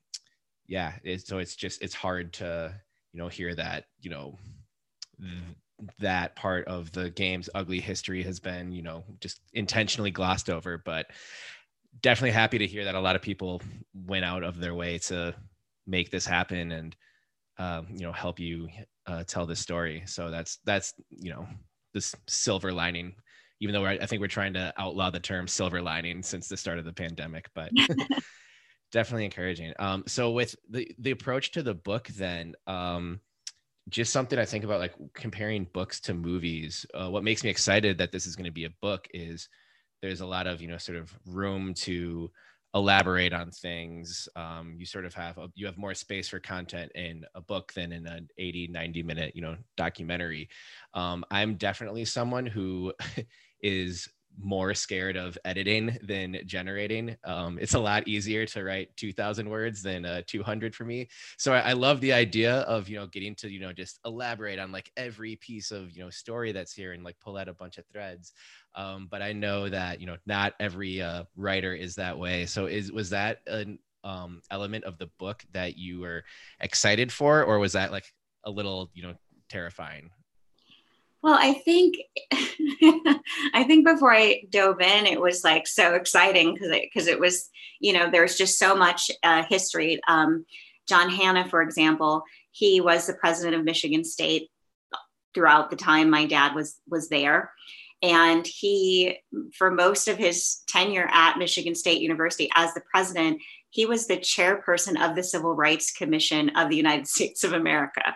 yeah, 0.67 0.93
it, 1.03 1.25
so 1.25 1.39
it's 1.39 1.55
just 1.55 1.81
it's 1.81 1.95
hard 1.95 2.33
to 2.33 2.73
you 3.13 3.19
know 3.19 3.29
hear 3.29 3.55
that 3.55 3.85
you 3.99 4.11
know 4.11 4.37
that 5.99 6.35
part 6.35 6.67
of 6.67 6.91
the 6.91 7.09
game's 7.09 7.49
ugly 7.53 7.79
history 7.79 8.23
has 8.23 8.39
been, 8.39 8.71
you 8.71 8.81
know, 8.81 9.03
just 9.19 9.39
intentionally 9.53 10.11
glossed 10.11 10.49
over. 10.49 10.77
But 10.77 11.07
definitely 12.01 12.31
happy 12.31 12.57
to 12.57 12.67
hear 12.67 12.85
that 12.85 12.95
a 12.95 12.99
lot 12.99 13.15
of 13.15 13.21
people 13.21 13.61
went 13.93 14.25
out 14.25 14.43
of 14.43 14.59
their 14.59 14.73
way 14.73 14.97
to 14.97 15.35
make 15.85 16.09
this 16.11 16.25
happen 16.25 16.71
and, 16.71 16.95
um, 17.59 17.87
you 17.91 18.01
know, 18.01 18.11
help 18.11 18.39
you 18.39 18.69
uh, 19.07 19.23
tell 19.23 19.45
this 19.45 19.59
story. 19.59 20.03
So 20.05 20.29
that's 20.29 20.59
that's 20.65 20.93
you 21.09 21.31
know 21.31 21.47
this 21.93 22.13
silver 22.27 22.71
lining. 22.71 23.15
Even 23.59 23.73
though 23.73 23.85
I 23.85 24.05
think 24.05 24.21
we're 24.21 24.27
trying 24.27 24.53
to 24.53 24.71
outlaw 24.77 25.09
the 25.09 25.19
term 25.19 25.47
silver 25.47 25.81
lining 25.81 26.21
since 26.21 26.47
the 26.47 26.57
start 26.57 26.77
of 26.77 26.85
the 26.85 26.93
pandemic, 26.93 27.49
but 27.55 27.71
definitely 28.91 29.25
encouraging. 29.25 29.73
Um, 29.79 30.03
so 30.05 30.31
with 30.31 30.55
the 30.69 30.91
the 30.99 31.11
approach 31.11 31.51
to 31.51 31.63
the 31.63 31.73
book, 31.73 32.07
then. 32.09 32.53
Um, 32.67 33.21
just 33.89 34.11
something 34.11 34.37
I 34.37 34.45
think 34.45 34.63
about 34.63 34.79
like 34.79 34.93
comparing 35.13 35.67
books 35.73 35.99
to 36.01 36.13
movies. 36.13 36.85
Uh, 36.93 37.09
what 37.09 37.23
makes 37.23 37.43
me 37.43 37.49
excited 37.49 37.97
that 37.97 38.11
this 38.11 38.25
is 38.25 38.35
going 38.35 38.45
to 38.45 38.51
be 38.51 38.65
a 38.65 38.73
book 38.81 39.07
is 39.13 39.49
there's 40.01 40.21
a 40.21 40.25
lot 40.25 40.47
of 40.47 40.61
you 40.61 40.67
know 40.67 40.77
sort 40.77 40.97
of 40.97 41.17
room 41.25 41.73
to 41.73 42.29
elaborate 42.73 43.33
on 43.33 43.49
things 43.49 44.27
um, 44.35 44.75
you 44.77 44.85
sort 44.85 45.05
of 45.05 45.13
have 45.13 45.37
a, 45.37 45.49
you 45.55 45.65
have 45.65 45.77
more 45.77 45.93
space 45.93 46.27
for 46.27 46.39
content 46.39 46.91
in 46.95 47.23
a 47.33 47.41
book 47.41 47.73
than 47.73 47.91
in 47.91 48.05
an 48.05 48.27
80 48.37 48.67
90 48.67 49.03
minute 49.03 49.35
you 49.35 49.41
know 49.41 49.55
documentary 49.77 50.49
um, 50.93 51.23
i'm 51.31 51.55
definitely 51.55 52.05
someone 52.05 52.45
who 52.45 52.93
is 53.61 54.09
more 54.41 54.73
scared 54.73 55.15
of 55.15 55.37
editing 55.45 55.97
than 56.03 56.39
generating. 56.45 57.15
Um, 57.23 57.57
it's 57.59 57.73
a 57.73 57.79
lot 57.79 58.07
easier 58.07 58.45
to 58.47 58.63
write 58.63 58.95
2000 58.95 59.49
words 59.49 59.81
than 59.81 60.05
uh, 60.05 60.21
200 60.27 60.75
for 60.75 60.85
me. 60.85 61.07
So 61.37 61.53
I, 61.53 61.59
I, 61.59 61.73
love 61.73 62.01
the 62.01 62.13
idea 62.13 62.59
of, 62.61 62.87
you 62.87 62.97
know, 62.97 63.07
getting 63.07 63.35
to, 63.35 63.49
you 63.49 63.59
know, 63.59 63.73
just 63.73 63.99
elaborate 64.05 64.59
on 64.59 64.71
like 64.71 64.91
every 64.95 65.37
piece 65.37 65.71
of, 65.71 65.91
you 65.91 66.03
know, 66.03 66.09
story 66.09 66.51
that's 66.51 66.73
here 66.73 66.93
and 66.93 67.03
like 67.03 67.19
pull 67.19 67.37
out 67.37 67.47
a 67.47 67.53
bunch 67.53 67.77
of 67.77 67.85
threads. 67.87 68.33
Um, 68.75 69.07
but 69.09 69.21
I 69.21 69.33
know 69.33 69.69
that, 69.69 69.99
you 69.99 70.07
know, 70.07 70.17
not 70.25 70.53
every 70.59 71.01
uh, 71.01 71.23
writer 71.35 71.73
is 71.73 71.95
that 71.95 72.17
way. 72.17 72.45
So 72.45 72.67
is, 72.67 72.91
was 72.91 73.09
that 73.09 73.39
an 73.47 73.79
um, 74.03 74.41
element 74.51 74.83
of 74.85 74.97
the 74.97 75.09
book 75.17 75.43
that 75.53 75.77
you 75.77 75.99
were 75.99 76.23
excited 76.59 77.11
for, 77.11 77.43
or 77.43 77.59
was 77.59 77.73
that 77.73 77.91
like 77.91 78.13
a 78.43 78.51
little, 78.51 78.91
you 78.93 79.03
know, 79.03 79.15
terrifying? 79.49 80.11
Well, 81.27 81.37
I 81.37 81.55
think 81.55 81.97
I 83.53 83.65
think 83.65 83.85
before 83.85 84.13
I 84.13 84.43
dove 84.49 84.79
in, 84.79 85.05
it 85.05 85.19
was 85.19 85.43
like 85.43 85.67
so 85.67 85.93
exciting 85.93 86.53
because 86.53 86.69
it, 86.69 86.87
cause 86.93 87.07
it 87.07 87.19
was, 87.19 87.49
you 87.81 87.91
know, 87.91 88.09
there's 88.09 88.37
just 88.37 88.57
so 88.57 88.73
much 88.73 89.11
uh, 89.23 89.43
history. 89.49 89.99
Um, 90.07 90.45
John 90.87 91.09
Hannah, 91.09 91.49
for 91.49 91.61
example, 91.61 92.23
he 92.51 92.79
was 92.79 93.05
the 93.07 93.13
president 93.13 93.57
of 93.57 93.65
Michigan 93.65 94.05
State 94.05 94.49
throughout 95.33 95.69
the 95.69 95.75
time 95.75 96.09
my 96.09 96.25
dad 96.25 96.55
was 96.55 96.79
was 96.87 97.09
there 97.09 97.51
and 98.01 98.47
he 98.47 99.17
for 99.57 99.69
most 99.69 100.07
of 100.07 100.17
his 100.17 100.61
tenure 100.67 101.09
at 101.11 101.37
michigan 101.37 101.75
state 101.75 102.01
university 102.01 102.49
as 102.55 102.73
the 102.73 102.81
president 102.91 103.41
he 103.69 103.85
was 103.85 104.07
the 104.07 104.17
chairperson 104.17 104.99
of 105.03 105.15
the 105.15 105.23
civil 105.23 105.53
rights 105.53 105.91
commission 105.91 106.49
of 106.55 106.69
the 106.69 106.75
united 106.75 107.07
states 107.15 107.43
of 107.43 107.53
america 107.53 108.15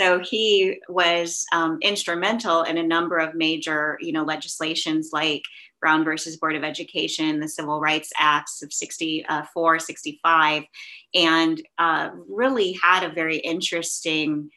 so 0.00 0.20
he 0.20 0.80
was 0.88 1.44
um, 1.52 1.78
instrumental 1.82 2.62
in 2.62 2.78
a 2.78 2.82
number 2.82 3.18
of 3.18 3.34
major 3.34 3.98
you 4.00 4.12
know 4.12 4.24
legislations 4.24 5.10
like 5.12 5.42
brown 5.80 6.04
versus 6.04 6.36
board 6.36 6.56
of 6.56 6.64
education 6.64 7.40
the 7.40 7.48
civil 7.48 7.80
rights 7.80 8.10
acts 8.18 8.62
of 8.62 8.72
64 8.72 9.78
65 9.78 10.64
and 11.14 11.62
uh, 11.78 12.10
really 12.28 12.78
had 12.82 13.04
a 13.04 13.12
very 13.12 13.38
interesting 13.38 14.50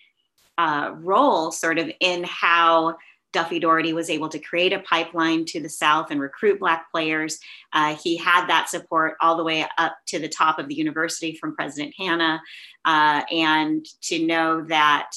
uh, 0.57 0.91
role 0.95 1.51
sort 1.51 1.79
of 1.79 1.91
in 1.99 2.23
how 2.23 2.95
Duffy 3.33 3.59
Daugherty 3.59 3.93
was 3.93 4.09
able 4.09 4.29
to 4.29 4.39
create 4.39 4.73
a 4.73 4.79
pipeline 4.79 5.45
to 5.45 5.61
the 5.61 5.69
South 5.69 6.11
and 6.11 6.19
recruit 6.19 6.59
Black 6.59 6.91
players. 6.91 7.39
Uh, 7.73 7.95
he 7.95 8.17
had 8.17 8.47
that 8.47 8.69
support 8.69 9.15
all 9.21 9.37
the 9.37 9.43
way 9.43 9.65
up 9.77 9.95
to 10.07 10.19
the 10.19 10.27
top 10.27 10.59
of 10.59 10.67
the 10.67 10.75
university 10.75 11.37
from 11.39 11.55
President 11.55 11.93
Hannah. 11.97 12.41
Uh, 12.83 13.21
and 13.31 13.85
to 14.03 14.25
know 14.25 14.63
that 14.67 15.11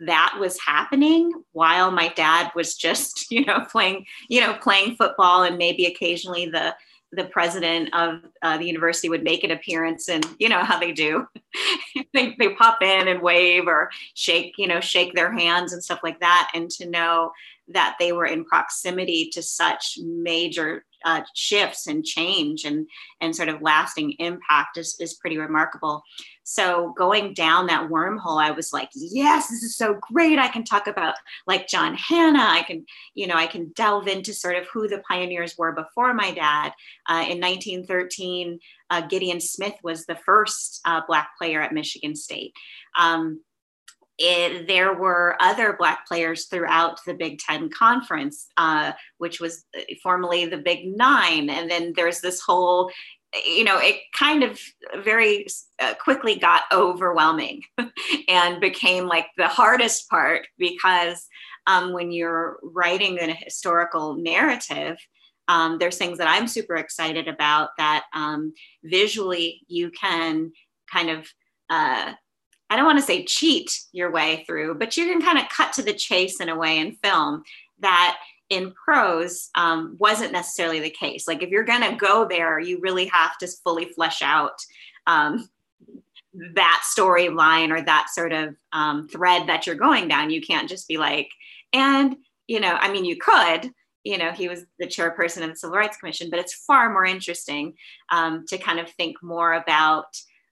that 0.00 0.36
was 0.38 0.58
happening 0.60 1.32
while 1.52 1.90
my 1.90 2.08
dad 2.08 2.50
was 2.54 2.74
just, 2.74 3.26
you 3.30 3.44
know, 3.44 3.64
playing, 3.70 4.06
you 4.28 4.40
know, 4.40 4.54
playing 4.54 4.96
football. 4.96 5.42
And 5.42 5.58
maybe 5.58 5.86
occasionally 5.86 6.46
the 6.46 6.74
the 7.14 7.24
president 7.24 7.92
of 7.92 8.20
uh, 8.40 8.56
the 8.56 8.64
university 8.64 9.10
would 9.10 9.22
make 9.22 9.44
an 9.44 9.50
appearance 9.50 10.08
and 10.08 10.26
you 10.38 10.48
know 10.48 10.64
how 10.64 10.78
they 10.78 10.92
do. 10.92 11.26
They, 12.14 12.34
they 12.38 12.54
pop 12.54 12.82
in 12.82 13.08
and 13.08 13.22
wave 13.22 13.66
or 13.66 13.90
shake 14.14 14.54
you 14.58 14.66
know 14.66 14.80
shake 14.80 15.14
their 15.14 15.32
hands 15.32 15.72
and 15.72 15.82
stuff 15.82 16.00
like 16.02 16.20
that. 16.20 16.50
And 16.54 16.70
to 16.72 16.88
know 16.88 17.32
that 17.68 17.96
they 17.98 18.12
were 18.12 18.26
in 18.26 18.44
proximity 18.44 19.30
to 19.32 19.42
such 19.42 19.98
major 20.02 20.84
uh, 21.04 21.22
shifts 21.34 21.86
and 21.86 22.04
change 22.04 22.64
and 22.64 22.86
and 23.20 23.34
sort 23.34 23.48
of 23.48 23.62
lasting 23.62 24.12
impact 24.18 24.76
is, 24.76 24.96
is 25.00 25.14
pretty 25.14 25.38
remarkable. 25.38 26.02
So 26.44 26.92
going 26.98 27.34
down 27.34 27.66
that 27.66 27.88
wormhole 27.88 28.42
i 28.42 28.50
was 28.50 28.72
like 28.72 28.90
yes 28.94 29.48
this 29.48 29.62
is 29.62 29.76
so 29.76 29.94
great. 29.94 30.38
I 30.38 30.48
can 30.48 30.64
talk 30.64 30.86
about 30.86 31.14
like 31.46 31.68
john 31.68 31.94
hannah. 31.94 32.38
I 32.38 32.62
can 32.62 32.84
you 33.14 33.26
know 33.26 33.36
i 33.36 33.46
can 33.46 33.72
delve 33.74 34.08
into 34.08 34.32
sort 34.34 34.56
of 34.56 34.66
who 34.68 34.88
the 34.88 35.02
pioneers 35.08 35.56
were 35.56 35.72
before 35.72 36.14
my 36.14 36.32
dad. 36.32 36.72
Uh, 37.08 37.24
in 37.28 37.40
1913 37.40 38.58
uh, 38.90 39.00
gideon 39.02 39.40
smith 39.40 39.74
was 39.82 40.04
the 40.06 40.16
first 40.16 40.80
uh, 40.84 41.00
black 41.06 41.30
player 41.38 41.60
at 41.60 41.72
michigan 41.72 42.16
state. 42.16 42.52
Um, 42.98 43.40
it, 44.22 44.68
there 44.68 44.94
were 44.94 45.36
other 45.40 45.72
Black 45.72 46.06
players 46.06 46.46
throughout 46.46 47.00
the 47.04 47.14
Big 47.14 47.40
Ten 47.40 47.68
Conference, 47.68 48.46
uh, 48.56 48.92
which 49.18 49.40
was 49.40 49.64
uh, 49.76 49.80
formerly 50.00 50.46
the 50.46 50.58
Big 50.58 50.86
Nine. 50.96 51.50
And 51.50 51.68
then 51.68 51.92
there's 51.96 52.20
this 52.20 52.40
whole, 52.40 52.92
you 53.44 53.64
know, 53.64 53.78
it 53.78 53.96
kind 54.16 54.44
of 54.44 54.60
very 55.02 55.46
uh, 55.80 55.94
quickly 55.94 56.36
got 56.36 56.62
overwhelming 56.70 57.62
and 58.28 58.60
became 58.60 59.06
like 59.06 59.26
the 59.36 59.48
hardest 59.48 60.08
part 60.08 60.46
because 60.56 61.26
um, 61.66 61.92
when 61.92 62.12
you're 62.12 62.60
writing 62.62 63.18
a 63.18 63.32
historical 63.32 64.14
narrative, 64.14 64.98
um, 65.48 65.78
there's 65.78 65.98
things 65.98 66.18
that 66.18 66.28
I'm 66.28 66.46
super 66.46 66.76
excited 66.76 67.26
about 67.26 67.70
that 67.76 68.04
um, 68.14 68.52
visually 68.84 69.62
you 69.66 69.90
can 69.90 70.52
kind 70.92 71.10
of 71.10 71.28
uh, 71.68 72.12
I 72.72 72.76
don't 72.76 72.86
want 72.86 72.98
to 73.00 73.04
say 73.04 73.22
cheat 73.26 73.82
your 73.92 74.10
way 74.10 74.44
through, 74.46 74.76
but 74.76 74.96
you 74.96 75.04
can 75.04 75.20
kind 75.20 75.38
of 75.38 75.50
cut 75.50 75.74
to 75.74 75.82
the 75.82 75.92
chase 75.92 76.40
in 76.40 76.48
a 76.48 76.56
way 76.56 76.78
in 76.78 76.92
film 76.92 77.42
that 77.80 78.18
in 78.48 78.72
prose 78.72 79.50
um, 79.54 79.94
wasn't 79.98 80.32
necessarily 80.32 80.80
the 80.80 80.88
case. 80.88 81.28
Like 81.28 81.42
if 81.42 81.50
you're 81.50 81.64
going 81.64 81.82
to 81.82 81.96
go 81.96 82.26
there, 82.26 82.58
you 82.58 82.80
really 82.80 83.04
have 83.08 83.36
to 83.38 83.46
fully 83.62 83.84
flesh 83.84 84.22
out 84.22 84.54
um, 85.06 85.50
that 86.54 86.82
storyline 86.96 87.78
or 87.78 87.82
that 87.82 88.08
sort 88.10 88.32
of 88.32 88.56
um, 88.72 89.06
thread 89.06 89.48
that 89.48 89.66
you're 89.66 89.76
going 89.76 90.08
down. 90.08 90.30
You 90.30 90.40
can't 90.40 90.66
just 90.66 90.88
be 90.88 90.96
like, 90.96 91.28
and, 91.74 92.16
you 92.46 92.58
know, 92.58 92.72
I 92.80 92.90
mean, 92.90 93.04
you 93.04 93.18
could, 93.18 93.70
you 94.02 94.16
know, 94.16 94.32
he 94.32 94.48
was 94.48 94.64
the 94.78 94.86
chairperson 94.86 95.42
of 95.42 95.50
the 95.50 95.56
Civil 95.56 95.76
Rights 95.76 95.98
Commission, 95.98 96.30
but 96.30 96.40
it's 96.40 96.54
far 96.54 96.90
more 96.90 97.04
interesting 97.04 97.74
um, 98.10 98.46
to 98.48 98.56
kind 98.56 98.80
of 98.80 98.88
think 98.92 99.22
more 99.22 99.52
about 99.52 100.06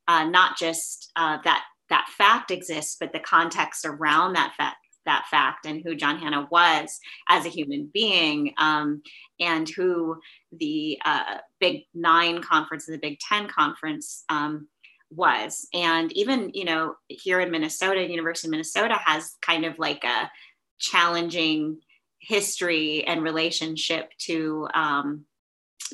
uh, 0.06 0.24
not 0.24 0.58
just 0.58 1.12
uh, 1.16 1.38
that 1.44 1.64
that 1.90 2.08
fact 2.16 2.50
exists, 2.50 2.96
but 2.98 3.12
the 3.12 3.20
context 3.20 3.84
around 3.84 4.34
that 4.34 4.54
fact 4.56 4.76
that 5.06 5.26
fact 5.30 5.66
and 5.66 5.82
who 5.82 5.94
John 5.94 6.18
Hannah 6.18 6.46
was 6.50 7.00
as 7.28 7.46
a 7.46 7.50
human 7.50 7.90
being, 7.92 8.54
um, 8.58 9.02
and 9.38 9.68
who 9.68 10.20
the 10.52 10.98
uh, 11.04 11.38
Big 11.58 11.84
Nine 11.94 12.42
conference 12.42 12.86
and 12.86 12.94
the 12.94 13.00
Big 13.00 13.18
Ten 13.18 13.48
conference 13.48 14.24
um, 14.28 14.68
was. 15.10 15.66
And 15.74 16.12
even, 16.12 16.50
you 16.54 16.64
know, 16.64 16.96
here 17.08 17.40
in 17.40 17.50
Minnesota, 17.50 18.06
University 18.08 18.48
of 18.48 18.52
Minnesota 18.52 18.98
has 19.04 19.36
kind 19.42 19.64
of 19.64 19.78
like 19.78 20.04
a 20.04 20.30
challenging 20.78 21.78
history 22.18 23.04
and 23.04 23.22
relationship 23.22 24.10
to 24.18 24.68
um, 24.74 25.24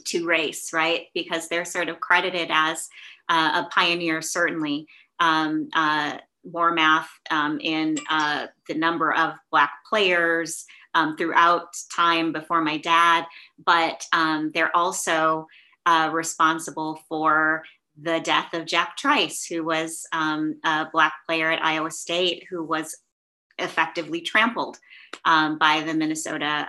to 0.05 0.26
race, 0.26 0.72
right? 0.72 1.07
Because 1.14 1.49
they're 1.49 1.64
sort 1.64 1.88
of 1.88 2.01
credited 2.01 2.49
as 2.51 2.88
uh, 3.28 3.64
a 3.64 3.68
pioneer, 3.70 4.20
certainly, 4.20 4.86
um, 5.21 5.69
uh, 5.75 6.19
more 6.45 6.73
math 6.73 7.09
um, 7.31 7.59
in 7.61 7.99
uh, 8.09 8.47
the 8.69 8.75
number 8.75 9.12
of 9.12 9.35
Black 9.51 9.73
players 9.89 10.64
um, 10.95 11.17
throughout 11.17 11.69
time 11.95 12.33
before 12.33 12.62
my 12.62 12.79
dad, 12.79 13.25
but 13.64 14.05
um, 14.12 14.51
they're 14.55 14.75
also 14.77 15.47
uh, 15.85 16.11
responsible 16.12 17.01
for 17.09 17.64
the 18.01 18.21
death 18.21 18.53
of 18.53 18.67
Jack 18.67 18.97
Trice, 18.97 19.45
who 19.45 19.64
was 19.64 20.07
um, 20.12 20.59
a 20.64 20.87
Black 20.93 21.14
player 21.27 21.51
at 21.51 21.64
Iowa 21.64 21.91
State 21.91 22.47
who 22.49 22.62
was 22.62 22.97
effectively 23.59 24.21
trampled 24.21 24.79
um, 25.25 25.59
by 25.59 25.81
the 25.81 25.95
Minnesota 25.95 26.69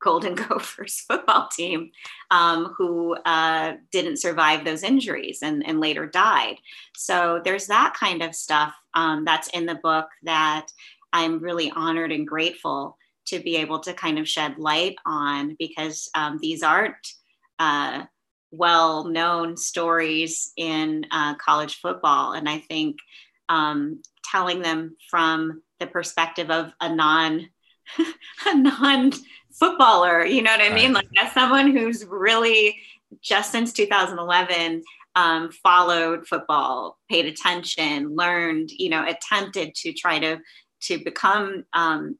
Golden 0.00 0.34
Gophers 0.48 1.00
football 1.00 1.48
team 1.48 1.90
um, 2.30 2.74
who 2.76 3.14
uh, 3.24 3.74
didn't 3.92 4.18
survive 4.18 4.64
those 4.64 4.82
injuries 4.82 5.40
and, 5.42 5.66
and, 5.66 5.80
later 5.80 6.06
died. 6.06 6.56
So 6.96 7.40
there's 7.44 7.66
that 7.66 7.94
kind 7.98 8.22
of 8.22 8.34
stuff 8.34 8.74
um, 8.94 9.24
that's 9.24 9.48
in 9.48 9.66
the 9.66 9.76
book 9.76 10.08
that 10.22 10.68
I'm 11.12 11.40
really 11.40 11.70
honored 11.70 12.12
and 12.12 12.26
grateful 12.26 12.96
to 13.26 13.40
be 13.40 13.56
able 13.56 13.80
to 13.80 13.92
kind 13.92 14.18
of 14.18 14.28
shed 14.28 14.58
light 14.58 14.96
on 15.06 15.56
because 15.58 16.08
um, 16.14 16.38
these 16.40 16.62
aren't 16.62 17.14
uh, 17.58 18.04
well 18.50 19.04
known 19.04 19.56
stories 19.56 20.52
in 20.56 21.06
uh, 21.10 21.34
college 21.36 21.76
football. 21.76 22.32
And 22.32 22.48
I 22.48 22.58
think 22.58 22.96
um, 23.48 24.02
telling 24.24 24.62
them 24.62 24.96
from 25.08 25.62
the 25.78 25.86
perspective 25.86 26.50
of 26.50 26.72
a 26.80 26.94
non 26.94 27.48
a 28.46 28.56
non 28.56 29.12
footballer, 29.52 30.24
you 30.24 30.42
know 30.42 30.50
what 30.50 30.60
I 30.60 30.74
mean? 30.74 30.92
Like 30.92 31.08
as 31.20 31.32
someone 31.32 31.76
who's 31.76 32.04
really 32.04 32.76
just 33.20 33.52
since 33.52 33.72
2011 33.72 34.82
um, 35.16 35.50
followed 35.50 36.26
football, 36.26 36.98
paid 37.08 37.26
attention, 37.26 38.14
learned, 38.14 38.70
you 38.70 38.88
know, 38.88 39.04
attempted 39.06 39.74
to 39.76 39.92
try 39.92 40.18
to 40.18 40.38
to 40.82 41.04
become 41.04 41.64
um, 41.72 42.18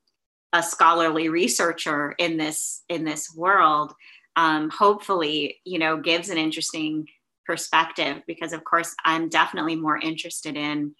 a 0.53 0.63
scholarly 0.63 1.29
researcher 1.29 2.15
in 2.19 2.37
this 2.37 2.83
in 2.89 3.05
this 3.05 3.33
world. 3.35 3.93
Um, 4.37 4.71
hopefully, 4.71 5.61
you 5.65 5.79
know, 5.79 5.97
gives 5.97 6.29
an 6.29 6.39
interesting 6.39 7.07
perspective 7.47 8.23
because, 8.27 8.53
of 8.53 8.65
course, 8.65 8.95
I'm 9.05 9.29
definitely 9.29 9.77
more 9.77 9.99
interested 9.99 10.57
in 10.57 10.95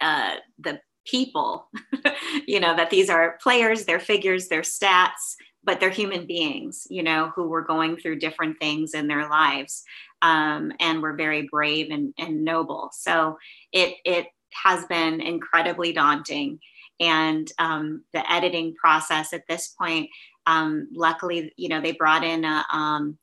uh, 0.00 0.34
the 0.58 0.80
people 1.04 1.68
you 2.46 2.58
know 2.60 2.74
that 2.74 2.90
these 2.90 3.10
are 3.10 3.38
players 3.42 3.84
they're 3.84 4.00
figures 4.00 4.48
they're 4.48 4.62
stats 4.62 5.36
but 5.62 5.80
they're 5.80 5.90
human 5.90 6.26
beings 6.26 6.86
you 6.90 7.02
know 7.02 7.32
who 7.34 7.48
were 7.48 7.62
going 7.62 7.96
through 7.96 8.18
different 8.18 8.58
things 8.58 8.94
in 8.94 9.06
their 9.06 9.28
lives 9.28 9.84
um, 10.24 10.72
and 10.80 11.02
were 11.02 11.12
very 11.12 11.46
brave 11.50 11.90
and, 11.90 12.14
and 12.18 12.44
noble. 12.44 12.88
So 12.92 13.36
it 13.72 13.96
it 14.04 14.26
has 14.64 14.84
been 14.86 15.20
incredibly 15.20 15.92
daunting. 15.92 16.58
And 17.00 17.50
um, 17.58 18.04
the 18.12 18.30
editing 18.32 18.74
process 18.76 19.32
at 19.32 19.42
this 19.48 19.74
point 19.78 20.08
um, 20.46 20.88
luckily 20.94 21.52
you 21.56 21.68
know 21.68 21.80
they 21.80 21.92
brought 21.92 22.24
in 22.24 22.44
a, 22.44 22.64
um, 22.72 23.18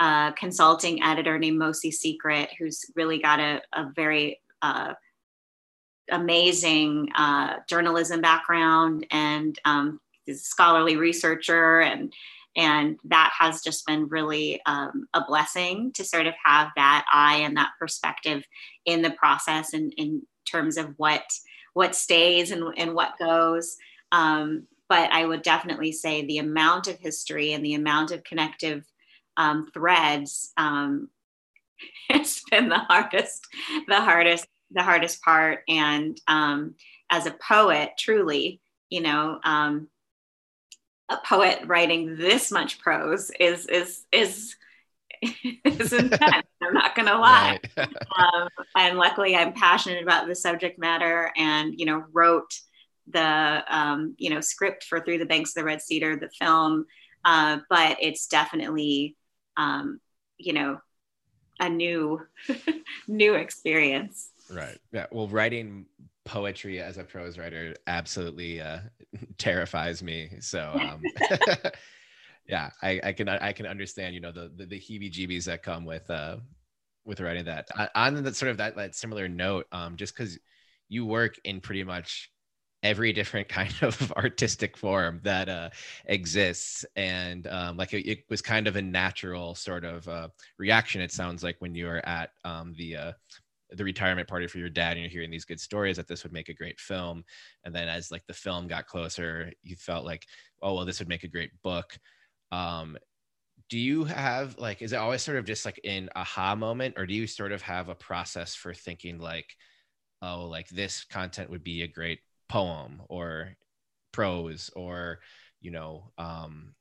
a 0.00 0.34
consulting 0.38 1.02
editor 1.02 1.38
named 1.38 1.60
Mosi 1.60 1.92
Secret 1.92 2.50
who's 2.58 2.84
really 2.94 3.18
got 3.18 3.40
a, 3.40 3.62
a 3.72 3.90
very 3.96 4.40
uh, 4.62 4.92
amazing 6.10 7.08
uh, 7.16 7.56
journalism 7.68 8.20
background 8.20 9.06
and 9.10 9.58
um, 9.64 10.00
scholarly 10.32 10.96
researcher 10.96 11.80
and 11.80 12.12
and 12.58 12.98
that 13.04 13.32
has 13.38 13.60
just 13.60 13.86
been 13.86 14.08
really 14.08 14.62
um, 14.64 15.06
a 15.12 15.22
blessing 15.26 15.92
to 15.92 16.02
sort 16.02 16.26
of 16.26 16.32
have 16.42 16.70
that 16.76 17.04
eye 17.12 17.36
and 17.42 17.56
that 17.58 17.72
perspective 17.78 18.44
in 18.86 19.02
the 19.02 19.10
process 19.10 19.74
and 19.74 19.92
in 19.98 20.22
terms 20.50 20.78
of 20.78 20.94
what 20.96 21.22
what 21.74 21.94
stays 21.94 22.50
and, 22.50 22.64
and 22.78 22.94
what 22.94 23.18
goes. 23.18 23.76
Um, 24.10 24.66
but 24.88 25.12
I 25.12 25.26
would 25.26 25.42
definitely 25.42 25.92
say 25.92 26.24
the 26.24 26.38
amount 26.38 26.88
of 26.88 26.98
history 26.98 27.52
and 27.52 27.62
the 27.62 27.74
amount 27.74 28.12
of 28.12 28.24
connective 28.24 28.86
um, 29.36 29.68
threads 29.74 30.52
um, 30.56 31.10
it's 32.10 32.42
been 32.50 32.68
the 32.68 32.78
hardest, 32.78 33.46
the 33.88 34.00
hardest, 34.00 34.46
the 34.70 34.82
hardest 34.82 35.22
part. 35.22 35.60
And 35.68 36.20
um, 36.26 36.74
as 37.10 37.26
a 37.26 37.32
poet, 37.32 37.90
truly, 37.98 38.60
you 38.90 39.00
know, 39.00 39.38
um, 39.44 39.88
a 41.08 41.18
poet 41.24 41.60
writing 41.66 42.16
this 42.16 42.50
much 42.50 42.80
prose 42.80 43.30
is 43.38 43.66
is 43.66 44.04
is 44.10 44.56
is 45.64 45.92
intense. 45.92 46.46
I'm 46.62 46.74
not 46.74 46.94
going 46.94 47.06
to 47.06 47.18
lie. 47.18 47.58
Right. 47.76 47.88
um, 48.18 48.48
and 48.76 48.98
luckily, 48.98 49.36
I'm 49.36 49.52
passionate 49.52 50.02
about 50.02 50.26
the 50.26 50.34
subject 50.34 50.78
matter, 50.78 51.30
and 51.36 51.74
you 51.78 51.86
know, 51.86 52.04
wrote 52.12 52.52
the 53.08 53.62
um, 53.68 54.14
you 54.18 54.30
know 54.30 54.40
script 54.40 54.84
for 54.84 55.00
Through 55.00 55.18
the 55.18 55.26
Banks 55.26 55.50
of 55.50 55.54
the 55.54 55.64
Red 55.64 55.82
Cedar, 55.82 56.16
the 56.16 56.30
film. 56.38 56.86
Uh, 57.24 57.58
but 57.68 57.98
it's 58.00 58.26
definitely 58.26 59.16
um, 59.56 60.00
you 60.38 60.52
know 60.52 60.78
a 61.60 61.68
new 61.68 62.20
new 63.08 63.34
experience. 63.34 64.30
Right. 64.50 64.78
Yeah. 64.92 65.06
Well, 65.10 65.28
writing 65.28 65.86
poetry 66.24 66.80
as 66.80 66.98
a 66.98 67.04
prose 67.04 67.38
writer 67.38 67.74
absolutely 67.86 68.60
uh, 68.60 68.80
terrifies 69.38 70.02
me. 70.02 70.30
So. 70.40 70.72
Um, 70.74 71.02
yeah, 72.48 72.70
I, 72.82 73.00
I, 73.02 73.12
can 73.12 73.28
I 73.28 73.52
can 73.52 73.66
understand 73.66 74.14
you 74.14 74.20
know 74.20 74.32
the 74.32 74.52
the, 74.54 74.66
the 74.66 74.80
heebie-jeebies 74.80 75.44
that 75.44 75.62
come 75.62 75.84
with 75.84 76.08
uh 76.10 76.36
with 77.04 77.20
writing 77.20 77.44
that. 77.44 77.68
On 77.94 78.22
that 78.22 78.36
sort 78.36 78.50
of 78.50 78.56
that 78.58 78.76
that 78.76 78.94
similar 78.94 79.28
note, 79.28 79.66
um, 79.72 79.96
just 79.96 80.14
because 80.14 80.38
you 80.88 81.06
work 81.06 81.36
in 81.44 81.60
pretty 81.60 81.84
much 81.84 82.30
every 82.82 83.12
different 83.12 83.48
kind 83.60 83.74
of 83.82 84.12
artistic 84.12 84.76
form 84.76 85.20
that 85.22 85.48
uh, 85.48 85.70
exists 86.06 86.84
and 86.96 87.46
um, 87.46 87.76
like 87.76 87.92
it, 87.94 88.06
it, 88.08 88.18
was 88.28 88.42
kind 88.42 88.66
of 88.66 88.76
a 88.76 88.82
natural 88.82 89.54
sort 89.54 89.84
of 89.84 90.06
uh, 90.08 90.28
reaction 90.58 91.00
it 91.00 91.10
sounds 91.10 91.42
like 91.42 91.56
when 91.60 91.74
you 91.74 91.86
were 91.86 92.06
at 92.06 92.30
um, 92.44 92.74
the 92.76 92.96
uh, 92.96 93.12
the 93.70 93.84
retirement 93.84 94.28
party 94.28 94.46
for 94.46 94.58
your 94.58 94.68
dad 94.68 94.92
and 94.92 95.00
you're 95.00 95.10
hearing 95.10 95.30
these 95.30 95.44
good 95.44 95.60
stories 95.60 95.96
that 95.96 96.06
this 96.06 96.22
would 96.22 96.32
make 96.32 96.48
a 96.48 96.54
great 96.54 96.78
film. 96.78 97.24
And 97.64 97.74
then 97.74 97.88
as 97.88 98.10
like 98.10 98.26
the 98.26 98.34
film 98.34 98.68
got 98.68 98.86
closer 98.86 99.52
you 99.62 99.76
felt 99.76 100.04
like 100.04 100.26
oh 100.62 100.74
well 100.74 100.84
this 100.84 100.98
would 100.98 101.08
make 101.08 101.24
a 101.24 101.28
great 101.28 101.50
book. 101.62 101.98
Um, 102.52 102.96
do 103.68 103.78
you 103.78 104.04
have 104.04 104.56
like 104.58 104.82
is 104.82 104.92
it 104.92 104.96
always 104.96 105.22
sort 105.22 105.38
of 105.38 105.44
just 105.44 105.64
like 105.64 105.80
an 105.84 106.08
aha 106.14 106.54
moment 106.54 106.94
or 106.96 107.06
do 107.06 107.14
you 107.14 107.26
sort 107.26 107.52
of 107.52 107.62
have 107.62 107.88
a 107.88 107.94
process 107.94 108.54
for 108.54 108.72
thinking 108.72 109.18
like 109.18 109.56
oh 110.22 110.46
like 110.46 110.68
this 110.68 111.04
content 111.04 111.50
would 111.50 111.64
be 111.64 111.82
a 111.82 111.88
great 111.88 112.20
poem 112.48 113.02
or 113.08 113.56
prose 114.12 114.70
or 114.76 115.18
you 115.60 115.70
know 115.70 116.12
um 116.16 116.74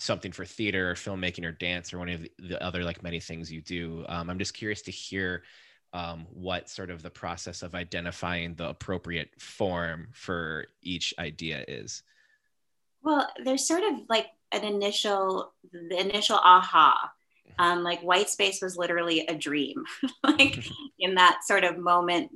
something 0.00 0.32
for 0.32 0.44
theater 0.44 0.90
or 0.90 0.94
filmmaking 0.94 1.44
or 1.44 1.52
dance 1.52 1.92
or 1.92 1.98
one 1.98 2.08
of 2.08 2.26
the 2.38 2.62
other 2.62 2.82
like 2.84 3.02
many 3.02 3.20
things 3.20 3.52
you 3.52 3.60
do 3.60 4.04
um, 4.08 4.30
i'm 4.30 4.38
just 4.38 4.54
curious 4.54 4.82
to 4.82 4.90
hear 4.90 5.42
um, 5.92 6.26
what 6.30 6.70
sort 6.70 6.88
of 6.88 7.02
the 7.02 7.10
process 7.10 7.62
of 7.62 7.74
identifying 7.74 8.54
the 8.54 8.68
appropriate 8.68 9.28
form 9.40 10.08
for 10.12 10.66
each 10.82 11.12
idea 11.18 11.64
is 11.66 12.02
well 13.02 13.28
there's 13.44 13.66
sort 13.66 13.82
of 13.82 14.00
like 14.08 14.26
an 14.52 14.64
initial 14.64 15.52
the 15.72 15.98
initial 15.98 16.36
aha 16.36 17.10
mm-hmm. 17.48 17.62
um, 17.62 17.82
like 17.82 18.00
white 18.00 18.30
space 18.30 18.62
was 18.62 18.76
literally 18.76 19.26
a 19.26 19.34
dream 19.34 19.84
like 20.22 20.64
in 20.98 21.16
that 21.16 21.40
sort 21.44 21.64
of 21.64 21.78
moment 21.78 22.30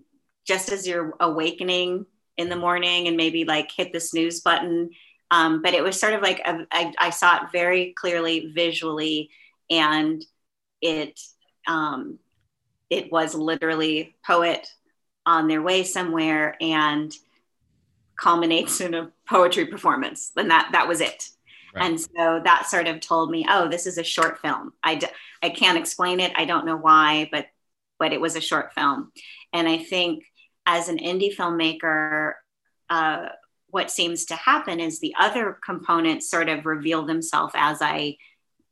just 0.47 0.71
as 0.71 0.87
you're 0.87 1.15
awakening 1.21 2.05
in 2.37 2.49
the 2.49 2.57
morning 2.57 3.09
and 3.09 3.17
maybe 3.17 3.45
like 3.45 3.71
hit 3.71 3.93
the 3.93 4.01
snooze 4.01 4.41
button. 4.41 4.91
Um, 5.31 5.63
but 5.63 5.75
it 5.75 5.83
was 5.83 5.99
sort 5.99 6.15
of 6.15 6.23
like 6.23 6.41
a, 6.45 6.67
I, 6.71 6.93
I 6.99 7.11
saw 7.11 7.37
it 7.37 7.53
very 7.53 7.95
clearly 7.97 8.53
visually, 8.55 9.31
and 9.71 10.25
it 10.81 11.19
um, 11.67 12.19
it 12.91 13.11
was 13.11 13.35
literally 13.35 14.17
poet 14.27 14.69
on 15.27 15.49
their 15.49 15.63
way 15.63 15.83
somewhere 15.83 16.57
and 16.61 17.13
culminates 18.17 18.81
in 18.81 18.95
a 18.95 19.11
poetry 19.29 19.67
performance. 19.67 20.31
And 20.37 20.51
that 20.51 20.71
that 20.73 20.87
was 20.87 21.01
it. 21.01 21.29
Right. 21.75 21.87
And 21.87 22.01
so 22.01 22.41
that 22.45 22.69
sort 22.69 22.87
of 22.87 23.01
told 23.01 23.31
me, 23.31 23.47
oh, 23.49 23.69
this 23.69 23.87
is 23.87 23.99
a 23.99 24.05
short 24.05 24.41
film. 24.41 24.73
I 24.83 24.97
d- 24.97 25.09
I 25.43 25.49
can't 25.51 25.79
explain 25.79 26.21
it. 26.21 26.33
I 26.37 26.45
don't 26.45 26.67
know 26.67 26.77
why, 26.77 27.29
but 27.33 27.47
but 27.99 28.13
it 28.13 28.21
was 28.21 28.37
a 28.37 28.41
short 28.41 28.73
film. 28.75 29.11
And 29.53 29.69
I 29.69 29.79
think 29.79 30.25
as 30.67 30.89
an 30.89 30.99
indie 30.99 31.35
filmmaker, 31.35 32.35
uh, 32.91 33.29
what 33.75 33.91
seems 33.91 34.27
to 34.27 34.37
happen 34.37 34.79
is 34.79 35.01
the 35.01 35.17
other 35.19 35.59
components 35.67 36.31
sort 36.31 36.49
of 36.49 36.65
reveal 36.65 37.05
themselves 37.05 37.53
as 37.57 37.83
I 37.83 38.19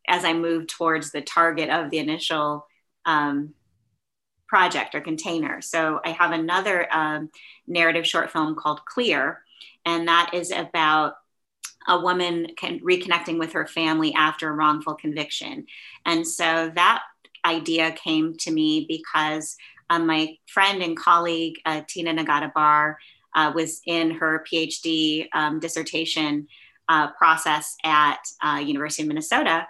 as 0.06 0.24
I 0.24 0.32
move 0.32 0.68
towards 0.68 1.10
the 1.10 1.20
target 1.20 1.70
of 1.70 1.90
the 1.90 1.98
initial 1.98 2.68
um, 3.04 3.52
project 4.46 4.94
or 4.94 5.00
container. 5.00 5.60
So 5.60 5.98
I 6.04 6.10
have 6.10 6.30
another 6.30 6.86
um, 6.94 7.30
narrative 7.66 8.06
short 8.06 8.30
film 8.30 8.54
called 8.54 8.84
Clear, 8.84 9.42
and 9.84 10.06
that 10.06 10.30
is 10.34 10.52
about 10.52 11.14
a 11.88 11.98
woman 11.98 12.46
can, 12.56 12.78
reconnecting 12.78 13.40
with 13.40 13.54
her 13.54 13.66
family 13.66 14.14
after 14.14 14.48
a 14.48 14.52
wrongful 14.52 14.94
conviction. 14.94 15.66
And 16.06 16.24
so 16.24 16.70
that 16.76 17.02
idea 17.44 17.90
came 17.90 18.36
to 18.36 18.52
me 18.52 18.86
because 18.88 19.56
um, 19.90 20.06
my 20.06 20.38
friend 20.46 20.80
and 20.80 20.96
colleague, 20.96 21.56
uh, 21.66 21.82
Tina 21.88 22.14
Nagata 22.14 22.52
Bar, 22.54 22.98
uh, 23.34 23.52
was 23.54 23.80
in 23.86 24.12
her 24.12 24.44
PhD 24.50 25.28
um, 25.34 25.60
dissertation 25.60 26.48
uh, 26.88 27.10
process 27.12 27.76
at 27.84 28.20
uh, 28.42 28.62
University 28.64 29.02
of 29.02 29.08
Minnesota. 29.08 29.66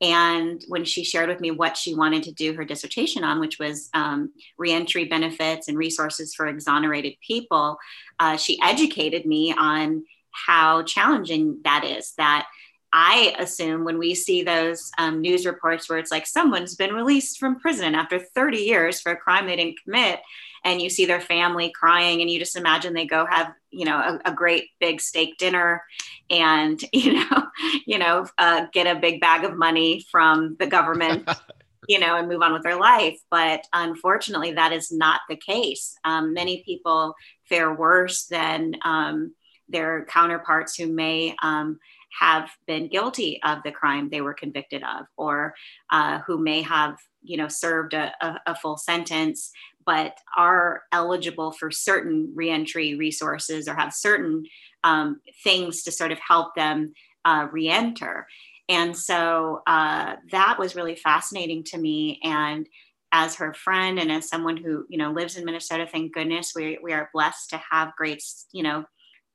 And 0.00 0.62
when 0.68 0.84
she 0.84 1.04
shared 1.04 1.28
with 1.28 1.40
me 1.40 1.50
what 1.50 1.76
she 1.76 1.94
wanted 1.94 2.24
to 2.24 2.32
do 2.32 2.52
her 2.54 2.64
dissertation 2.64 3.24
on, 3.24 3.40
which 3.40 3.58
was 3.58 3.88
um, 3.94 4.32
reentry 4.58 5.06
benefits 5.06 5.68
and 5.68 5.78
resources 5.78 6.34
for 6.34 6.46
exonerated 6.46 7.14
people, 7.26 7.78
uh, 8.18 8.36
she 8.36 8.60
educated 8.62 9.24
me 9.24 9.54
on 9.56 10.04
how 10.32 10.82
challenging 10.82 11.60
that 11.64 11.84
is. 11.84 12.12
That 12.18 12.46
I 12.92 13.34
assume 13.38 13.84
when 13.84 13.98
we 13.98 14.14
see 14.14 14.42
those 14.42 14.90
um, 14.98 15.20
news 15.20 15.46
reports 15.46 15.88
where 15.88 15.98
it's 15.98 16.10
like 16.10 16.26
someone's 16.26 16.76
been 16.76 16.94
released 16.94 17.38
from 17.38 17.58
prison 17.58 17.94
after 17.94 18.18
30 18.18 18.58
years 18.58 19.00
for 19.00 19.12
a 19.12 19.16
crime 19.16 19.46
they 19.46 19.56
didn't 19.56 19.82
commit, 19.82 20.20
and 20.66 20.82
you 20.82 20.90
see 20.90 21.06
their 21.06 21.20
family 21.20 21.70
crying, 21.70 22.20
and 22.20 22.28
you 22.28 22.38
just 22.38 22.56
imagine 22.56 22.92
they 22.92 23.06
go 23.06 23.24
have 23.24 23.52
you 23.70 23.86
know 23.86 23.96
a, 23.96 24.30
a 24.30 24.34
great 24.34 24.68
big 24.80 25.00
steak 25.00 25.38
dinner, 25.38 25.82
and 26.28 26.82
you 26.92 27.14
know 27.14 27.46
you 27.86 27.98
know 27.98 28.26
uh, 28.36 28.66
get 28.72 28.86
a 28.86 29.00
big 29.00 29.20
bag 29.20 29.44
of 29.44 29.56
money 29.56 30.04
from 30.10 30.56
the 30.58 30.66
government. 30.66 31.28
you 31.88 32.00
know, 32.00 32.16
and 32.16 32.26
move 32.26 32.42
on 32.42 32.52
with 32.52 32.64
their 32.64 32.80
life. 32.80 33.16
But 33.30 33.64
unfortunately, 33.72 34.50
that 34.54 34.72
is 34.72 34.90
not 34.90 35.20
the 35.28 35.36
case. 35.36 35.94
Um, 36.02 36.34
many 36.34 36.64
people 36.64 37.14
fare 37.48 37.72
worse 37.72 38.24
than 38.24 38.74
um, 38.84 39.36
their 39.68 40.04
counterparts 40.06 40.74
who 40.74 40.88
may 40.88 41.36
um, 41.44 41.78
have 42.18 42.50
been 42.66 42.88
guilty 42.88 43.40
of 43.44 43.62
the 43.62 43.70
crime 43.70 44.08
they 44.08 44.20
were 44.20 44.34
convicted 44.34 44.82
of 44.82 45.06
or 45.16 45.54
uh, 45.90 46.18
who 46.26 46.38
may 46.38 46.62
have 46.62 46.96
you 47.22 47.36
know 47.36 47.48
served 47.48 47.94
a, 47.94 48.12
a, 48.20 48.40
a, 48.46 48.54
full 48.54 48.76
sentence 48.76 49.50
but 49.86 50.18
are 50.36 50.82
eligible 50.92 51.52
for 51.52 51.70
certain 51.70 52.32
reentry 52.34 52.96
resources 52.96 53.68
or 53.68 53.74
have 53.74 53.94
certain 53.94 54.44
um, 54.84 55.20
things 55.42 55.82
to 55.84 55.92
sort 55.92 56.12
of 56.12 56.18
help 56.18 56.54
them 56.54 56.92
uh, 57.24 57.48
reenter. 57.50 58.26
And 58.68 58.96
so 58.96 59.62
uh, 59.66 60.16
that 60.32 60.58
was 60.58 60.76
really 60.76 60.96
fascinating 60.96 61.64
to 61.64 61.78
me. 61.78 62.20
And 62.22 62.68
as 63.12 63.36
her 63.36 63.54
friend 63.54 63.98
and 64.00 64.10
as 64.10 64.28
someone 64.28 64.56
who 64.56 64.84
you 64.88 64.98
know 64.98 65.12
lives 65.12 65.36
in 65.36 65.44
minnesota 65.44 65.86
thank 65.90 66.12
goodness 66.12 66.52
we, 66.56 66.76
we 66.82 66.92
are 66.92 67.08
blessed 67.14 67.48
to 67.48 67.62
have 67.70 67.94
great 67.96 68.20
you 68.50 68.64
know 68.64 68.84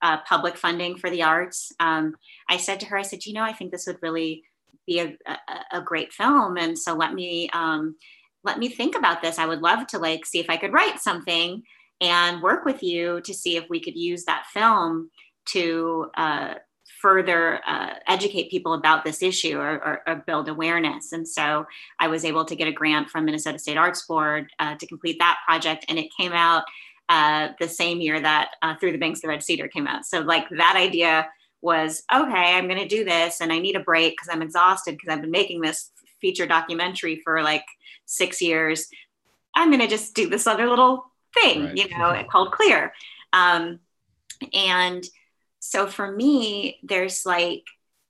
uh, 0.01 0.17
public 0.27 0.57
funding 0.57 0.97
for 0.97 1.09
the 1.09 1.23
arts. 1.23 1.71
Um, 1.79 2.15
I 2.49 2.57
said 2.57 2.79
to 2.81 2.85
her, 2.87 2.97
I 2.97 3.03
said, 3.03 3.25
you 3.25 3.33
know, 3.33 3.43
I 3.43 3.53
think 3.53 3.71
this 3.71 3.87
would 3.87 3.99
really 4.01 4.43
be 4.87 4.99
a, 4.99 5.17
a, 5.27 5.77
a 5.79 5.81
great 5.81 6.11
film, 6.11 6.57
and 6.57 6.77
so 6.77 6.93
let 6.93 7.13
me 7.13 7.49
um, 7.53 7.95
let 8.43 8.59
me 8.59 8.69
think 8.69 8.95
about 8.95 9.21
this. 9.21 9.37
I 9.37 9.45
would 9.45 9.61
love 9.61 9.87
to 9.87 9.99
like 9.99 10.25
see 10.25 10.39
if 10.39 10.49
I 10.49 10.57
could 10.57 10.73
write 10.73 10.99
something 10.99 11.63
and 11.99 12.41
work 12.41 12.65
with 12.65 12.81
you 12.81 13.21
to 13.21 13.33
see 13.33 13.57
if 13.57 13.69
we 13.69 13.79
could 13.79 13.95
use 13.95 14.25
that 14.25 14.45
film 14.51 15.11
to 15.49 16.09
uh, 16.15 16.55
further 17.01 17.59
uh, 17.67 17.93
educate 18.07 18.49
people 18.49 18.73
about 18.73 19.03
this 19.03 19.21
issue 19.21 19.57
or, 19.57 19.73
or, 19.83 20.01
or, 20.07 20.23
build 20.27 20.47
awareness. 20.47 21.11
And 21.11 21.27
so 21.27 21.65
I 21.99 22.07
was 22.07 22.23
able 22.23 22.45
to 22.45 22.55
get 22.55 22.67
a 22.67 22.71
grant 22.71 23.09
from 23.09 23.25
Minnesota 23.25 23.57
State 23.57 23.77
Arts 23.77 24.05
Board 24.05 24.47
uh, 24.59 24.75
to 24.75 24.85
complete 24.85 25.17
that 25.19 25.39
project, 25.47 25.85
and 25.89 25.97
it 25.97 26.09
came 26.15 26.31
out 26.31 26.63
uh, 27.09 27.49
the 27.59 27.67
same 27.67 28.01
year 28.01 28.19
that 28.19 28.51
uh, 28.61 28.75
Through 28.75 28.91
the 28.91 28.97
Banks 28.99 29.19
of 29.19 29.23
the 29.23 29.27
Red 29.29 29.43
Cedar 29.43 29.67
came 29.67 29.87
out. 29.87 30.05
So, 30.05 30.19
like, 30.19 30.47
that 30.49 30.75
idea 30.75 31.27
was 31.61 32.03
okay, 32.13 32.55
I'm 32.55 32.67
going 32.67 32.79
to 32.79 32.87
do 32.87 33.03
this 33.03 33.39
and 33.39 33.53
I 33.53 33.59
need 33.59 33.75
a 33.75 33.81
break 33.81 34.13
because 34.13 34.29
I'm 34.33 34.41
exhausted 34.41 34.97
because 34.97 35.13
I've 35.13 35.21
been 35.21 35.31
making 35.31 35.61
this 35.61 35.91
feature 36.21 36.45
documentary 36.45 37.21
for 37.23 37.41
like 37.41 37.65
six 38.05 38.41
years. 38.41 38.87
I'm 39.55 39.69
going 39.69 39.81
to 39.81 39.87
just 39.87 40.15
do 40.15 40.29
this 40.29 40.47
other 40.47 40.69
little 40.69 41.05
thing, 41.33 41.65
right. 41.65 41.77
you 41.77 41.89
know, 41.97 42.23
called 42.31 42.51
Clear. 42.51 42.93
Um, 43.33 43.79
and 44.53 45.03
so 45.59 45.87
for 45.87 46.11
me, 46.11 46.79
there's 46.83 47.25
like 47.25 47.63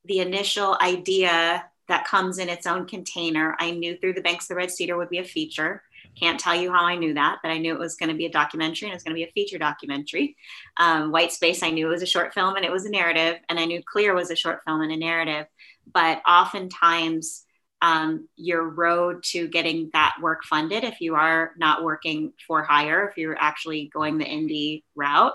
the 0.06 0.20
initial 0.20 0.78
idea 0.82 1.66
that 1.88 2.08
comes 2.08 2.38
in 2.38 2.50
its 2.50 2.66
own 2.66 2.86
container. 2.86 3.56
I 3.60 3.72
knew 3.72 3.98
Through 3.98 4.14
the 4.14 4.22
Banks 4.22 4.46
of 4.46 4.50
the 4.50 4.56
Red 4.56 4.72
Cedar 4.72 4.98
would 4.98 5.10
be 5.10 5.18
a 5.18 5.24
feature. 5.24 5.84
Can't 6.20 6.40
tell 6.40 6.56
you 6.56 6.72
how 6.72 6.86
I 6.86 6.96
knew 6.96 7.14
that, 7.14 7.40
but 7.42 7.52
I 7.52 7.58
knew 7.58 7.74
it 7.74 7.80
was 7.80 7.96
going 7.96 8.10
to 8.10 8.16
be 8.16 8.26
a 8.26 8.32
documentary 8.32 8.88
and 8.88 8.94
it 8.94 8.96
was 8.96 9.04
going 9.04 9.16
to 9.16 9.20
be 9.20 9.30
a 9.30 9.32
feature 9.32 9.58
documentary. 9.58 10.36
Um, 10.78 11.12
White 11.12 11.32
Space, 11.32 11.64
I 11.64 11.70
knew 11.70 11.88
it 11.88 11.92
was 11.92 12.02
a 12.02 12.08
short 12.08 12.34
film 12.34 12.56
and 12.56 12.66
it 12.66 12.72
was 12.72 12.86
a 12.86 12.90
narrative, 12.90 13.40
and 13.50 13.60
I 13.60 13.66
knew 13.66 13.82
Clear 13.84 14.14
was 14.14 14.32
a 14.32 14.36
short 14.36 14.62
film 14.66 14.82
and 14.82 14.92
a 14.92 14.98
narrative. 14.98 15.48
But 15.94 16.22
oftentimes, 16.28 17.46
um, 17.82 18.28
your 18.36 18.70
road 18.70 19.24
to 19.24 19.48
getting 19.48 19.90
that 19.94 20.16
work 20.22 20.44
funded, 20.44 20.84
if 20.84 21.02
you 21.02 21.16
are 21.16 21.52
not 21.58 21.84
working 21.84 22.34
for 22.48 22.64
hire, 22.64 23.08
if 23.08 23.18
you're 23.18 23.38
actually 23.38 23.90
going 23.94 24.18
the 24.18 24.26
indie 24.26 24.84
route, 24.96 25.34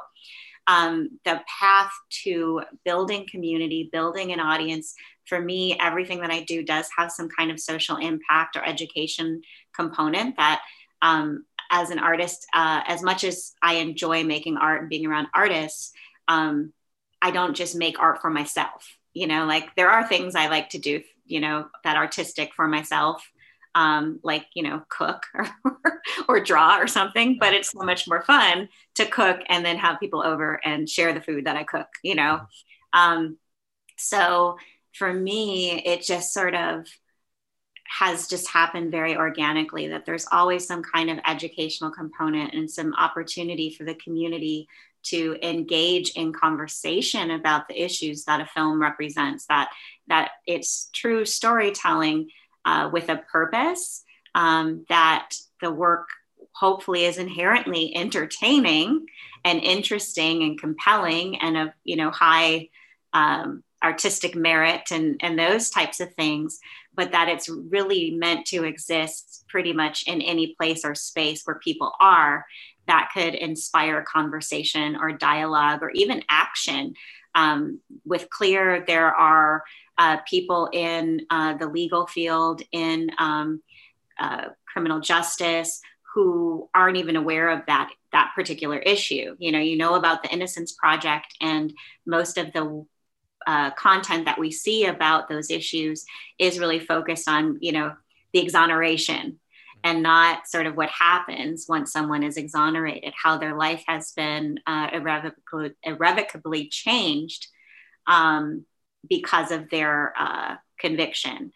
um, 0.67 1.19
the 1.25 1.41
path 1.61 1.93
to 2.25 2.63
building 2.85 3.27
community, 3.31 3.89
building 3.93 4.33
an 4.33 4.41
audience, 4.41 4.95
for 5.27 5.41
me, 5.41 5.77
everything 5.79 6.21
that 6.21 6.31
I 6.31 6.43
do 6.45 6.63
does 6.63 6.89
have 6.97 7.11
some 7.11 7.29
kind 7.29 7.51
of 7.51 7.61
social 7.61 7.97
impact 7.97 8.57
or 8.57 8.65
education 8.65 9.43
component 9.75 10.37
that 10.37 10.63
um, 11.03 11.45
as 11.71 11.91
an 11.91 11.99
artist, 11.99 12.47
uh, 12.55 12.83
as 12.87 13.03
much 13.03 13.25
as 13.25 13.53
I 13.61 13.75
enjoy 13.75 14.25
making 14.25 14.57
art 14.57 14.83
and 14.83 14.91
being 14.91 15.07
around 15.07 15.29
artists, 15.35 15.93
um, 16.29 16.73
I 17.21 17.31
don't 17.33 17.57
just 17.57 17.75
make 17.75 17.99
art 17.99 18.21
for 18.21 18.31
myself. 18.31 18.97
You 19.15 19.27
know, 19.27 19.47
like 19.47 19.75
there 19.75 19.91
are 19.91 20.07
things 20.07 20.35
I 20.35 20.49
like 20.49 20.71
to 20.71 20.79
do, 20.79 21.03
you 21.27 21.41
know, 21.41 21.67
that 21.85 21.97
artistic 21.97 22.53
for 22.55 22.69
myself, 22.69 23.27
um, 23.75 24.21
like, 24.23 24.47
you 24.55 24.63
know, 24.63 24.83
cook 24.89 25.25
or, 25.35 25.47
or 26.29 26.41
draw 26.41 26.79
or 26.79 26.87
something. 26.87 27.37
But 27.39 27.55
it's 27.55 27.73
so 27.73 27.81
much 27.81 28.09
more 28.09 28.23
fun 28.23 28.69
to 28.95 29.07
cook 29.07 29.41
and 29.49 29.65
then 29.65 29.77
have 29.77 30.01
people 30.01 30.23
over 30.23 30.61
and 30.65 30.89
share 30.89 31.13
the 31.13 31.21
food 31.21 31.47
that 31.47 31.57
I 31.57 31.65
cook, 31.65 31.89
you 32.03 32.15
know. 32.15 32.41
Um, 32.93 33.39
so 33.99 34.57
for 34.95 35.13
me, 35.13 35.83
it 35.85 36.03
just 36.03 36.33
sort 36.33 36.55
of 36.55 36.87
has 37.89 38.27
just 38.27 38.49
happened 38.49 38.91
very 38.91 39.17
organically 39.17 39.89
that 39.89 40.05
there's 40.07 40.27
always 40.33 40.67
some 40.67 40.83
kind 40.83 41.11
of 41.11 41.19
educational 41.27 41.91
component 41.91 42.53
and 42.53 42.71
some 42.71 42.95
opportunity 42.95 43.71
for 43.71 43.85
the 43.85 43.95
community 43.95 44.69
to 45.11 45.37
engage 45.43 46.11
in 46.11 46.33
conversation 46.33 47.31
about 47.31 47.69
the 47.69 47.83
issues 47.83 48.25
that 48.25 48.41
a 48.41 48.47
film 48.47 48.81
represents 48.81 49.47
that 49.47 49.71
that 50.09 50.31
it's 50.47 50.89
true 50.93 51.25
storytelling 51.25 52.29
uh, 52.65 52.89
with 52.93 53.09
a 53.09 53.17
purpose 53.17 54.05
um, 54.35 54.85
that 54.89 55.31
the 55.61 55.71
work 55.71 56.09
hopefully 56.53 57.05
is 57.05 57.19
inherently 57.19 57.95
entertaining 57.97 59.07
and 59.45 59.61
interesting 59.61 60.43
and 60.43 60.61
compelling 60.61 61.37
and 61.37 61.57
of 61.57 61.69
you 61.85 61.97
know 61.97 62.11
high 62.11 62.69
um, 63.13 63.63
artistic 63.83 64.35
merit 64.35 64.91
and 64.91 65.21
and 65.23 65.39
those 65.39 65.71
types 65.71 66.01
of 66.01 66.13
things 66.15 66.59
but 66.97 67.13
that 67.13 67.29
it's 67.29 67.49
really 67.49 68.11
meant 68.13 68.47
to 68.47 68.65
exist 68.65 69.45
pretty 69.49 69.73
much 69.73 70.05
in 70.09 70.23
any 70.23 70.55
place 70.59 70.85
or 70.85 70.95
space 70.95 71.43
where 71.45 71.61
people 71.63 71.93
are 72.01 72.45
that 72.87 73.11
could 73.13 73.35
inspire 73.35 74.03
conversation 74.03 74.97
or 74.97 75.13
dialogue 75.13 75.83
or 75.83 75.91
even 75.91 76.23
action. 76.29 76.95
Um, 77.35 77.81
with 78.05 78.31
clear 78.31 78.85
there 78.87 79.15
are 79.15 79.63
uh, 79.99 80.19
people 80.29 80.71
in 80.73 81.27
uh, 81.31 81.55
the 81.55 81.67
legal 81.67 82.07
field 82.07 82.63
in 82.73 83.11
um, 83.19 83.63
uh, 84.19 84.47
criminal 84.73 85.01
justice 85.01 85.81
who 86.15 86.71
aren't 86.75 86.97
even 86.97 87.17
aware 87.17 87.51
of 87.51 87.67
that 87.67 87.91
that 88.13 88.33
particular 88.35 88.79
issue. 88.79 89.37
You 89.39 89.53
know 89.53 89.59
you 89.59 89.77
know 89.77 89.95
about 89.97 90.23
the 90.23 90.31
innocence 90.31 90.73
project 90.73 91.35
and 91.43 91.75
most 92.07 92.39
of 92.39 92.53
the 92.55 92.87
uh, 93.47 93.71
content 93.73 94.25
that 94.25 94.39
we 94.39 94.51
see 94.51 94.87
about 94.87 95.29
those 95.29 95.51
issues 95.51 96.05
is 96.39 96.59
really 96.59 96.81
focused 96.81 97.29
on, 97.29 97.59
you 97.61 97.73
know, 97.73 97.95
the 98.33 98.41
exoneration 98.41 99.39
and 99.85 100.03
not 100.03 100.49
sort 100.49 100.67
of 100.67 100.77
what 100.77 100.89
happens 100.89 101.67
once 101.69 101.93
someone 101.93 102.23
is 102.23 102.37
exonerated, 102.37 103.13
how 103.15 103.39
their 103.39 103.57
life 103.57 103.85
has 103.87 104.13
been 104.13 104.59
uh, 104.67 104.89
irrevocably, 104.93 105.73
irrevocably 105.85 106.69
changed 106.69 107.47
um, 108.07 108.65
because 109.09 109.53
of 109.53 109.71
their 109.71 110.13
uh, 110.19 110.57
conviction. 110.79 111.53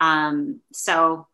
Um, 0.00 0.60
so 0.72 1.26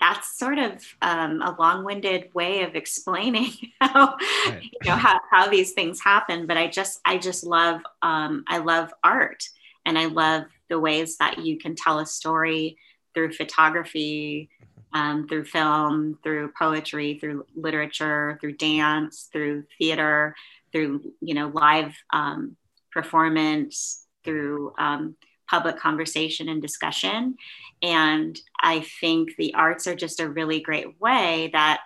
that's 0.00 0.38
sort 0.38 0.58
of 0.58 0.82
um, 1.02 1.42
a 1.42 1.54
long-winded 1.58 2.34
way 2.34 2.62
of 2.62 2.74
explaining 2.74 3.52
how 3.80 4.16
right. 4.48 4.62
you 4.62 4.90
know 4.90 4.96
how, 4.96 5.20
how 5.30 5.48
these 5.48 5.72
things 5.72 6.00
happen 6.02 6.46
but 6.46 6.56
i 6.56 6.66
just 6.66 7.00
i 7.04 7.18
just 7.18 7.44
love 7.44 7.80
um, 8.02 8.44
i 8.48 8.58
love 8.58 8.92
art 9.04 9.44
and 9.84 9.98
i 9.98 10.06
love 10.06 10.44
the 10.68 10.78
ways 10.78 11.16
that 11.18 11.38
you 11.38 11.58
can 11.58 11.74
tell 11.74 11.98
a 11.98 12.06
story 12.06 12.76
through 13.14 13.32
photography 13.32 14.48
um, 14.92 15.28
through 15.28 15.44
film 15.44 16.18
through 16.22 16.52
poetry 16.58 17.18
through 17.20 17.44
literature 17.54 18.38
through 18.40 18.52
dance 18.56 19.28
through 19.32 19.64
theater 19.78 20.34
through 20.72 21.12
you 21.20 21.34
know 21.34 21.48
live 21.48 21.94
um, 22.12 22.56
performance 22.90 24.06
through 24.24 24.72
um, 24.78 25.14
public 25.50 25.76
conversation 25.76 26.48
and 26.48 26.62
discussion. 26.62 27.36
And 27.82 28.38
I 28.60 28.80
think 29.00 29.36
the 29.36 29.54
arts 29.54 29.86
are 29.88 29.96
just 29.96 30.20
a 30.20 30.28
really 30.28 30.60
great 30.60 31.00
way 31.00 31.50
that 31.52 31.80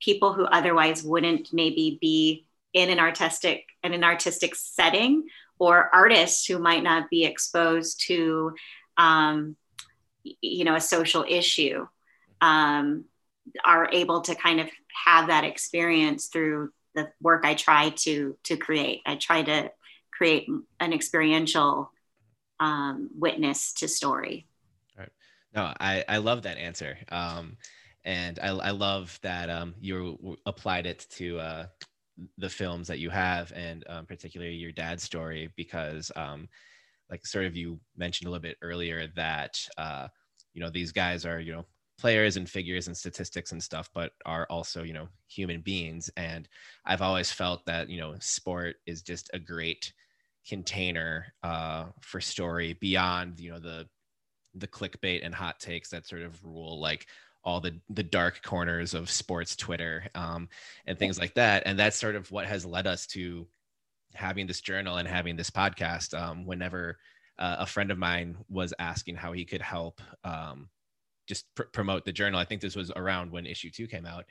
people 0.00 0.32
who 0.32 0.44
otherwise 0.44 1.02
wouldn't 1.02 1.52
maybe 1.52 1.98
be 2.00 2.46
in 2.72 2.90
an 2.90 2.98
artistic 2.98 3.64
in 3.82 3.94
an 3.94 4.04
artistic 4.04 4.54
setting 4.54 5.24
or 5.58 5.90
artists 5.94 6.46
who 6.46 6.58
might 6.58 6.82
not 6.82 7.08
be 7.08 7.24
exposed 7.24 8.02
to 8.06 8.54
um, 8.96 9.56
you 10.22 10.64
know 10.64 10.74
a 10.74 10.80
social 10.80 11.24
issue 11.28 11.86
um, 12.40 13.04
are 13.64 13.88
able 13.92 14.20
to 14.22 14.34
kind 14.34 14.60
of 14.60 14.68
have 15.06 15.28
that 15.28 15.44
experience 15.44 16.26
through 16.26 16.70
the 16.94 17.10
work 17.20 17.44
I 17.44 17.54
try 17.54 17.90
to 17.90 18.36
to 18.44 18.56
create. 18.56 19.02
I 19.06 19.16
try 19.16 19.42
to 19.42 19.70
create 20.12 20.48
an 20.80 20.92
experiential 20.92 21.92
um, 22.60 23.10
witness 23.16 23.72
to 23.74 23.88
story. 23.88 24.46
Right. 24.96 25.10
No, 25.54 25.72
I, 25.80 26.04
I 26.08 26.18
love 26.18 26.42
that 26.42 26.58
answer. 26.58 26.98
Um, 27.10 27.56
and 28.04 28.38
I, 28.40 28.48
I 28.48 28.70
love 28.70 29.18
that 29.22 29.50
um, 29.50 29.74
you 29.80 30.38
applied 30.46 30.86
it 30.86 31.06
to 31.10 31.38
uh, 31.38 31.66
the 32.38 32.48
films 32.48 32.88
that 32.88 32.98
you 32.98 33.10
have 33.10 33.52
and 33.54 33.84
um, 33.88 34.06
particularly 34.06 34.54
your 34.54 34.72
dad's 34.72 35.02
story 35.02 35.52
because 35.56 36.10
um, 36.16 36.48
like 37.10 37.26
sort 37.26 37.46
of 37.46 37.56
you 37.56 37.78
mentioned 37.96 38.26
a 38.26 38.30
little 38.30 38.42
bit 38.42 38.56
earlier 38.62 39.08
that 39.16 39.58
uh, 39.76 40.08
you 40.54 40.60
know 40.60 40.70
these 40.70 40.92
guys 40.92 41.24
are 41.24 41.40
you 41.40 41.52
know 41.52 41.64
players 41.98 42.36
and 42.36 42.48
figures 42.48 42.86
and 42.86 42.96
statistics 42.96 43.52
and 43.52 43.62
stuff 43.62 43.90
but 43.92 44.12
are 44.24 44.46
also 44.50 44.84
you 44.84 44.92
know 44.92 45.08
human 45.26 45.60
beings 45.60 46.08
and 46.16 46.48
i've 46.86 47.02
always 47.02 47.32
felt 47.32 47.64
that 47.66 47.88
you 47.88 47.98
know 47.98 48.14
sport 48.20 48.76
is 48.86 49.02
just 49.02 49.28
a 49.32 49.38
great 49.38 49.92
container 50.48 51.26
uh, 51.42 51.84
for 52.00 52.20
story 52.20 52.74
beyond 52.74 53.38
you 53.38 53.50
know 53.50 53.58
the 53.58 53.86
the 54.54 54.66
clickbait 54.66 55.24
and 55.24 55.34
hot 55.34 55.60
takes 55.60 55.90
that 55.90 56.06
sort 56.06 56.22
of 56.22 56.42
rule 56.44 56.80
like 56.80 57.06
all 57.44 57.60
the 57.60 57.78
the 57.88 58.02
dark 58.02 58.42
corners 58.42 58.94
of 58.94 59.10
sports 59.10 59.56
Twitter 59.56 60.06
um, 60.14 60.48
and 60.86 60.98
things 60.98 61.18
like 61.18 61.34
that. 61.34 61.62
And 61.64 61.78
that's 61.78 61.98
sort 61.98 62.14
of 62.14 62.30
what 62.30 62.46
has 62.46 62.66
led 62.66 62.86
us 62.86 63.06
to 63.08 63.46
having 64.14 64.46
this 64.46 64.60
journal 64.60 64.96
and 64.96 65.08
having 65.08 65.36
this 65.36 65.50
podcast. 65.50 66.18
Um, 66.18 66.44
whenever 66.44 66.98
uh, 67.38 67.56
a 67.60 67.66
friend 67.66 67.90
of 67.90 67.98
mine 67.98 68.36
was 68.50 68.74
asking 68.78 69.16
how 69.16 69.32
he 69.32 69.44
could 69.44 69.62
help 69.62 70.00
um, 70.24 70.68
just 71.26 71.46
pr- 71.54 71.62
promote 71.72 72.04
the 72.04 72.12
journal, 72.12 72.38
I 72.38 72.44
think 72.44 72.60
this 72.60 72.76
was 72.76 72.90
around 72.90 73.30
when 73.30 73.46
issue 73.46 73.70
two 73.70 73.86
came 73.86 74.04
out, 74.04 74.24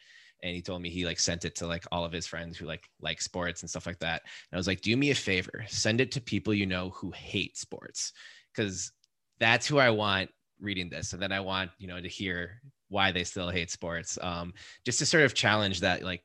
and 0.43 0.55
he 0.55 0.61
told 0.61 0.81
me 0.81 0.89
he 0.89 1.05
like 1.05 1.19
sent 1.19 1.45
it 1.45 1.55
to 1.55 1.67
like 1.67 1.85
all 1.91 2.05
of 2.05 2.11
his 2.11 2.27
friends 2.27 2.57
who 2.57 2.65
like 2.65 2.87
like 3.01 3.21
sports 3.21 3.61
and 3.61 3.69
stuff 3.69 3.85
like 3.85 3.99
that. 3.99 4.21
And 4.23 4.57
i 4.57 4.57
was 4.57 4.67
like 4.67 4.81
do 4.81 4.95
me 4.95 5.11
a 5.11 5.15
favor 5.15 5.65
send 5.67 6.01
it 6.01 6.11
to 6.13 6.21
people 6.21 6.53
you 6.53 6.65
know 6.65 6.91
who 6.91 7.11
hate 7.11 7.57
sports 7.57 8.13
because 8.53 8.91
that's 9.39 9.67
who 9.67 9.77
i 9.77 9.89
want 9.89 10.29
reading 10.59 10.89
this 10.89 11.13
and 11.13 11.21
then 11.21 11.31
i 11.31 11.39
want 11.39 11.69
you 11.77 11.87
know 11.87 12.01
to 12.01 12.07
hear 12.07 12.61
why 12.89 13.11
they 13.11 13.23
still 13.23 13.49
hate 13.49 13.71
sports. 13.71 14.17
Um 14.21 14.53
just 14.85 14.99
to 14.99 15.05
sort 15.05 15.23
of 15.23 15.33
challenge 15.33 15.81
that 15.81 16.03
like 16.03 16.23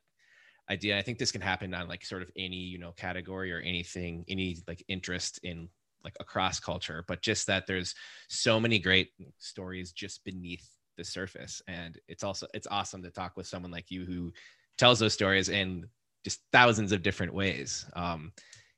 idea. 0.70 0.98
I 0.98 1.02
think 1.02 1.18
this 1.18 1.32
can 1.32 1.40
happen 1.40 1.74
on 1.74 1.88
like 1.88 2.04
sort 2.04 2.22
of 2.22 2.30
any 2.36 2.56
you 2.56 2.78
know 2.78 2.92
category 2.92 3.52
or 3.52 3.60
anything 3.60 4.24
any 4.28 4.58
like 4.68 4.84
interest 4.88 5.40
in 5.42 5.68
like 6.04 6.16
across 6.18 6.58
culture 6.58 7.04
but 7.06 7.22
just 7.22 7.46
that 7.46 7.64
there's 7.68 7.94
so 8.28 8.58
many 8.58 8.80
great 8.80 9.10
stories 9.38 9.92
just 9.92 10.24
beneath 10.24 10.68
the 10.96 11.04
surface. 11.04 11.62
And 11.68 11.98
it's 12.08 12.24
also 12.24 12.46
it's 12.54 12.66
awesome 12.70 13.02
to 13.02 13.10
talk 13.10 13.36
with 13.36 13.46
someone 13.46 13.70
like 13.70 13.90
you 13.90 14.04
who 14.04 14.32
tells 14.78 14.98
those 14.98 15.12
stories 15.12 15.48
in 15.48 15.86
just 16.24 16.40
thousands 16.52 16.92
of 16.92 17.02
different 17.02 17.34
ways. 17.34 17.86
Um 17.94 18.32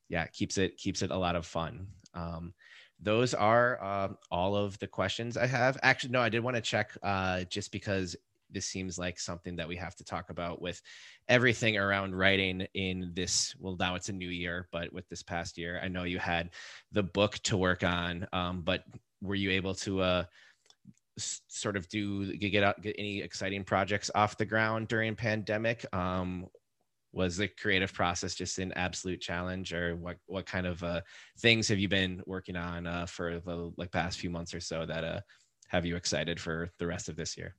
yeah 0.08 0.26
keeps 0.26 0.58
it 0.58 0.76
keeps 0.76 1.02
it 1.02 1.10
a 1.10 1.16
lot 1.16 1.36
of 1.36 1.46
fun. 1.46 1.86
Um 2.14 2.54
those 3.00 3.34
are 3.34 3.82
uh, 3.82 4.08
all 4.30 4.54
of 4.54 4.78
the 4.78 4.86
questions 4.86 5.36
i 5.36 5.46
have. 5.46 5.76
Actually 5.82 6.10
no 6.10 6.20
i 6.20 6.28
did 6.28 6.44
want 6.44 6.56
to 6.56 6.62
check 6.62 6.96
uh 7.02 7.42
just 7.44 7.72
because 7.72 8.16
this 8.54 8.66
seems 8.66 8.98
like 8.98 9.18
something 9.18 9.56
that 9.56 9.68
we 9.68 9.76
have 9.76 9.96
to 9.96 10.04
talk 10.04 10.30
about 10.30 10.62
with 10.62 10.80
everything 11.28 11.76
around 11.76 12.14
writing 12.14 12.66
in 12.74 13.10
this. 13.14 13.54
Well, 13.58 13.76
now 13.78 13.96
it's 13.96 14.08
a 14.08 14.12
new 14.12 14.28
year, 14.28 14.68
but 14.72 14.92
with 14.92 15.08
this 15.08 15.22
past 15.22 15.58
year, 15.58 15.80
I 15.82 15.88
know 15.88 16.04
you 16.04 16.18
had 16.18 16.50
the 16.92 17.02
book 17.02 17.34
to 17.44 17.56
work 17.56 17.82
on, 17.82 18.26
um, 18.32 18.62
but 18.62 18.84
were 19.20 19.34
you 19.34 19.50
able 19.50 19.74
to 19.74 20.00
uh, 20.00 20.24
sort 21.18 21.76
of 21.76 21.88
do 21.88 22.36
get 22.36 22.64
out 22.64 22.80
get 22.82 22.96
any 22.98 23.20
exciting 23.20 23.64
projects 23.64 24.10
off 24.14 24.36
the 24.36 24.44
ground 24.44 24.88
during 24.88 25.14
pandemic? 25.14 25.84
Um, 25.94 26.48
was 27.14 27.36
the 27.36 27.48
creative 27.48 27.92
process 27.92 28.34
just 28.34 28.58
an 28.58 28.72
absolute 28.72 29.20
challenge 29.20 29.72
or 29.72 29.94
what 29.96 30.16
what 30.26 30.46
kind 30.46 30.66
of 30.66 30.82
uh, 30.82 31.00
things 31.38 31.68
have 31.68 31.78
you 31.78 31.88
been 31.88 32.22
working 32.26 32.56
on 32.56 32.86
uh, 32.86 33.06
for 33.06 33.40
the 33.40 33.72
like 33.76 33.92
past 33.92 34.18
few 34.18 34.30
months 34.30 34.52
or 34.52 34.60
so 34.60 34.84
that 34.84 35.04
uh, 35.04 35.20
have 35.68 35.86
you 35.86 35.96
excited 35.96 36.40
for 36.40 36.70
the 36.78 36.86
rest 36.86 37.08
of 37.08 37.16
this 37.16 37.36
year 37.36 37.54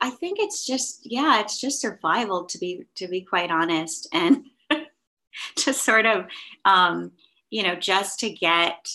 i 0.00 0.10
think 0.10 0.38
it's 0.38 0.66
just 0.66 1.00
yeah 1.04 1.40
it's 1.40 1.60
just 1.60 1.80
survival 1.80 2.44
to 2.44 2.58
be 2.58 2.84
to 2.94 3.08
be 3.08 3.22
quite 3.22 3.50
honest 3.50 4.08
and 4.12 4.44
just 5.56 5.84
sort 5.84 6.06
of 6.06 6.26
um, 6.64 7.12
you 7.50 7.62
know 7.62 7.74
just 7.74 8.20
to 8.20 8.30
get 8.30 8.88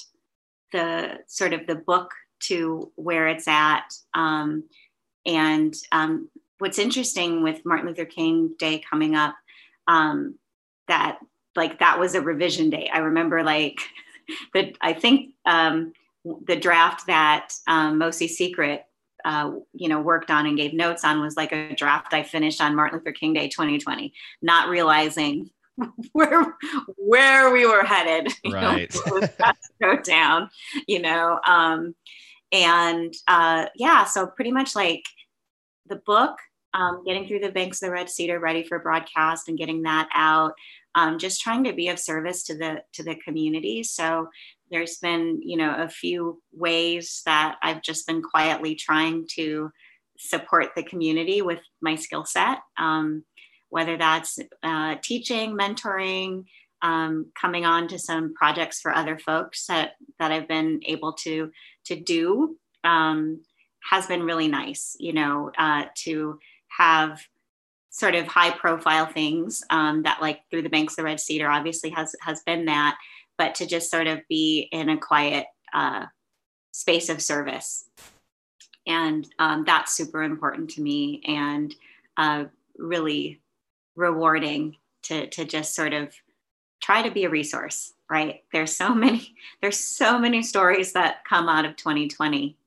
the 0.72 1.18
sort 1.28 1.54
of 1.54 1.66
the 1.68 1.76
book 1.76 2.12
to 2.48 2.92
where 2.96 3.28
it's 3.28 3.48
at 3.48 3.94
um, 4.14 4.64
and 5.26 5.76
um, 5.92 6.30
what's 6.60 6.80
interesting 6.80 7.44
with 7.44 7.66
Martin 7.66 7.88
Luther 7.88 8.06
King 8.06 8.56
Day 8.58 8.84
coming 8.88 9.16
up, 9.16 9.36
um, 9.88 10.36
that 10.88 11.20
like 11.56 11.80
that 11.80 12.00
was 12.00 12.16
a 12.16 12.22
revision 12.22 12.70
day. 12.70 12.90
I 12.92 13.00
remember 13.00 13.44
like 13.44 13.80
that. 14.54 14.78
I 14.82 14.94
think 14.94 15.34
um, 15.46 15.94
the 16.24 16.56
draft 16.56 17.08
that 17.08 17.54
um, 17.68 18.00
Mosi 18.00 18.28
Secret, 18.28 18.86
uh, 19.26 19.52
you 19.74 19.90
know, 19.90 20.02
worked 20.02 20.32
on 20.32 20.46
and 20.46 20.58
gave 20.58 20.74
notes 20.74 21.04
on 21.04 21.22
was 21.22 21.36
like 21.36 21.52
a 21.52 21.76
draft 21.76 22.14
I 22.14 22.24
finished 22.24 22.62
on 22.62 22.76
Martin 22.76 23.00
Luther 23.00 23.12
King 23.12 23.34
Day 23.34 23.48
2020, 23.48 24.14
not 24.42 24.70
realizing 24.70 25.50
where 26.14 26.56
where 26.98 27.52
we 27.52 27.66
were 27.66 27.84
headed. 27.84 28.34
Right. 28.50 28.94
You 29.06 29.22
know, 29.22 29.28
go 29.82 30.02
down, 30.02 30.50
you 30.88 31.02
know. 31.02 31.40
Um, 31.46 31.96
and 32.52 33.14
uh, 33.28 33.68
yeah, 33.76 34.06
so 34.06 34.28
pretty 34.28 34.52
much 34.52 34.76
like 34.76 35.04
the 35.88 35.98
book 36.06 36.38
um, 36.74 37.04
getting 37.06 37.28
through 37.28 37.40
the 37.40 37.52
banks 37.52 37.82
of 37.82 37.88
the 37.88 37.94
red 37.94 38.10
cedar 38.10 38.40
ready 38.40 38.64
for 38.64 38.80
broadcast 38.80 39.48
and 39.48 39.58
getting 39.58 39.84
that 39.84 40.10
out 40.14 40.54
um, 40.96 41.18
just 41.18 41.42
trying 41.42 41.64
to 41.64 41.74
be 41.74 41.88
of 41.90 42.00
service 42.00 42.44
to 42.44 42.58
the 42.58 42.84
to 42.94 43.04
the 43.04 43.16
community 43.16 43.84
so 43.84 44.28
there's 44.70 44.98
been 44.98 45.42
you 45.44 45.58
know 45.58 45.76
a 45.78 45.90
few 45.90 46.42
ways 46.54 47.22
that 47.26 47.58
i've 47.62 47.82
just 47.82 48.08
been 48.08 48.22
quietly 48.22 48.76
trying 48.76 49.26
to 49.36 49.72
support 50.18 50.70
the 50.76 50.84
community 50.84 51.42
with 51.42 51.60
my 51.82 51.96
skill 51.96 52.26
set 52.26 52.60
um, 52.78 53.24
whether 53.72 53.98
that's 53.98 54.38
uh, 54.62 54.96
teaching 55.02 55.58
mentoring 55.58 56.46
um, 56.84 57.32
coming 57.40 57.66
on 57.66 57.88
to 57.88 58.00
some 58.00 58.34
projects 58.34 58.80
for 58.80 58.94
other 58.94 59.18
folks 59.18 59.66
that 59.68 59.94
that 60.20 60.32
i've 60.32 60.48
been 60.48 60.80
able 60.86 61.14
to 61.14 61.52
to 61.86 61.96
do 61.96 62.58
um, 62.84 63.42
has 63.90 64.06
been 64.08 64.24
really 64.24 64.48
nice 64.48 64.96
you 65.00 65.14
know 65.14 65.52
uh, 65.58 65.86
to 65.96 66.40
have 66.68 67.20
sort 67.90 68.16
of 68.16 68.26
high 68.28 68.52
profile 68.52 69.06
things 69.06 69.64
um, 69.70 70.04
that 70.04 70.22
like 70.22 70.40
through 70.50 70.62
the 70.62 70.70
banks 70.70 70.94
of 70.94 70.98
the 70.98 71.04
red 71.04 71.20
cedar 71.20 71.50
obviously 71.50 71.90
has 71.90 72.16
has 72.22 72.42
been 72.44 72.66
that 72.66 72.98
but 73.38 73.56
to 73.56 73.66
just 73.66 73.90
sort 73.90 74.06
of 74.06 74.22
be 74.30 74.70
in 74.72 74.88
a 74.88 74.98
quiet 75.00 75.48
uh, 75.74 76.06
space 76.72 77.10
of 77.10 77.22
service. 77.22 77.86
And 78.88 79.28
um, 79.40 79.64
that's 79.66 79.96
super 79.96 80.24
important 80.24 80.72
to 80.72 80.82
me 80.82 81.22
and 81.26 81.74
uh, 82.18 82.46
really 82.78 83.42
rewarding 83.96 84.78
to 85.04 85.28
to 85.28 85.46
just 85.46 85.76
sort 85.76 85.94
of 85.94 86.14
try 86.82 87.02
to 87.02 87.12
be 87.12 87.26
a 87.26 87.30
resource 87.30 87.94
right? 88.12 88.44
There's 88.52 88.76
so 88.76 88.94
many 88.96 89.34
there's 89.62 89.80
so 89.80 90.20
many 90.20 90.44
stories 90.44 90.94
that 90.94 91.24
come 91.28 91.50
out 91.50 91.66
of 91.66 91.76
2020 91.78 92.58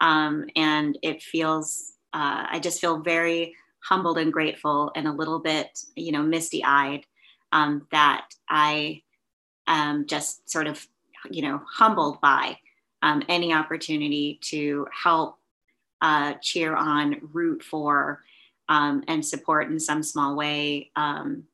um, 0.00 0.46
and 0.54 0.96
it 1.02 1.22
feels 1.22 1.94
uh, 2.12 2.46
I 2.48 2.60
just 2.60 2.80
feel 2.80 2.98
very 2.98 3.56
humbled 3.80 4.18
and 4.18 4.32
grateful 4.32 4.92
and 4.94 5.08
a 5.08 5.12
little 5.12 5.40
bit, 5.40 5.80
you 5.96 6.12
know, 6.12 6.22
misty 6.22 6.62
eyed 6.64 7.04
um, 7.50 7.86
that 7.90 8.28
I 8.48 9.02
am 9.66 10.06
just 10.06 10.48
sort 10.48 10.68
of, 10.68 10.86
you 11.28 11.42
know, 11.42 11.60
humbled 11.68 12.20
by 12.20 12.58
um, 13.02 13.22
any 13.28 13.52
opportunity 13.52 14.38
to 14.42 14.86
help 15.02 15.38
uh, 16.00 16.34
cheer 16.40 16.76
on, 16.76 17.16
root 17.32 17.62
for, 17.62 18.22
um, 18.68 19.04
and 19.08 19.24
support 19.24 19.70
in 19.70 19.78
some 19.78 20.02
small 20.02 20.36
way. 20.36 20.90
Um, 20.96 21.44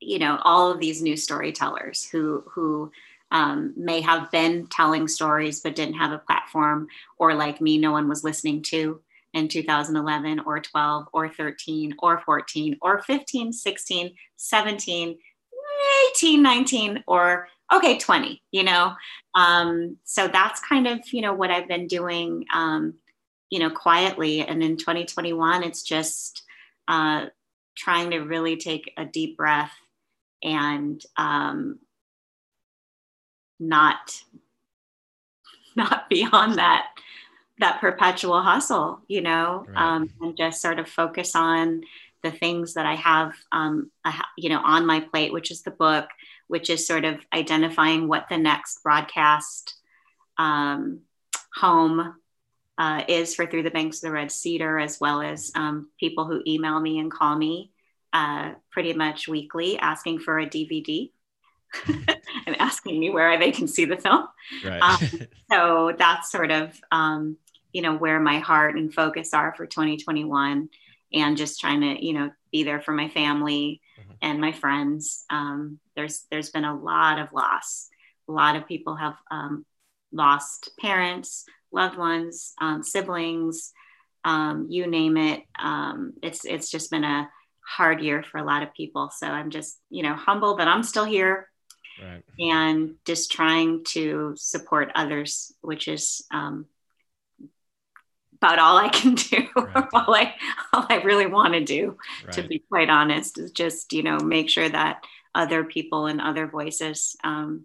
you 0.00 0.18
know, 0.18 0.38
all 0.42 0.70
of 0.70 0.80
these 0.80 1.02
new 1.02 1.16
storytellers 1.16 2.08
who 2.08 2.44
who 2.50 2.90
um, 3.30 3.74
may 3.76 4.00
have 4.00 4.30
been 4.30 4.66
telling 4.66 5.06
stories 5.06 5.60
but 5.60 5.76
didn't 5.76 5.94
have 5.94 6.12
a 6.12 6.18
platform, 6.18 6.88
or 7.18 7.34
like 7.34 7.60
me, 7.60 7.78
no 7.78 7.92
one 7.92 8.08
was 8.08 8.24
listening 8.24 8.62
to 8.62 9.00
in 9.34 9.48
2011 9.48 10.40
or 10.40 10.60
12 10.60 11.08
or 11.12 11.28
13 11.28 11.94
or 12.00 12.20
14 12.20 12.76
or 12.82 13.02
15, 13.02 13.52
16, 13.52 14.14
17, 14.36 15.18
18, 16.16 16.42
19, 16.42 17.04
or 17.06 17.48
okay, 17.72 17.98
20, 17.98 18.42
you 18.50 18.64
know? 18.64 18.92
Um, 19.34 19.96
so 20.04 20.26
that's 20.26 20.60
kind 20.60 20.86
of, 20.86 21.00
you 21.12 21.22
know, 21.22 21.32
what 21.32 21.50
I've 21.50 21.68
been 21.68 21.86
doing, 21.86 22.44
um, 22.52 22.94
you 23.50 23.58
know, 23.58 23.70
quietly. 23.70 24.40
And 24.40 24.62
in 24.62 24.76
2021, 24.76 25.62
it's 25.62 25.82
just 25.82 26.42
uh, 26.88 27.26
trying 27.76 28.10
to 28.12 28.20
really 28.20 28.56
take 28.56 28.92
a 28.96 29.04
deep 29.04 29.36
breath 29.36 29.72
and 30.42 31.02
um, 31.16 31.78
not 33.58 34.22
not 35.76 36.08
beyond 36.08 36.58
that 36.58 36.86
that 37.58 37.80
perpetual 37.80 38.40
hustle, 38.40 39.00
you 39.06 39.20
know, 39.20 39.66
right. 39.68 39.76
um, 39.76 40.10
and 40.22 40.36
just 40.36 40.62
sort 40.62 40.78
of 40.78 40.88
focus 40.88 41.36
on 41.36 41.82
the 42.22 42.30
things 42.30 42.74
that 42.74 42.86
I 42.86 42.94
have, 42.94 43.34
um, 43.52 43.90
you 44.36 44.48
know, 44.48 44.60
on 44.60 44.86
my 44.86 45.00
plate, 45.00 45.32
which 45.32 45.50
is 45.50 45.62
the 45.62 45.70
book, 45.70 46.08
which 46.48 46.70
is 46.70 46.86
sort 46.86 47.04
of 47.04 47.20
identifying 47.34 48.08
what 48.08 48.28
the 48.30 48.38
next 48.38 48.82
broadcast 48.82 49.74
um, 50.38 51.00
home 51.54 52.14
uh, 52.80 53.04
is 53.08 53.34
for 53.34 53.44
Through 53.44 53.64
the 53.64 53.70
Banks 53.70 53.98
of 53.98 54.08
the 54.08 54.12
Red 54.12 54.32
Cedar, 54.32 54.78
as 54.78 54.98
well 54.98 55.20
as 55.20 55.52
um, 55.54 55.90
people 56.00 56.24
who 56.24 56.42
email 56.46 56.80
me 56.80 56.98
and 56.98 57.12
call 57.12 57.36
me 57.36 57.70
uh, 58.14 58.52
pretty 58.70 58.94
much 58.94 59.28
weekly 59.28 59.78
asking 59.78 60.20
for 60.20 60.38
a 60.38 60.46
DVD. 60.46 61.10
and 61.86 62.58
asking 62.58 62.98
me 62.98 63.10
where 63.10 63.38
they 63.38 63.52
can 63.52 63.68
see 63.68 63.84
the 63.84 63.96
film. 63.96 64.26
Right. 64.64 64.80
Um, 64.80 64.98
so 65.52 65.94
that's 65.96 66.32
sort 66.32 66.50
of 66.50 66.80
um, 66.90 67.36
you 67.72 67.82
know 67.82 67.96
where 67.96 68.18
my 68.18 68.38
heart 68.38 68.76
and 68.76 68.92
focus 68.92 69.34
are 69.34 69.54
for 69.54 69.66
2021 69.66 70.68
and 71.12 71.36
just 71.36 71.60
trying 71.60 71.80
to 71.82 72.04
you 72.04 72.12
know 72.12 72.30
be 72.50 72.64
there 72.64 72.80
for 72.80 72.92
my 72.92 73.08
family 73.08 73.80
mm-hmm. 74.00 74.12
and 74.22 74.40
my 74.40 74.50
friends 74.50 75.24
um, 75.30 75.78
there's 75.94 76.24
there's 76.30 76.50
been 76.50 76.64
a 76.64 76.76
lot 76.76 77.20
of 77.20 77.32
loss 77.32 77.88
a 78.28 78.32
lot 78.32 78.56
of 78.56 78.66
people 78.66 78.96
have 78.96 79.14
um, 79.30 79.64
lost 80.12 80.70
parents 80.80 81.44
loved 81.72 81.98
ones 81.98 82.52
um, 82.60 82.82
siblings 82.82 83.72
um, 84.24 84.66
you 84.68 84.86
name 84.86 85.16
it 85.16 85.42
um, 85.58 86.12
it's 86.22 86.44
it's 86.44 86.70
just 86.70 86.90
been 86.90 87.04
a 87.04 87.28
hard 87.66 88.00
year 88.00 88.22
for 88.22 88.38
a 88.38 88.44
lot 88.44 88.62
of 88.62 88.74
people 88.74 89.10
so 89.16 89.26
i'm 89.26 89.50
just 89.50 89.78
you 89.90 90.02
know 90.02 90.14
humble 90.14 90.56
that 90.56 90.66
i'm 90.66 90.82
still 90.82 91.04
here 91.04 91.48
right. 92.02 92.22
and 92.40 92.94
just 93.04 93.30
trying 93.30 93.84
to 93.84 94.34
support 94.36 94.90
others 94.94 95.54
which 95.60 95.86
is 95.86 96.24
um, 96.32 96.66
about 98.42 98.58
all 98.58 98.78
I 98.78 98.88
can 98.88 99.14
do, 99.14 99.46
right. 99.56 99.84
all 99.92 100.14
I 100.14 100.34
all 100.72 100.86
I 100.88 101.02
really 101.02 101.26
want 101.26 101.54
to 101.54 101.64
do, 101.64 101.98
right. 102.24 102.32
to 102.32 102.42
be 102.42 102.62
quite 102.70 102.88
honest, 102.88 103.38
is 103.38 103.50
just 103.50 103.92
you 103.92 104.02
know 104.02 104.18
make 104.18 104.48
sure 104.48 104.68
that 104.68 105.04
other 105.34 105.64
people 105.64 106.06
and 106.06 106.20
other 106.20 106.46
voices 106.46 107.16
um, 107.22 107.64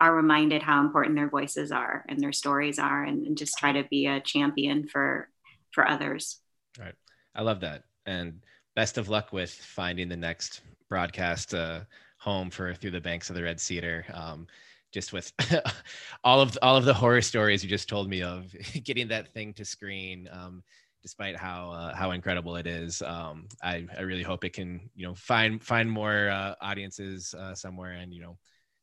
are 0.00 0.14
reminded 0.14 0.62
how 0.62 0.80
important 0.80 1.16
their 1.16 1.28
voices 1.28 1.70
are 1.70 2.04
and 2.08 2.18
their 2.18 2.32
stories 2.32 2.78
are, 2.78 3.04
and, 3.04 3.26
and, 3.26 3.38
just 3.38 3.56
try 3.58 3.72
to 3.72 3.84
be 3.84 4.06
a 4.06 4.20
champion 4.20 4.86
for 4.86 5.28
for 5.72 5.88
others. 5.88 6.40
Right, 6.78 6.94
I 7.34 7.42
love 7.42 7.60
that, 7.60 7.84
and 8.06 8.42
best 8.74 8.98
of 8.98 9.08
luck 9.08 9.32
with 9.32 9.50
finding 9.50 10.08
the 10.08 10.16
next 10.16 10.62
broadcast 10.88 11.54
uh, 11.54 11.80
home 12.18 12.50
for 12.50 12.74
through 12.74 12.90
the 12.90 13.00
banks 13.00 13.30
of 13.30 13.36
the 13.36 13.42
Red 13.42 13.60
Cedar. 13.60 14.04
Um, 14.12 14.46
just 14.92 15.12
with 15.12 15.32
all 16.24 16.40
of 16.40 16.56
all 16.62 16.76
of 16.76 16.84
the 16.84 16.94
horror 16.94 17.20
stories 17.20 17.64
you 17.64 17.68
just 17.68 17.88
told 17.88 18.08
me 18.08 18.22
of 18.22 18.54
getting 18.84 19.08
that 19.08 19.32
thing 19.34 19.52
to 19.52 19.64
screen 19.64 20.28
um, 20.30 20.62
despite 21.02 21.36
how 21.36 21.70
uh, 21.72 21.94
how 21.94 22.12
incredible 22.12 22.54
it 22.54 22.68
is 22.68 23.02
um, 23.02 23.48
I, 23.60 23.86
I 23.98 24.02
really 24.02 24.22
hope 24.22 24.44
it 24.44 24.52
can 24.52 24.88
you 24.94 25.04
know 25.04 25.14
find 25.16 25.60
find 25.60 25.90
more 25.90 26.30
uh, 26.30 26.54
audiences 26.60 27.34
uh, 27.34 27.56
somewhere 27.56 27.94
and 27.94 28.14
you 28.14 28.22
know 28.22 28.38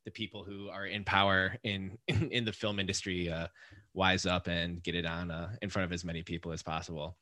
the 0.05 0.11
people 0.11 0.43
who 0.43 0.69
are 0.69 0.85
in 0.85 1.03
power 1.03 1.55
in 1.63 1.97
in, 2.07 2.29
in 2.31 2.45
the 2.45 2.53
film 2.53 2.79
industry 2.79 3.29
uh, 3.29 3.47
wise 3.93 4.25
up 4.25 4.47
and 4.47 4.81
get 4.83 4.95
it 4.95 5.05
on 5.05 5.31
uh, 5.31 5.49
in 5.61 5.69
front 5.69 5.85
of 5.85 5.91
as 5.91 6.05
many 6.05 6.23
people 6.23 6.51
as 6.51 6.63
possible. 6.63 7.17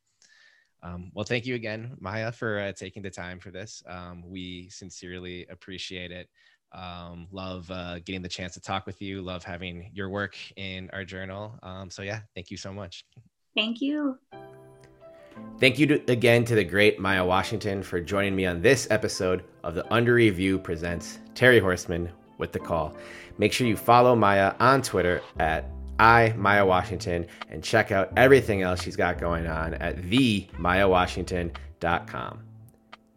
Um, 0.81 1.11
well, 1.13 1.25
thank 1.25 1.45
you 1.45 1.55
again, 1.55 1.95
Maya, 1.99 2.31
for 2.31 2.59
uh, 2.59 2.71
taking 2.71 3.03
the 3.03 3.09
time 3.09 3.39
for 3.39 3.51
this. 3.51 3.83
Um, 3.87 4.23
we 4.25 4.69
sincerely 4.69 5.45
appreciate 5.49 6.11
it. 6.11 6.29
Um, 6.71 7.27
love 7.31 7.69
uh, 7.71 7.99
getting 7.99 8.21
the 8.21 8.29
chance 8.29 8.53
to 8.53 8.61
talk 8.61 8.85
with 8.85 9.01
you. 9.01 9.21
Love 9.21 9.43
having 9.43 9.89
your 9.93 10.09
work 10.09 10.37
in 10.55 10.89
our 10.93 11.03
journal. 11.03 11.57
Um, 11.63 11.89
so, 11.89 12.01
yeah, 12.01 12.21
thank 12.35 12.51
you 12.51 12.57
so 12.57 12.71
much. 12.71 13.05
Thank 13.55 13.81
you. 13.81 14.17
Thank 15.59 15.79
you 15.79 15.87
to, 15.87 16.11
again 16.11 16.45
to 16.45 16.55
the 16.55 16.63
great 16.63 16.99
Maya 16.99 17.25
Washington 17.25 17.83
for 17.83 17.99
joining 17.99 18.35
me 18.35 18.45
on 18.45 18.61
this 18.61 18.87
episode 18.89 19.43
of 19.63 19.75
the 19.75 19.91
Under 19.93 20.13
Review 20.13 20.59
Presents 20.59 21.19
Terry 21.33 21.59
Horstman 21.59 22.09
with 22.39 22.51
the 22.51 22.59
Call. 22.59 22.95
Make 23.37 23.53
sure 23.53 23.67
you 23.67 23.77
follow 23.77 24.15
Maya 24.15 24.55
on 24.59 24.81
Twitter 24.81 25.21
at 25.37 25.65
I, 25.99 26.33
Maya 26.37 26.65
Washington, 26.65 27.27
and 27.49 27.63
check 27.63 27.91
out 27.91 28.11
everything 28.17 28.63
else 28.63 28.81
she's 28.81 28.95
got 28.95 29.19
going 29.19 29.45
on 29.45 29.75
at 29.75 29.97
themayawashington.com. 29.97 32.39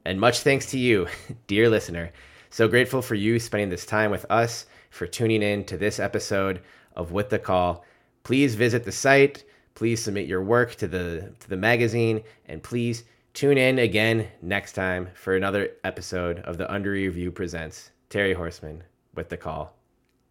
And 0.04 0.20
much 0.20 0.40
thanks 0.40 0.66
to 0.72 0.78
you, 0.78 1.06
dear 1.46 1.70
listener. 1.70 2.10
So 2.50 2.68
grateful 2.68 3.00
for 3.00 3.14
you 3.14 3.38
spending 3.38 3.70
this 3.70 3.86
time 3.86 4.10
with 4.10 4.26
us, 4.28 4.66
for 4.90 5.06
tuning 5.06 5.40
in 5.42 5.64
to 5.64 5.78
this 5.78 5.98
episode 5.98 6.60
of 6.94 7.12
With 7.12 7.30
the 7.30 7.38
Call. 7.38 7.86
Please 8.24 8.56
visit 8.56 8.84
the 8.84 8.92
site, 8.92 9.42
please 9.74 10.02
submit 10.02 10.26
your 10.26 10.42
work 10.42 10.74
to 10.76 10.86
the 10.86 11.32
to 11.40 11.48
the 11.48 11.56
magazine, 11.56 12.22
and 12.46 12.62
please 12.62 13.04
tune 13.32 13.56
in 13.56 13.78
again 13.78 14.28
next 14.42 14.74
time 14.74 15.08
for 15.14 15.34
another 15.34 15.70
episode 15.82 16.40
of 16.40 16.58
the 16.58 16.70
Under 16.70 16.90
Review 16.90 17.32
Presents 17.32 17.90
Terry 18.10 18.34
Horstman 18.34 18.82
with 19.14 19.28
the 19.28 19.36
Call. 19.36 19.74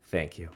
Thank 0.06 0.38
you. 0.38 0.50